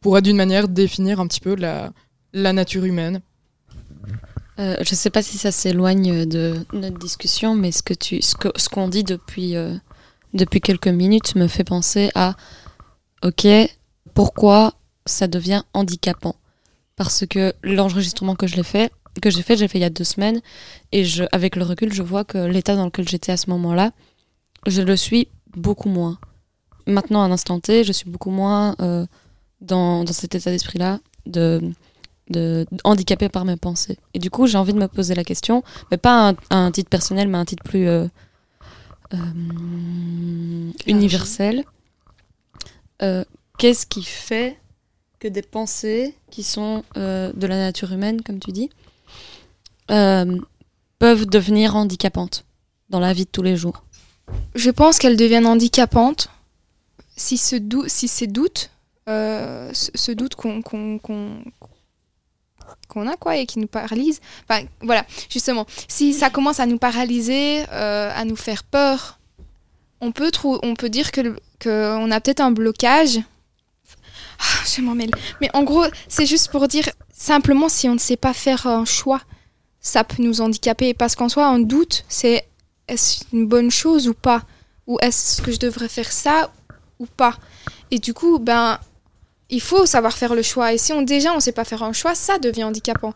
pourrait 0.00 0.22
d'une 0.22 0.36
manière 0.36 0.68
définir 0.68 1.20
un 1.20 1.26
petit 1.26 1.40
peu 1.40 1.54
la 1.54 1.92
nature 2.32 2.84
humaine. 2.84 3.20
Euh, 4.58 4.74
je 4.80 4.92
ne 4.92 4.96
sais 4.96 5.10
pas 5.10 5.22
si 5.22 5.38
ça 5.38 5.52
s'éloigne 5.52 6.26
de 6.26 6.66
notre 6.72 6.98
discussion, 6.98 7.54
mais 7.54 7.70
ce 7.70 7.82
que 7.82 7.94
tu, 7.94 8.20
ce 8.22 8.68
qu'on 8.68 8.88
dit 8.88 9.04
depuis, 9.04 9.54
euh, 9.54 9.76
depuis 10.34 10.60
quelques 10.60 10.88
minutes 10.88 11.36
me 11.36 11.46
fait 11.46 11.64
penser 11.64 12.10
à, 12.16 12.34
ok, 13.22 13.46
pourquoi 14.14 14.74
ça 15.06 15.28
devient 15.28 15.62
handicapant? 15.74 16.34
Parce 16.96 17.24
que 17.24 17.54
l'enregistrement 17.62 18.34
que 18.34 18.48
je 18.48 18.56
l'ai 18.56 18.64
fait, 18.64 18.92
que 19.22 19.30
j'ai 19.30 19.42
fait, 19.42 19.56
j'ai 19.56 19.68
fait 19.68 19.78
il 19.78 19.82
y 19.82 19.84
a 19.84 19.90
deux 19.90 20.04
semaines, 20.04 20.40
et 20.90 21.04
je, 21.04 21.24
avec 21.30 21.54
le 21.54 21.62
recul, 21.62 21.92
je 21.92 22.02
vois 22.02 22.24
que 22.24 22.38
l'état 22.38 22.74
dans 22.74 22.86
lequel 22.86 23.08
j'étais 23.08 23.30
à 23.30 23.36
ce 23.36 23.50
moment-là, 23.50 23.92
je 24.66 24.82
le 24.82 24.96
suis 24.96 25.28
beaucoup 25.56 25.88
moins. 25.88 26.18
maintenant, 26.86 27.22
à 27.22 27.26
un 27.26 27.30
instant 27.30 27.60
T, 27.60 27.84
je 27.84 27.92
suis 27.92 28.10
beaucoup 28.10 28.30
moins 28.30 28.74
euh, 28.80 29.06
dans, 29.60 30.02
dans 30.02 30.12
cet 30.12 30.34
état 30.34 30.50
d'esprit-là 30.50 30.98
de, 31.26 31.72
de, 32.30 32.66
handicapée 32.84 33.28
par 33.28 33.44
mes 33.44 33.56
pensées. 33.56 33.98
Et 34.14 34.18
du 34.18 34.30
coup, 34.30 34.46
j'ai 34.46 34.58
envie 34.58 34.72
de 34.72 34.78
me 34.78 34.88
poser 34.88 35.14
la 35.14 35.24
question, 35.24 35.62
mais 35.90 35.96
pas 35.96 36.34
à 36.50 36.56
un, 36.56 36.70
titre 36.70 36.90
personnel, 36.90 37.28
mais 37.28 37.38
à 37.38 37.40
un 37.40 37.44
titre 37.44 37.62
plus 37.64 37.88
euh, 37.88 38.06
euh, 39.14 39.18
universel. 40.86 41.64
Euh, 43.02 43.24
Qu'est-ce 43.58 43.86
qui 43.86 44.02
fait 44.04 44.56
que 45.18 45.26
des 45.26 45.42
pensées 45.42 46.14
qui 46.30 46.44
sont 46.44 46.84
de 46.94 47.46
la 47.46 47.56
nature 47.56 47.92
humaine, 47.92 48.22
comme 48.22 48.38
tu 48.38 48.52
dis, 48.52 48.70
peuvent 49.88 51.26
devenir 51.26 51.74
handicapantes 51.74 52.44
dans 52.88 53.00
la 53.00 53.12
vie 53.12 53.24
de 53.24 53.30
tous 53.30 53.42
les 53.42 53.56
jours? 53.56 53.82
Je 54.54 54.70
pense 54.70 54.98
qu'elles 54.98 55.16
deviennent 55.16 55.46
handicapantes 55.46 56.28
si, 57.16 57.36
ce 57.36 57.56
dou- 57.56 57.88
si 57.88 58.06
ces 58.06 58.28
doutes, 58.28 58.70
ce, 59.08 59.90
ce 59.94 60.12
doute 60.12 60.36
qu'on- 60.36 60.62
qu'on 62.88 63.06
a 63.08 63.16
quoi 63.16 63.36
et 63.36 63.46
qui 63.46 63.58
nous 63.58 63.66
paralyse, 63.66 64.20
enfin, 64.48 64.64
voilà, 64.80 65.04
justement, 65.28 65.66
si 65.88 66.14
ça 66.14 66.30
commence 66.30 66.60
à 66.60 66.66
nous 66.66 66.78
paralyser, 66.78 67.64
euh, 67.72 68.10
à 68.14 68.24
nous 68.24 68.36
faire 68.36 68.64
peur, 68.64 69.18
on 70.00 70.12
peut, 70.12 70.30
on 70.62 70.74
peut 70.74 70.88
dire 70.88 71.10
que, 71.12 71.20
le- 71.20 71.36
que 71.58 72.10
a 72.10 72.20
peut-être 72.20 72.40
un 72.40 72.50
blocage. 72.52 73.18
Ah, 74.40 74.64
je 74.72 74.80
m'en 74.80 74.94
mêle. 74.94 75.10
Mais 75.40 75.50
en 75.54 75.64
gros, 75.64 75.84
c'est 76.08 76.26
juste 76.26 76.50
pour 76.50 76.68
dire 76.68 76.88
simplement 77.12 77.68
si 77.68 77.88
on 77.88 77.94
ne 77.94 77.98
sait 77.98 78.16
pas 78.16 78.32
faire 78.32 78.66
un 78.66 78.84
choix, 78.84 79.20
ça 79.80 80.04
peut 80.04 80.22
nous 80.22 80.40
handicaper. 80.40 80.94
Parce 80.94 81.16
qu'en 81.16 81.28
soi, 81.28 81.46
un 81.46 81.58
doute, 81.58 82.04
c'est 82.08 82.46
est-ce 82.86 83.24
une 83.32 83.46
bonne 83.46 83.70
chose 83.70 84.08
ou 84.08 84.14
pas? 84.14 84.42
Ou 84.86 84.98
est-ce 85.02 85.42
que 85.42 85.50
je 85.52 85.58
devrais 85.58 85.88
faire 85.88 86.10
ça 86.12 86.52
ou 87.00 87.06
pas? 87.06 87.36
Et 87.90 87.98
du 87.98 88.14
coup, 88.14 88.38
ben, 88.38 88.78
il 89.50 89.60
faut 89.60 89.86
savoir 89.86 90.16
faire 90.16 90.34
le 90.34 90.42
choix. 90.42 90.72
Et 90.72 90.78
si 90.78 90.92
on 90.92 91.02
déjà 91.02 91.34
on 91.34 91.40
sait 91.40 91.52
pas 91.52 91.64
faire 91.64 91.82
un 91.82 91.92
choix, 91.92 92.14
ça 92.14 92.38
devient 92.38 92.64
handicapant. 92.64 93.14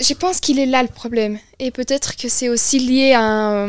Je 0.00 0.14
pense 0.14 0.40
qu'il 0.40 0.58
est 0.58 0.66
là 0.66 0.82
le 0.82 0.88
problème. 0.88 1.38
Et 1.58 1.70
peut-être 1.70 2.16
que 2.16 2.28
c'est 2.28 2.48
aussi 2.48 2.78
lié 2.78 3.12
à, 3.14 3.68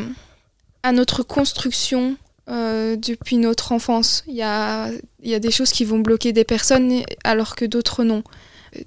à 0.84 0.92
notre 0.94 1.24
construction 1.24 2.16
euh, 2.50 2.96
depuis 2.96 3.38
notre 3.38 3.72
enfance. 3.72 4.24
Il 4.28 4.36
y 4.36 4.42
a, 4.42 4.90
y 5.24 5.34
a 5.34 5.40
des 5.40 5.52
choses 5.52 5.72
qui 5.72 5.86
vont 5.86 6.00
bloquer 6.00 6.34
des 6.34 6.44
personnes 6.46 7.04
alors 7.24 7.56
que 7.56 7.66
d'autres 7.66 8.04
non. 8.04 8.24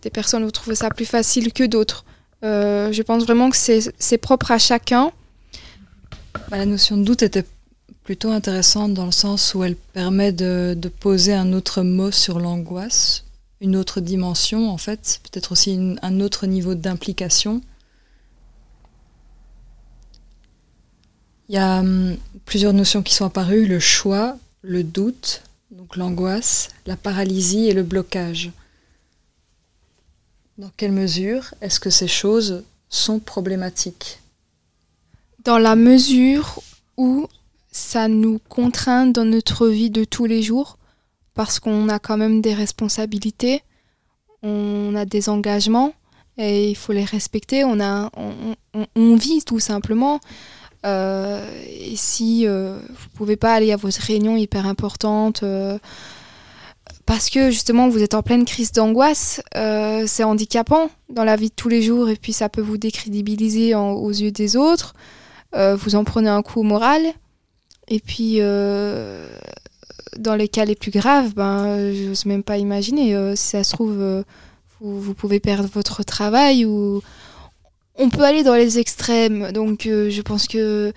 Des 0.03 0.11
personnes 0.11 0.45
vont 0.45 0.51
trouver 0.51 0.76
ça 0.76 0.89
plus 0.89 1.05
facile 1.05 1.53
que 1.53 1.64
d'autres. 1.64 2.05
Euh, 2.43 2.93
je 2.93 3.03
pense 3.03 3.24
vraiment 3.24 3.51
que 3.51 3.57
c'est 3.57 3.93
c'est 3.99 4.18
propre 4.18 4.51
à 4.51 4.59
chacun. 4.59 5.12
Bah, 6.51 6.59
la 6.59 6.66
notion 6.66 6.97
de 6.97 7.05
doute 7.05 7.22
était 7.22 7.45
plutôt 8.05 8.31
intéressante 8.31 8.93
dans 8.93 9.07
le 9.07 9.13
sens 9.13 9.55
où 9.55 9.65
elle 9.65 9.77
permet 9.77 10.31
de, 10.31 10.77
poser 11.01 11.33
un 11.33 11.53
autre 11.55 11.83
mot 11.83 12.11
sur 12.11 12.39
l'angoisse, 12.39 13.25
une 13.61 13.77
autre 13.77 14.01
dimension 14.01 14.71
en 14.71 14.77
fait, 14.77 15.21
peut-être 15.25 15.53
aussi 15.53 15.97
un 16.03 16.21
autre 16.21 16.47
niveau 16.47 16.75
d'implication. 16.75 17.63
Il 21.49 21.55
y 21.55 21.59
a 21.59 21.81
hum, 21.81 22.17
plusieurs 22.45 22.75
notions 22.75 23.03
qui 23.03 23.15
sont 23.15 23.25
apparues, 23.25 23.67
le 23.67 23.81
choix, 23.81 24.37
le 24.61 24.85
doute, 24.85 25.43
donc 25.71 25.97
l'angoisse, 25.97 26.69
la 26.87 26.97
paralysie 26.97 27.69
et 27.69 27.75
le 27.75 27.83
blocage. 27.83 28.53
Dans 30.59 30.71
quelle 30.77 30.93
mesure 30.93 31.55
est-ce 31.63 31.81
que 31.81 31.91
ces 31.91 32.09
choses 32.09 32.65
sont 32.91 33.19
problématiques? 33.19 34.21
Dans 35.43 35.59
la 35.59 35.75
mesure 35.75 36.63
où 36.97 37.29
ça 37.75 38.07
nous 38.07 38.39
contraint 38.49 39.07
dans 39.07 39.25
notre 39.25 39.66
vie 39.66 39.91
de 39.91 40.05
tous 40.05 40.27
les 40.27 40.43
jours, 40.43 40.79
parce 41.35 41.59
qu'on 41.59 41.89
a 41.89 41.99
quand 41.99 42.16
même 42.16 42.41
des 42.41 42.55
responsabilités, 42.55 43.62
on 44.45 44.95
a 44.95 45.05
des 45.05 45.29
engagements, 45.29 45.93
et 46.39 46.70
il 46.70 46.77
faut 46.77 46.93
les 46.93 47.05
respecter, 47.05 47.64
on, 47.64 47.81
a, 47.81 48.12
on, 48.95 49.16
vit 49.16 49.43
tout 49.45 49.59
simplement. 49.59 50.20
Euh, 50.87 51.45
et 51.68 51.97
si 51.97 52.47
euh, 52.47 52.79
vous 52.79 53.09
pouvez 53.14 53.37
pas 53.37 53.53
aller 53.55 53.72
à 53.72 53.77
votre 53.77 54.01
réunion 54.01 54.37
hyper 54.37 54.66
importante, 54.68 55.43
euh, 55.43 55.77
parce 57.07 57.29
que 57.29 57.51
justement 57.51 57.89
vous 57.89 58.05
êtes 58.05 58.14
en 58.14 58.22
pleine 58.22 58.45
crise 58.45 58.70
d'angoisse, 58.70 59.43
c'est 59.53 60.22
handicapant 60.22 60.91
dans 61.09 61.25
la 61.25 61.35
vie 61.35 61.49
de 61.49 61.55
tous 61.55 61.68
les 61.68 61.83
jours, 61.83 62.09
et 62.09 62.16
puis 62.16 62.33
ça 62.33 62.49
peut 62.49 62.62
vous 62.62 62.79
décrédibiliser 62.79 63.75
aux 63.75 64.11
yeux 64.11 64.31
des 64.31 64.55
autres 64.57 64.95
vous 65.77 65.95
en 65.95 66.03
prenez 66.03 66.29
un 66.29 66.43
coup 66.43 66.61
au 66.61 66.64
moral. 66.64 67.14
Et 67.89 68.01
puis, 68.01 68.37
euh, 68.41 69.28
dans 70.16 70.35
les 70.35 70.49
cas 70.49 70.64
les 70.64 70.74
plus 70.74 70.91
graves, 70.91 71.35
ben, 71.35 71.93
je 71.93 72.09
n'ose 72.09 72.26
même 72.26 72.43
pas 72.43 72.59
imaginer. 72.59 73.14
euh, 73.14 73.37
si 73.37 73.49
ça 73.49 73.64
se 73.64 73.72
trouve, 73.72 74.01
euh, 74.01 74.22
vous, 74.80 75.01
vous 75.01 75.14
pouvez 75.14 75.41
perdre 75.41 75.68
votre 75.72 76.03
travail 76.03 76.64
ou 76.64 77.03
on 77.97 78.11
peut 78.11 78.24
aller 78.24 78.43
dans 78.43 78.55
les 78.55 78.78
extrêmes. 78.78 79.53
Donc, 79.53 79.82
je 79.85 80.20
pense 80.22 80.49
que 80.49 80.93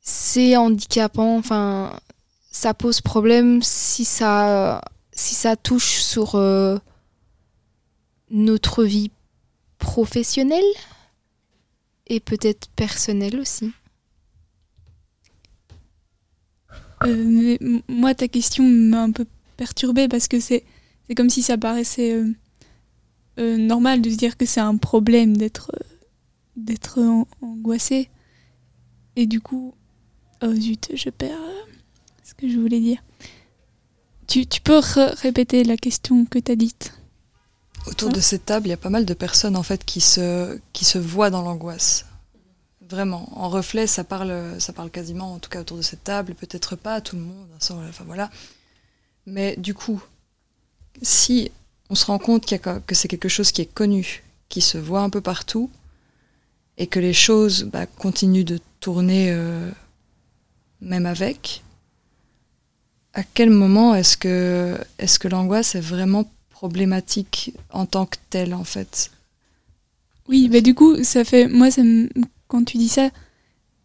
c'est 0.00 0.56
handicapant. 0.56 1.36
Enfin, 1.36 1.92
ça 2.50 2.74
pose 2.74 3.00
problème 3.00 3.62
si 3.62 4.04
ça, 4.04 4.80
si 5.12 5.34
ça 5.34 5.56
touche 5.56 6.00
sur 6.02 6.36
notre 8.30 8.84
vie 8.84 9.10
professionnelle 9.78 10.64
et 12.08 12.20
peut-être 12.20 12.68
personnelle 12.74 13.38
aussi. 13.38 13.72
Euh, 16.72 16.76
mais 17.06 17.58
m- 17.60 17.82
moi, 17.88 18.14
ta 18.14 18.28
question 18.28 18.64
m'a 18.64 19.02
un 19.02 19.12
peu 19.12 19.26
perturbée 19.56 20.08
parce 20.08 20.28
que 20.28 20.40
c'est 20.40 20.64
c'est 21.06 21.14
comme 21.14 21.30
si 21.30 21.42
ça 21.42 21.56
paraissait 21.56 22.12
euh, 22.12 22.30
euh, 23.38 23.56
normal 23.56 24.02
de 24.02 24.10
se 24.10 24.16
dire 24.16 24.36
que 24.36 24.44
c'est 24.46 24.60
un 24.60 24.76
problème 24.76 25.36
d'être 25.36 25.70
euh, 25.74 25.84
d'être 26.56 27.00
an- 27.00 27.26
angoissé. 27.40 28.08
Et 29.16 29.26
du 29.26 29.40
coup, 29.40 29.74
oh 30.42 30.54
zut, 30.54 30.90
je 30.94 31.10
perds 31.10 31.38
euh, 31.40 31.72
ce 32.24 32.34
que 32.34 32.48
je 32.48 32.58
voulais 32.58 32.80
dire. 32.80 33.02
Tu, 34.26 34.46
tu 34.46 34.60
peux 34.60 34.80
répéter 35.22 35.64
la 35.64 35.76
question 35.76 36.24
que 36.26 36.38
tu 36.38 36.52
as 36.52 36.56
dite? 36.56 36.92
Autour 37.86 38.10
de 38.10 38.20
cette 38.20 38.44
table, 38.44 38.66
il 38.66 38.70
y 38.70 38.74
a 38.74 38.76
pas 38.76 38.90
mal 38.90 39.06
de 39.06 39.14
personnes 39.14 39.56
en 39.56 39.62
fait 39.62 39.82
qui 39.84 40.00
se, 40.02 40.58
qui 40.74 40.84
se 40.84 40.98
voient 40.98 41.30
dans 41.30 41.40
l'angoisse. 41.42 42.04
Vraiment, 42.88 43.28
en 43.38 43.50
reflet, 43.50 43.86
ça 43.86 44.02
parle, 44.02 44.58
ça 44.60 44.72
parle 44.72 44.90
quasiment, 44.90 45.34
en 45.34 45.38
tout 45.38 45.50
cas 45.50 45.60
autour 45.60 45.76
de 45.76 45.82
cette 45.82 46.04
table, 46.04 46.34
peut-être 46.34 46.74
pas 46.74 46.94
à 46.94 47.00
tout 47.02 47.16
le 47.16 47.22
monde, 47.22 47.46
hein, 47.54 47.76
enfin 47.88 48.04
voilà. 48.06 48.30
Mais 49.26 49.56
du 49.56 49.74
coup, 49.74 50.02
si 51.02 51.50
on 51.90 51.94
se 51.94 52.06
rend 52.06 52.18
compte 52.18 52.46
que 52.86 52.94
c'est 52.94 53.08
quelque 53.08 53.28
chose 53.28 53.52
qui 53.52 53.62
est 53.62 53.72
connu, 53.72 54.22
qui 54.48 54.60
se 54.60 54.78
voit 54.78 55.02
un 55.02 55.10
peu 55.10 55.20
partout, 55.20 55.70
et 56.78 56.86
que 56.86 57.00
les 57.00 57.12
choses 57.12 57.64
bah, 57.64 57.86
continuent 57.86 58.44
de 58.44 58.60
tourner 58.80 59.32
euh, 59.32 59.70
même 60.80 61.06
avec, 61.06 61.62
à 63.14 63.22
quel 63.22 63.50
moment 63.50 63.94
est-ce 63.94 64.16
que, 64.16 64.78
est-ce 64.98 65.18
que 65.18 65.28
l'angoisse 65.28 65.74
est 65.74 65.80
vraiment 65.80 66.30
problématique 66.50 67.52
en 67.70 67.86
tant 67.86 68.06
que 68.06 68.16
telle 68.30 68.54
en 68.54 68.64
fait? 68.64 69.10
Oui, 70.28 70.48
bah 70.48 70.60
du 70.60 70.74
coup, 70.74 71.02
ça 71.04 71.24
fait. 71.24 71.48
Moi, 71.48 71.70
ça 71.70 71.82
me- 71.82 72.08
quand 72.48 72.64
tu 72.64 72.78
dis 72.78 72.88
ça, 72.88 73.10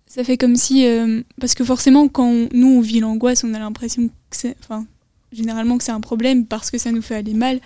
ça 0.08 0.24
fait 0.24 0.38
comme 0.38 0.56
si. 0.56 0.86
euh, 0.86 1.22
parce 1.40 1.54
que 1.54 1.64
forcément, 1.64 2.08
quand 2.08 2.48
nous, 2.54 2.68
on 2.68 2.82
vit 2.82 3.00
l'angoisse, 3.00 3.44
on 3.44 3.54
a 3.54 3.60
l'impression 3.60 4.08
que 4.08 4.14
c'est. 4.32 4.56
Enfin, 4.62 4.86
généralement, 5.32 5.78
que 5.78 5.84
c'est 5.84 5.92
un 5.92 6.02
problème 6.02 6.46
parce 6.46 6.72
que 6.72 6.78
ça 6.78 6.92
nous 6.92 7.02
fait 7.02 7.16
aller 7.16 7.34
mal. 7.34 7.60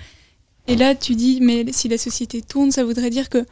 Et 0.68 0.76
là, 0.76 0.96
tu 0.96 1.16
dis, 1.16 1.40
mais 1.42 1.72
si 1.72 1.88
la 1.88 1.98
société 1.98 2.42
tourne, 2.42 2.72
ça 2.72 2.84
voudrait 2.84 3.10
dire 3.10 3.30
que. 3.30 3.46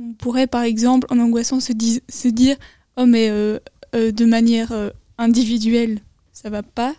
On 0.00 0.12
pourrait, 0.12 0.46
par 0.46 0.62
exemple, 0.62 1.08
en 1.10 1.18
angoissant, 1.18 1.58
se, 1.58 1.72
dire 1.72 2.56
Oh, 2.96 3.04
mais 3.04 3.30
euh, 3.30 3.58
euh, 3.96 4.12
de 4.12 4.24
manière 4.24 4.72
individuelle, 5.18 6.00
ça 6.32 6.50
va 6.50 6.62
pas. 6.62 6.94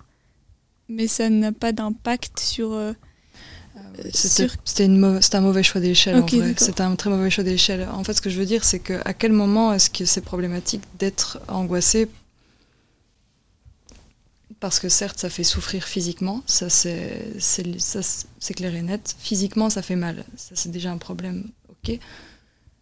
Mais 0.90 1.08
ça 1.08 1.30
n'a 1.30 1.52
pas 1.52 1.72
d'impact 1.72 2.40
sur. 2.40 2.78
C'était 4.14 4.48
sur- 4.50 5.38
un 5.38 5.42
mauvais 5.42 5.64
choix 5.64 5.82
d'échelle 5.82 6.18
Ok, 6.18 6.34
en 6.34 6.38
vrai. 6.38 6.48
d'accord. 6.50 6.66
C'était 6.66 6.82
un 6.82 6.96
très 6.96 7.10
mauvais 7.10 7.30
choix 7.30 7.44
d'échelle. 7.44 7.88
En 7.92 8.04
fait, 8.04 8.14
ce 8.14 8.22
que 8.22 8.30
je 8.30 8.38
veux 8.40 8.46
dire, 8.46 8.64
c'est 8.64 8.80
que 8.80 9.00
à 9.06 9.14
quel 9.14 9.32
moment 9.32 9.74
est-ce 9.74 9.90
que 9.90 10.06
c'est 10.06 10.22
problématique 10.22 10.82
d'être 10.98 11.40
angoissé? 11.48 12.08
Parce 14.60 14.80
que 14.80 14.90
certes, 14.90 15.20
ça 15.20 15.30
fait 15.30 15.44
souffrir 15.46 15.84
physiquement, 15.86 16.42
ça 16.46 16.70
c'est 16.70 17.34
c'est- 17.40 17.80
ça, 17.80 18.02
c'est 18.40 18.54
clair 18.54 18.76
et 18.76 18.82
net. 18.82 19.16
Physiquement, 19.20 19.70
ça 19.70 19.82
fait 19.82 19.96
mal, 19.96 20.26
ça 20.36 20.52
c'est 20.56 20.70
déjà 20.72 20.92
un 20.92 20.98
problème, 20.98 21.46
ok. 21.70 21.98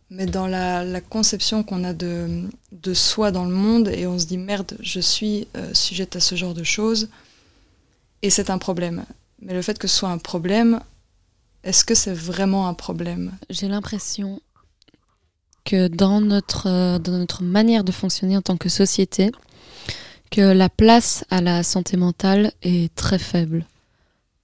Mais 0.10 0.26
dans 0.26 0.48
la, 0.48 0.84
la 0.86 1.02
conception 1.02 1.64
qu'on 1.64 1.84
a 1.84 1.94
de, 1.94 2.44
de 2.72 2.94
soi 2.94 3.30
dans 3.32 3.44
le 3.44 3.54
monde, 3.54 3.90
et 3.90 4.08
on 4.08 4.18
se 4.18 4.26
dit 4.26 4.38
merde, 4.38 4.78
je 4.80 5.02
suis 5.02 5.48
euh, 5.58 5.72
sujette 5.74 6.16
à 6.16 6.20
ce 6.22 6.36
genre 6.36 6.54
de 6.54 6.64
choses, 6.64 7.10
et 8.22 8.30
c'est 8.30 8.50
un 8.50 8.58
problème. 8.58 9.06
Mais 9.42 9.54
le 9.54 9.62
fait 9.62 9.78
que 9.78 9.88
ce 9.88 9.98
soit 9.98 10.10
un 10.10 10.18
problème, 10.18 10.80
est-ce 11.68 11.84
que 11.84 11.96
c'est 11.96 12.14
vraiment 12.14 12.70
un 12.70 12.74
problème? 12.74 13.34
J'ai 13.50 13.68
l'impression 13.68 14.40
que 15.66 15.90
dans 15.90 16.22
notre, 16.22 16.68
euh, 16.68 16.98
dans 16.98 17.12
notre 17.12 17.44
manière 17.44 17.84
de 17.84 17.92
fonctionner 17.92 18.38
en 18.38 18.42
tant 18.42 18.56
que 18.56 18.70
société, 18.70 19.32
que 20.32 20.40
la 20.40 20.70
place 20.70 21.26
à 21.30 21.42
la 21.42 21.64
santé 21.64 21.98
mentale 21.98 22.54
est 22.62 22.96
très 22.96 23.20
faible, 23.20 23.66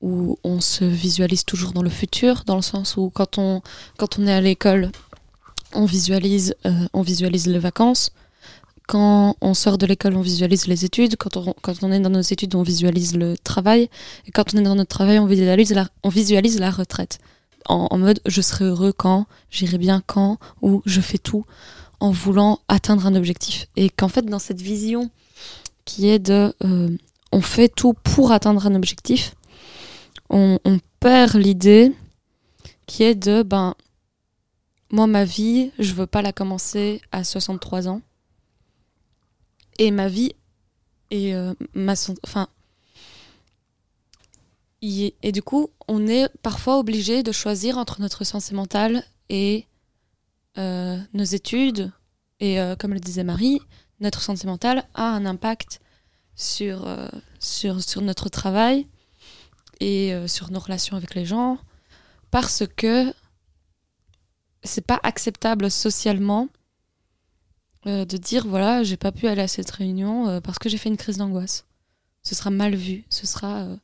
où 0.01 0.38
on 0.43 0.59
se 0.59 0.84
visualise 0.84 1.45
toujours 1.45 1.71
dans 1.71 1.82
le 1.82 1.89
futur, 1.89 2.43
dans 2.45 2.57
le 2.57 2.61
sens 2.61 2.97
où 2.97 3.09
quand 3.09 3.38
on, 3.38 3.61
quand 3.97 4.19
on 4.19 4.28
est 4.28 4.34
à 4.34 4.41
l'école, 4.41 4.91
on 5.74 5.86
visualise, 5.86 6.55
euh, 6.65 6.71
on 6.91 7.01
visualise 7.03 7.47
les 7.47 7.59
vacances. 7.59 8.11
Quand 8.88 9.36
on 9.41 9.53
sort 9.53 9.77
de 9.77 9.86
l'école, 9.86 10.15
on 10.15 10.21
visualise 10.21 10.67
les 10.67 10.86
études. 10.86 11.15
Quand 11.15 11.38
on, 11.38 11.91
est 11.91 11.99
dans 11.99 12.09
nos 12.09 12.21
études, 12.21 12.55
on 12.55 12.63
visualise 12.63 13.15
le 13.15 13.38
travail. 13.38 13.89
Et 14.27 14.31
quand 14.31 14.53
on 14.53 14.57
est 14.57 14.63
dans 14.63 14.75
notre 14.75 14.89
travail, 14.89 15.19
on 15.19 15.25
visualise 15.25 16.59
la, 16.59 16.71
retraite. 16.71 17.19
En, 17.65 17.97
mode, 17.97 18.19
je 18.25 18.41
serai 18.41 18.65
heureux 18.65 18.91
quand, 18.91 19.25
j'irai 19.49 19.77
bien 19.77 20.03
quand, 20.05 20.38
ou 20.61 20.81
je 20.86 20.99
fais 20.99 21.17
tout 21.17 21.45
en 22.01 22.11
voulant 22.11 22.59
atteindre 22.67 23.05
un 23.07 23.15
objectif. 23.15 23.67
Et 23.77 23.89
qu'en 23.89 24.09
fait, 24.09 24.25
dans 24.25 24.39
cette 24.39 24.61
vision 24.61 25.09
qui 25.86 26.09
est 26.09 26.19
de 26.19 26.53
euh, 26.63 26.89
on 27.31 27.41
fait 27.41 27.69
tout 27.69 27.93
pour 27.93 28.31
atteindre 28.31 28.67
un 28.67 28.75
objectif, 28.75 29.36
on, 30.29 30.59
on 30.65 30.79
perd 30.99 31.36
l'idée 31.36 31.93
qui 32.86 33.03
est 33.03 33.15
de 33.15 33.43
ben 33.43 33.75
moi 34.91 35.07
ma 35.07 35.25
vie, 35.25 35.71
je 35.79 35.93
veux 35.93 36.05
pas 36.05 36.21
la 36.21 36.31
commencer 36.31 37.01
à 37.11 37.23
63 37.23 37.88
ans. 37.88 38.01
Et 39.80 39.91
ma 39.91 40.07
vie 40.07 40.34
et 41.11 41.36
euh, 41.36 41.53
ma 41.74 41.95
santé 41.95 42.19
enfin 42.26 42.47
et 44.86 45.32
du 45.32 45.41
coup, 45.41 45.69
on 45.88 46.07
est 46.07 46.28
parfois 46.41 46.78
obligé 46.78 47.24
de 47.24 47.32
choisir 47.32 47.78
entre 47.78 48.01
notre 48.01 48.26
santé 48.26 48.53
mentale 48.53 49.05
et 49.30 49.65
euh, 50.57 50.97
nos 51.13 51.24
études. 51.24 51.89
Et 52.41 52.59
euh, 52.59 52.76
comme 52.76 52.93
le 52.93 52.99
disait 52.99 53.24
Marie, 53.24 53.61
notre 54.01 54.21
santé 54.21 54.45
mentale 54.45 54.84
a 54.93 55.05
un 55.05 55.26
impact 55.26 55.80
sur, 56.36 56.86
sur, 57.39 57.82
sur 57.82 58.01
notre 58.01 58.28
travail 58.28 58.86
et 59.80 60.13
sur 60.28 60.51
nos 60.51 60.59
relations 60.59 60.97
avec 60.97 61.15
les 61.15 61.24
gens 61.24 61.57
parce 62.30 62.63
que 62.76 63.13
c'est 64.63 64.86
pas 64.86 64.99
acceptable 65.03 65.69
socialement 65.71 66.49
euh, 67.88 68.05
de 68.05 68.17
dire 68.17 68.45
voilà, 68.47 68.84
j'ai 68.84 68.97
pas 68.97 69.11
pu 69.11 69.27
aller 69.27 69.41
à 69.41 69.47
cette 69.47 69.69
réunion 69.71 70.27
euh, 70.29 70.39
parce 70.41 70.59
que 70.59 70.69
j'ai 70.69 70.77
fait 70.77 70.89
une 70.89 70.97
crise 70.97 71.17
d'angoisse. 71.17 71.65
Ce 72.23 72.36
sera 72.36 72.49
mal 72.49 72.75
vu, 72.75 73.03
ce 73.09 73.27
sera. 73.27 73.63
euh, 73.63 73.75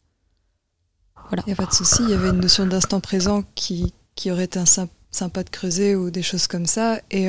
voilà. 1.27 1.43
Il 1.45 1.49
n'y 1.49 1.53
a 1.53 1.57
pas 1.57 1.65
de 1.65 1.73
souci, 1.73 2.01
il 2.03 2.09
y 2.09 2.13
avait 2.13 2.29
une 2.29 2.39
notion 2.39 2.65
d'instant 2.65 2.99
présent 3.01 3.43
qui, 3.55 3.93
qui 4.15 4.31
aurait 4.31 4.45
été 4.45 4.59
un 4.59 4.63
sym- 4.65 4.87
sympa 5.11 5.43
de 5.43 5.49
creuser 5.49 5.95
ou 5.95 6.09
des 6.11 6.23
choses 6.23 6.47
comme 6.47 6.65
ça. 6.65 7.01
Et 7.11 7.27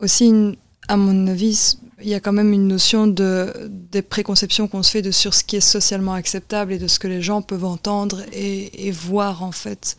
aussi, 0.00 0.26
une- 0.26 0.56
à 0.88 0.96
mon 0.96 1.26
avis, 1.26 1.76
il 2.00 2.08
y 2.08 2.14
a 2.14 2.20
quand 2.20 2.32
même 2.32 2.52
une 2.52 2.66
notion 2.68 3.06
de, 3.06 3.68
des 3.70 4.02
préconceptions 4.02 4.68
qu'on 4.68 4.82
se 4.82 4.90
fait 4.90 5.02
de 5.02 5.10
sur 5.10 5.34
ce 5.34 5.44
qui 5.44 5.56
est 5.56 5.60
socialement 5.60 6.14
acceptable 6.14 6.72
et 6.72 6.78
de 6.78 6.86
ce 6.88 6.98
que 6.98 7.08
les 7.08 7.20
gens 7.20 7.42
peuvent 7.42 7.64
entendre 7.64 8.22
et, 8.32 8.86
et 8.88 8.90
voir 8.90 9.42
en 9.42 9.52
fait. 9.52 9.96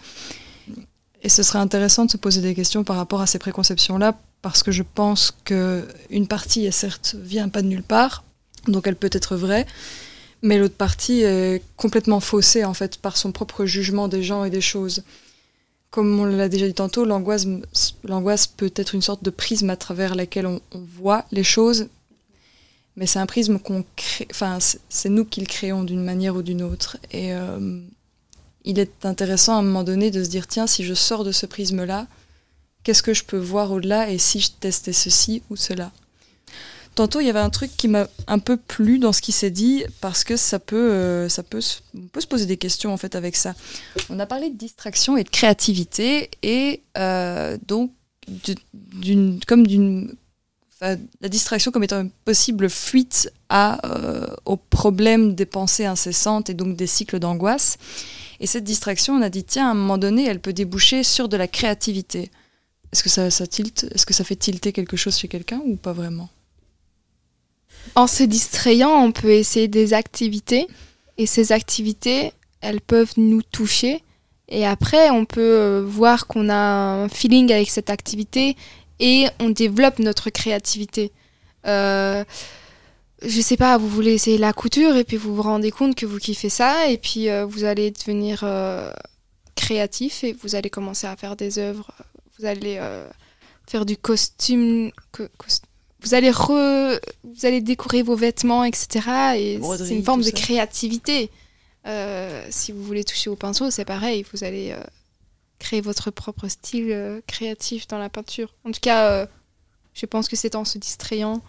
Et 1.21 1.29
ce 1.29 1.43
serait 1.43 1.59
intéressant 1.59 2.05
de 2.05 2.11
se 2.11 2.17
poser 2.17 2.41
des 2.41 2.55
questions 2.55 2.83
par 2.83 2.95
rapport 2.95 3.21
à 3.21 3.27
ces 3.27 3.39
préconceptions-là, 3.39 4.17
parce 4.41 4.63
que 4.63 4.71
je 4.71 4.83
pense 4.83 5.31
que 5.43 5.85
une 6.09 6.27
partie, 6.27 6.65
est 6.65 6.71
certes, 6.71 7.15
vient 7.19 7.49
pas 7.49 7.61
de 7.61 7.67
nulle 7.67 7.83
part, 7.83 8.23
donc 8.67 8.87
elle 8.87 8.95
peut 8.95 9.09
être 9.11 9.35
vraie, 9.35 9.65
mais 10.41 10.57
l'autre 10.57 10.75
partie 10.75 11.21
est 11.21 11.61
complètement 11.75 12.19
faussée 12.19 12.63
en 12.63 12.73
fait 12.73 12.97
par 12.97 13.17
son 13.17 13.31
propre 13.31 13.65
jugement 13.65 14.07
des 14.07 14.23
gens 14.23 14.43
et 14.43 14.49
des 14.49 14.61
choses. 14.61 15.03
Comme 15.91 16.19
on 16.19 16.25
l'a 16.25 16.49
déjà 16.49 16.67
dit 16.67 16.73
tantôt, 16.73 17.03
l'angoisse, 17.03 17.45
peut 18.47 18.71
être 18.75 18.93
une 18.93 19.01
sorte 19.01 19.23
de 19.23 19.31
prisme 19.31 19.69
à 19.71 19.75
travers 19.75 20.15
lequel 20.15 20.45
on, 20.45 20.61
voit 20.71 21.25
les 21.31 21.43
choses, 21.43 21.87
mais 22.95 23.07
c'est 23.07 23.19
un 23.19 23.25
prisme 23.25 23.57
qu'on 23.59 23.83
crée, 23.95 24.27
enfin 24.31 24.59
c'est- 24.59 24.79
c'est 24.87 25.09
nous 25.09 25.25
qui 25.25 25.39
le 25.41 25.47
créons 25.47 25.83
d'une 25.83 26.03
manière 26.03 26.35
ou 26.35 26.43
d'une 26.43 26.61
autre. 26.61 26.97
Et 27.11 27.33
euh, 27.33 27.81
il 28.65 28.77
est 28.77 29.03
intéressant 29.05 29.55
à 29.55 29.59
un 29.59 29.61
moment 29.63 29.83
donné 29.83 30.11
de 30.11 30.23
se 30.23 30.29
dire 30.29 30.45
tiens, 30.47 30.67
si 30.67 30.83
je 30.83 30.93
sors 30.93 31.23
de 31.23 31.31
ce 31.31 31.47
prisme-là, 31.47 32.07
qu'est-ce 32.84 33.03
que 33.03 33.13
je 33.13 33.23
peux 33.23 33.38
voir 33.38 33.71
au-delà 33.71 34.09
et 34.09 34.17
si 34.17 34.39
je 34.39 34.51
testais 34.51 34.93
ceci 34.93 35.41
ou 35.49 35.55
cela? 35.55 35.91
Tantôt, 36.95 37.21
il 37.21 37.27
y 37.27 37.30
avait 37.30 37.39
un 37.39 37.49
truc 37.49 37.71
qui 37.77 37.88
m'a 37.88 38.07
un 38.27 38.39
peu 38.39 38.57
plu 38.57 38.99
dans 38.99 39.13
ce 39.13 39.21
qui 39.21 39.32
s'est 39.32 39.51
dit 39.51 39.86
parce 40.01 40.23
que 40.23 40.36
ça 40.36 40.59
peut, 40.59 40.91
euh, 40.91 41.30
ça 41.30 41.43
peut, 41.43 41.61
on 41.95 42.07
peut 42.07 42.19
se 42.19 42.27
poser 42.27 42.45
des 42.45 42.57
questions 42.57 42.91
en 42.91 42.97
fait 42.97 43.15
avec 43.15 43.38
ça. 43.38 43.55
On 44.09 44.19
a 44.19 44.25
parlé 44.25 44.49
de 44.49 44.57
distraction 44.57 45.15
et 45.15 45.23
de 45.23 45.30
créativité 45.30 46.30
et 46.43 46.82
euh, 46.97 47.57
donc 47.65 47.91
d'une, 48.73 49.39
comme 49.47 49.65
d'une, 49.65 50.13
la 50.82 51.30
distraction 51.30 51.71
comme 51.71 51.84
étant 51.84 52.01
une 52.01 52.09
possible 52.09 52.69
fuite 52.69 53.32
à, 53.49 53.80
euh, 53.86 54.27
au 54.45 54.57
problème 54.57 55.36
des 55.36 55.45
pensées 55.45 55.86
incessantes 55.86 56.49
et 56.49 56.53
donc 56.53 56.75
des 56.75 56.88
cycles 56.88 57.19
d'angoisse. 57.19 57.77
Et 58.39 58.47
cette 58.47 58.63
distraction, 58.63 59.15
on 59.15 59.21
a 59.21 59.30
dit 59.30 59.43
tiens, 59.43 59.67
à 59.67 59.71
un 59.71 59.75
moment 59.75 59.97
donné, 59.97 60.25
elle 60.25 60.39
peut 60.39 60.53
déboucher 60.53 61.03
sur 61.03 61.30
de 61.30 61.38
la 61.38 61.47
créativité. 61.47 62.32
Est-ce 62.91 63.03
que 63.03 63.09
ça, 63.09 63.47
tilte? 63.47 63.87
Est-ce 63.93 64.05
que 64.05 64.13
ça 64.13 64.23
fait 64.23 64.35
tilter 64.35 64.71
quelque 64.71 64.97
chose 64.97 65.17
chez 65.17 65.27
quelqu'un 65.27 65.61
ou 65.65 65.75
pas 65.75 65.93
vraiment? 65.93 66.29
En 67.95 68.07
se 68.07 68.23
distrayant, 68.23 69.03
on 69.03 69.11
peut 69.11 69.31
essayer 69.31 69.67
des 69.67 69.93
activités 69.93 70.67
et 71.17 71.25
ces 71.25 71.51
activités, 71.51 72.33
elles 72.61 72.81
peuvent 72.81 73.13
nous 73.17 73.41
toucher. 73.41 74.03
Et 74.47 74.65
après 74.65 75.11
on 75.11 75.25
peut 75.25 75.41
euh, 75.41 75.83
voir 75.85 76.25
qu'on 76.25 76.49
a 76.49 76.55
un 76.55 77.09
feeling 77.09 77.51
avec 77.51 77.69
cette 77.69 77.91
activité 77.91 78.55
et 78.99 79.27
on 79.39 79.49
développe 79.49 79.99
notre 79.99 80.29
créativité. 80.31 81.11
Euh, 81.67 82.23
je 83.21 83.41
sais 83.41 83.57
pas, 83.57 83.77
vous 83.77 83.89
voulez 83.89 84.13
essayer 84.13 84.37
la 84.37 84.53
couture 84.53 84.95
et 84.95 85.03
puis 85.03 85.17
vous 85.17 85.35
vous 85.35 85.41
rendez 85.41 85.71
compte 85.71 85.95
que 85.95 86.05
vous 86.05 86.19
kiffez 86.19 86.49
ça 86.49 86.87
et 86.87 86.97
puis 86.97 87.29
euh, 87.29 87.45
vous 87.45 87.63
allez 87.63 87.91
devenir 87.91 88.41
euh, 88.43 88.91
créatif 89.55 90.23
et 90.23 90.33
vous 90.33 90.55
allez 90.55 90.69
commencer 90.69 91.07
à 91.07 91.15
faire 91.15 91.35
des 91.35 91.59
œuvres, 91.59 91.91
vous 92.39 92.45
allez 92.45 92.77
euh, 92.79 93.07
faire 93.67 93.85
du 93.85 93.97
costume, 93.97 94.91
co- 95.11 95.27
cos- 95.37 95.61
vous 96.01 96.13
allez 96.13 96.31
re, 96.31 96.97
vous 97.23 97.45
allez 97.45 97.61
décorer 97.61 98.01
vos 98.03 98.15
vêtements, 98.15 98.63
etc. 98.63 98.87
Et 99.37 99.59
c'est 99.77 99.95
une 99.95 100.03
forme 100.03 100.21
de 100.21 100.25
ça. 100.25 100.31
créativité. 100.31 101.29
Euh, 101.85 102.45
si 102.49 102.71
vous 102.71 102.83
voulez 102.83 103.03
toucher 103.03 103.29
au 103.29 103.35
pinceau, 103.35 103.69
c'est 103.71 103.85
pareil. 103.85 104.25
Vous 104.33 104.43
allez 104.43 104.71
euh, 104.71 104.81
créer 105.59 105.81
votre 105.81 106.09
propre 106.11 106.47
style 106.47 106.91
euh, 106.91 107.21
créatif 107.27 107.87
dans 107.87 107.97
la 107.97 108.09
peinture. 108.09 108.53
En 108.65 108.71
tout 108.71 108.79
cas, 108.81 109.11
euh, 109.11 109.25
je 109.93 110.05
pense 110.05 110.27
que 110.29 110.35
c'est 110.37 110.55
en 110.55 110.63
se 110.65 110.77
distrayant 110.77 111.41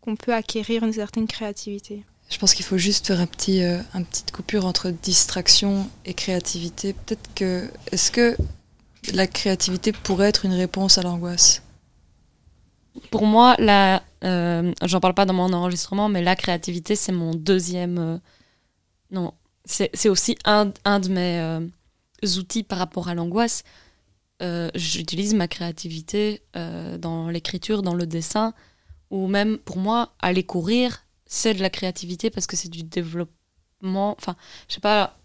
qu'on 0.00 0.14
peut 0.16 0.32
acquérir 0.34 0.84
une 0.84 0.92
certaine 0.92 1.26
créativité. 1.26 2.04
Je 2.30 2.38
pense 2.38 2.54
qu'il 2.54 2.64
faut 2.64 2.78
juste 2.78 3.06
faire 3.08 3.20
un 3.20 3.26
petit, 3.26 3.62
euh, 3.62 3.78
un 3.94 4.02
petite 4.02 4.30
coupure 4.32 4.64
entre 4.66 4.90
distraction 4.90 5.88
et 6.04 6.14
créativité. 6.14 6.92
Peut-être 6.92 7.28
que. 7.34 7.68
Est-ce 7.92 8.10
que 8.12 8.36
la 9.12 9.26
créativité 9.26 9.92
pourrait 9.92 10.28
être 10.28 10.44
une 10.44 10.52
réponse 10.52 10.98
à 10.98 11.02
l'angoisse 11.02 11.62
Pour 13.10 13.26
moi, 13.26 13.54
la, 13.58 14.02
euh, 14.24 14.72
j'en 14.84 15.00
parle 15.00 15.14
pas 15.14 15.26
dans 15.26 15.34
mon 15.34 15.52
enregistrement, 15.52 16.08
mais 16.08 16.22
la 16.22 16.36
créativité, 16.36 16.96
c'est 16.96 17.12
mon 17.12 17.34
deuxième. 17.34 17.98
euh, 17.98 18.18
non, 19.10 19.32
c'est 19.64 20.08
aussi 20.08 20.36
un, 20.44 20.72
un 20.84 21.00
de 21.00 21.08
mes 21.08 21.40
euh, 21.40 21.60
outils 22.38 22.62
par 22.62 22.78
rapport 22.78 23.08
à 23.08 23.14
l'angoisse. 23.14 23.64
Euh, 24.42 24.70
J'utilise 24.74 25.34
ma 25.34 25.48
créativité 25.48 26.42
dans 26.54 27.28
l'écriture, 27.30 27.82
dans 27.82 27.94
le 27.94 28.06
dessin, 28.06 28.54
ou 29.10 29.26
même 29.28 29.58
pour 29.58 29.78
moi, 29.78 30.14
aller 30.20 30.44
courir, 30.44 31.04
c'est 31.26 31.54
de 31.54 31.62
la 31.62 31.70
créativité 31.70 32.30
parce 32.30 32.46
que 32.46 32.56
c'est 32.56 32.68
du 32.68 32.82
développement. 32.82 34.14
Enfin, 34.18 34.36
je 34.68 34.74
sais 34.74 34.80
pas. 34.80 35.18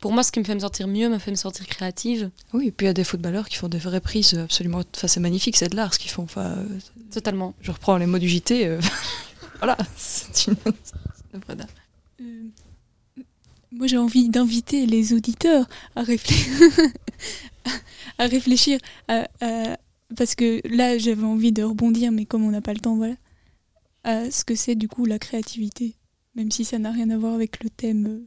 Pour 0.00 0.12
moi, 0.12 0.22
ce 0.22 0.32
qui 0.32 0.38
me 0.40 0.44
fait 0.44 0.54
me 0.54 0.60
sentir 0.60 0.88
mieux 0.88 1.08
me 1.10 1.18
fait 1.18 1.30
me 1.30 1.36
sentir 1.36 1.66
créative. 1.66 2.30
Oui, 2.54 2.68
et 2.68 2.70
puis 2.72 2.86
il 2.86 2.88
y 2.88 2.90
a 2.90 2.94
des 2.94 3.04
footballeurs 3.04 3.48
qui 3.48 3.56
font 3.56 3.68
des 3.68 3.78
vraies 3.78 4.00
prises 4.00 4.34
absolument. 4.34 4.80
Enfin, 4.96 5.06
c'est 5.08 5.20
magnifique, 5.20 5.56
c'est 5.56 5.68
de 5.68 5.76
l'art 5.76 5.92
ce 5.92 5.98
qu'ils 5.98 6.10
font. 6.10 6.22
Enfin, 6.22 6.46
euh, 6.58 6.78
Totalement. 7.12 7.54
je 7.60 7.70
reprends 7.70 7.96
les 7.98 8.06
mots 8.06 8.18
du 8.18 8.28
JT. 8.28 8.66
euh, 8.66 8.80
voilà, 9.58 9.76
c'est 9.96 10.46
une. 10.46 10.56
Euh, 12.20 12.42
moi, 13.72 13.86
j'ai 13.86 13.98
envie 13.98 14.28
d'inviter 14.28 14.86
les 14.86 15.12
auditeurs 15.12 15.66
à 15.94 16.02
réfléchir, 16.02 16.50
à 18.18 18.26
réfléchir 18.26 18.78
à- 19.08 19.28
à- 19.40 19.76
parce 20.16 20.34
que 20.34 20.60
là, 20.68 20.98
j'avais 20.98 21.22
envie 21.24 21.52
de 21.52 21.62
rebondir, 21.62 22.10
mais 22.10 22.24
comme 22.24 22.42
on 22.44 22.50
n'a 22.50 22.60
pas 22.60 22.72
le 22.72 22.80
temps, 22.80 22.96
voilà, 22.96 23.14
à 24.02 24.30
ce 24.30 24.44
que 24.44 24.54
c'est 24.56 24.74
du 24.74 24.88
coup 24.88 25.04
la 25.04 25.18
créativité, 25.20 25.94
même 26.34 26.50
si 26.50 26.64
ça 26.64 26.78
n'a 26.78 26.90
rien 26.90 27.10
à 27.10 27.16
voir 27.18 27.34
avec 27.34 27.62
le 27.62 27.70
thème, 27.70 28.22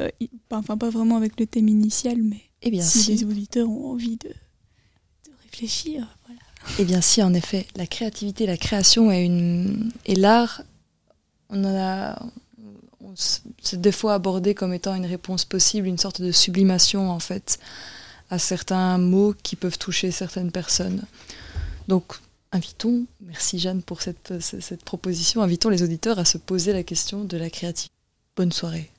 euh, 0.00 0.08
enfin 0.50 0.76
pas 0.76 0.90
vraiment 0.90 1.16
avec 1.16 1.38
le 1.40 1.46
thème 1.46 1.68
initial, 1.68 2.18
mais 2.22 2.42
Eh 2.62 2.70
bien, 2.70 2.82
si, 2.82 3.00
si. 3.00 3.14
les 3.16 3.24
auditeurs 3.24 3.68
ont 3.68 3.92
envie 3.92 4.16
de, 4.16 4.28
de 4.28 5.32
réfléchir, 5.44 6.06
voilà. 6.26 6.40
Eh 6.78 6.84
bien 6.84 7.00
si, 7.00 7.22
en 7.22 7.32
effet, 7.34 7.66
la 7.76 7.86
créativité, 7.86 8.46
la 8.46 8.56
création 8.56 9.10
et, 9.12 9.22
une... 9.24 9.90
et 10.04 10.14
l'art, 10.14 10.62
on 11.48 11.64
en 11.64 11.76
a... 11.76 12.22
C'est 13.62 13.80
des 13.80 13.92
fois 13.92 14.14
abordé 14.14 14.54
comme 14.54 14.74
étant 14.74 14.94
une 14.94 15.06
réponse 15.06 15.44
possible, 15.46 15.86
une 15.86 15.96
sorte 15.96 16.20
de 16.20 16.32
sublimation 16.32 17.10
en 17.10 17.20
fait 17.20 17.58
à 18.28 18.38
certains 18.38 18.98
mots 18.98 19.34
qui 19.42 19.56
peuvent 19.56 19.78
toucher 19.78 20.10
certaines 20.10 20.50
personnes. 20.50 21.02
Donc 21.88 22.16
invitons, 22.52 23.06
merci 23.20 23.58
Jeanne 23.58 23.80
pour 23.80 24.02
cette, 24.02 24.34
cette 24.40 24.84
proposition, 24.84 25.40
invitons 25.40 25.70
les 25.70 25.82
auditeurs 25.82 26.18
à 26.18 26.24
se 26.26 26.36
poser 26.36 26.72
la 26.74 26.82
question 26.82 27.24
de 27.24 27.36
la 27.38 27.48
créativité. 27.48 27.94
Bonne 28.36 28.52
soirée 28.52 28.90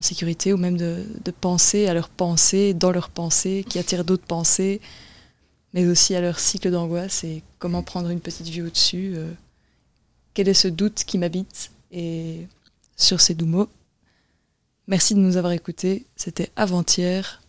sécurité 0.00 0.52
ou 0.52 0.56
même 0.56 0.76
de, 0.76 1.04
penser 1.40 1.86
à 1.86 1.94
leurs 1.94 2.08
pensées, 2.08 2.74
dans 2.74 2.92
leurs 2.92 3.10
pensées, 3.10 3.64
qui 3.68 3.78
attirent 3.78 4.04
d'autres 4.04 4.26
pensées, 4.26 4.80
mais 5.72 5.86
aussi 5.86 6.14
à 6.14 6.20
leur 6.20 6.38
cycle 6.38 6.70
d'angoisse 6.70 7.24
et 7.24 7.42
comment 7.58 7.80
mm. 7.80 7.84
prendre 7.84 8.10
une 8.10 8.20
petite 8.20 8.48
vue 8.48 8.62
au-dessus. 8.66 9.14
Euh, 9.16 9.32
quel 10.34 10.48
est 10.48 10.54
ce 10.54 10.68
doute 10.68 11.04
qui 11.04 11.18
m'habite 11.18 11.70
Et 11.92 12.46
sur 12.96 13.20
ces 13.20 13.34
doux 13.34 13.46
mots, 13.46 13.68
merci 14.86 15.14
de 15.14 15.20
nous 15.20 15.36
avoir 15.36 15.52
écoutés. 15.52 16.06
C'était 16.16 16.50
avant-hier. 16.56 17.40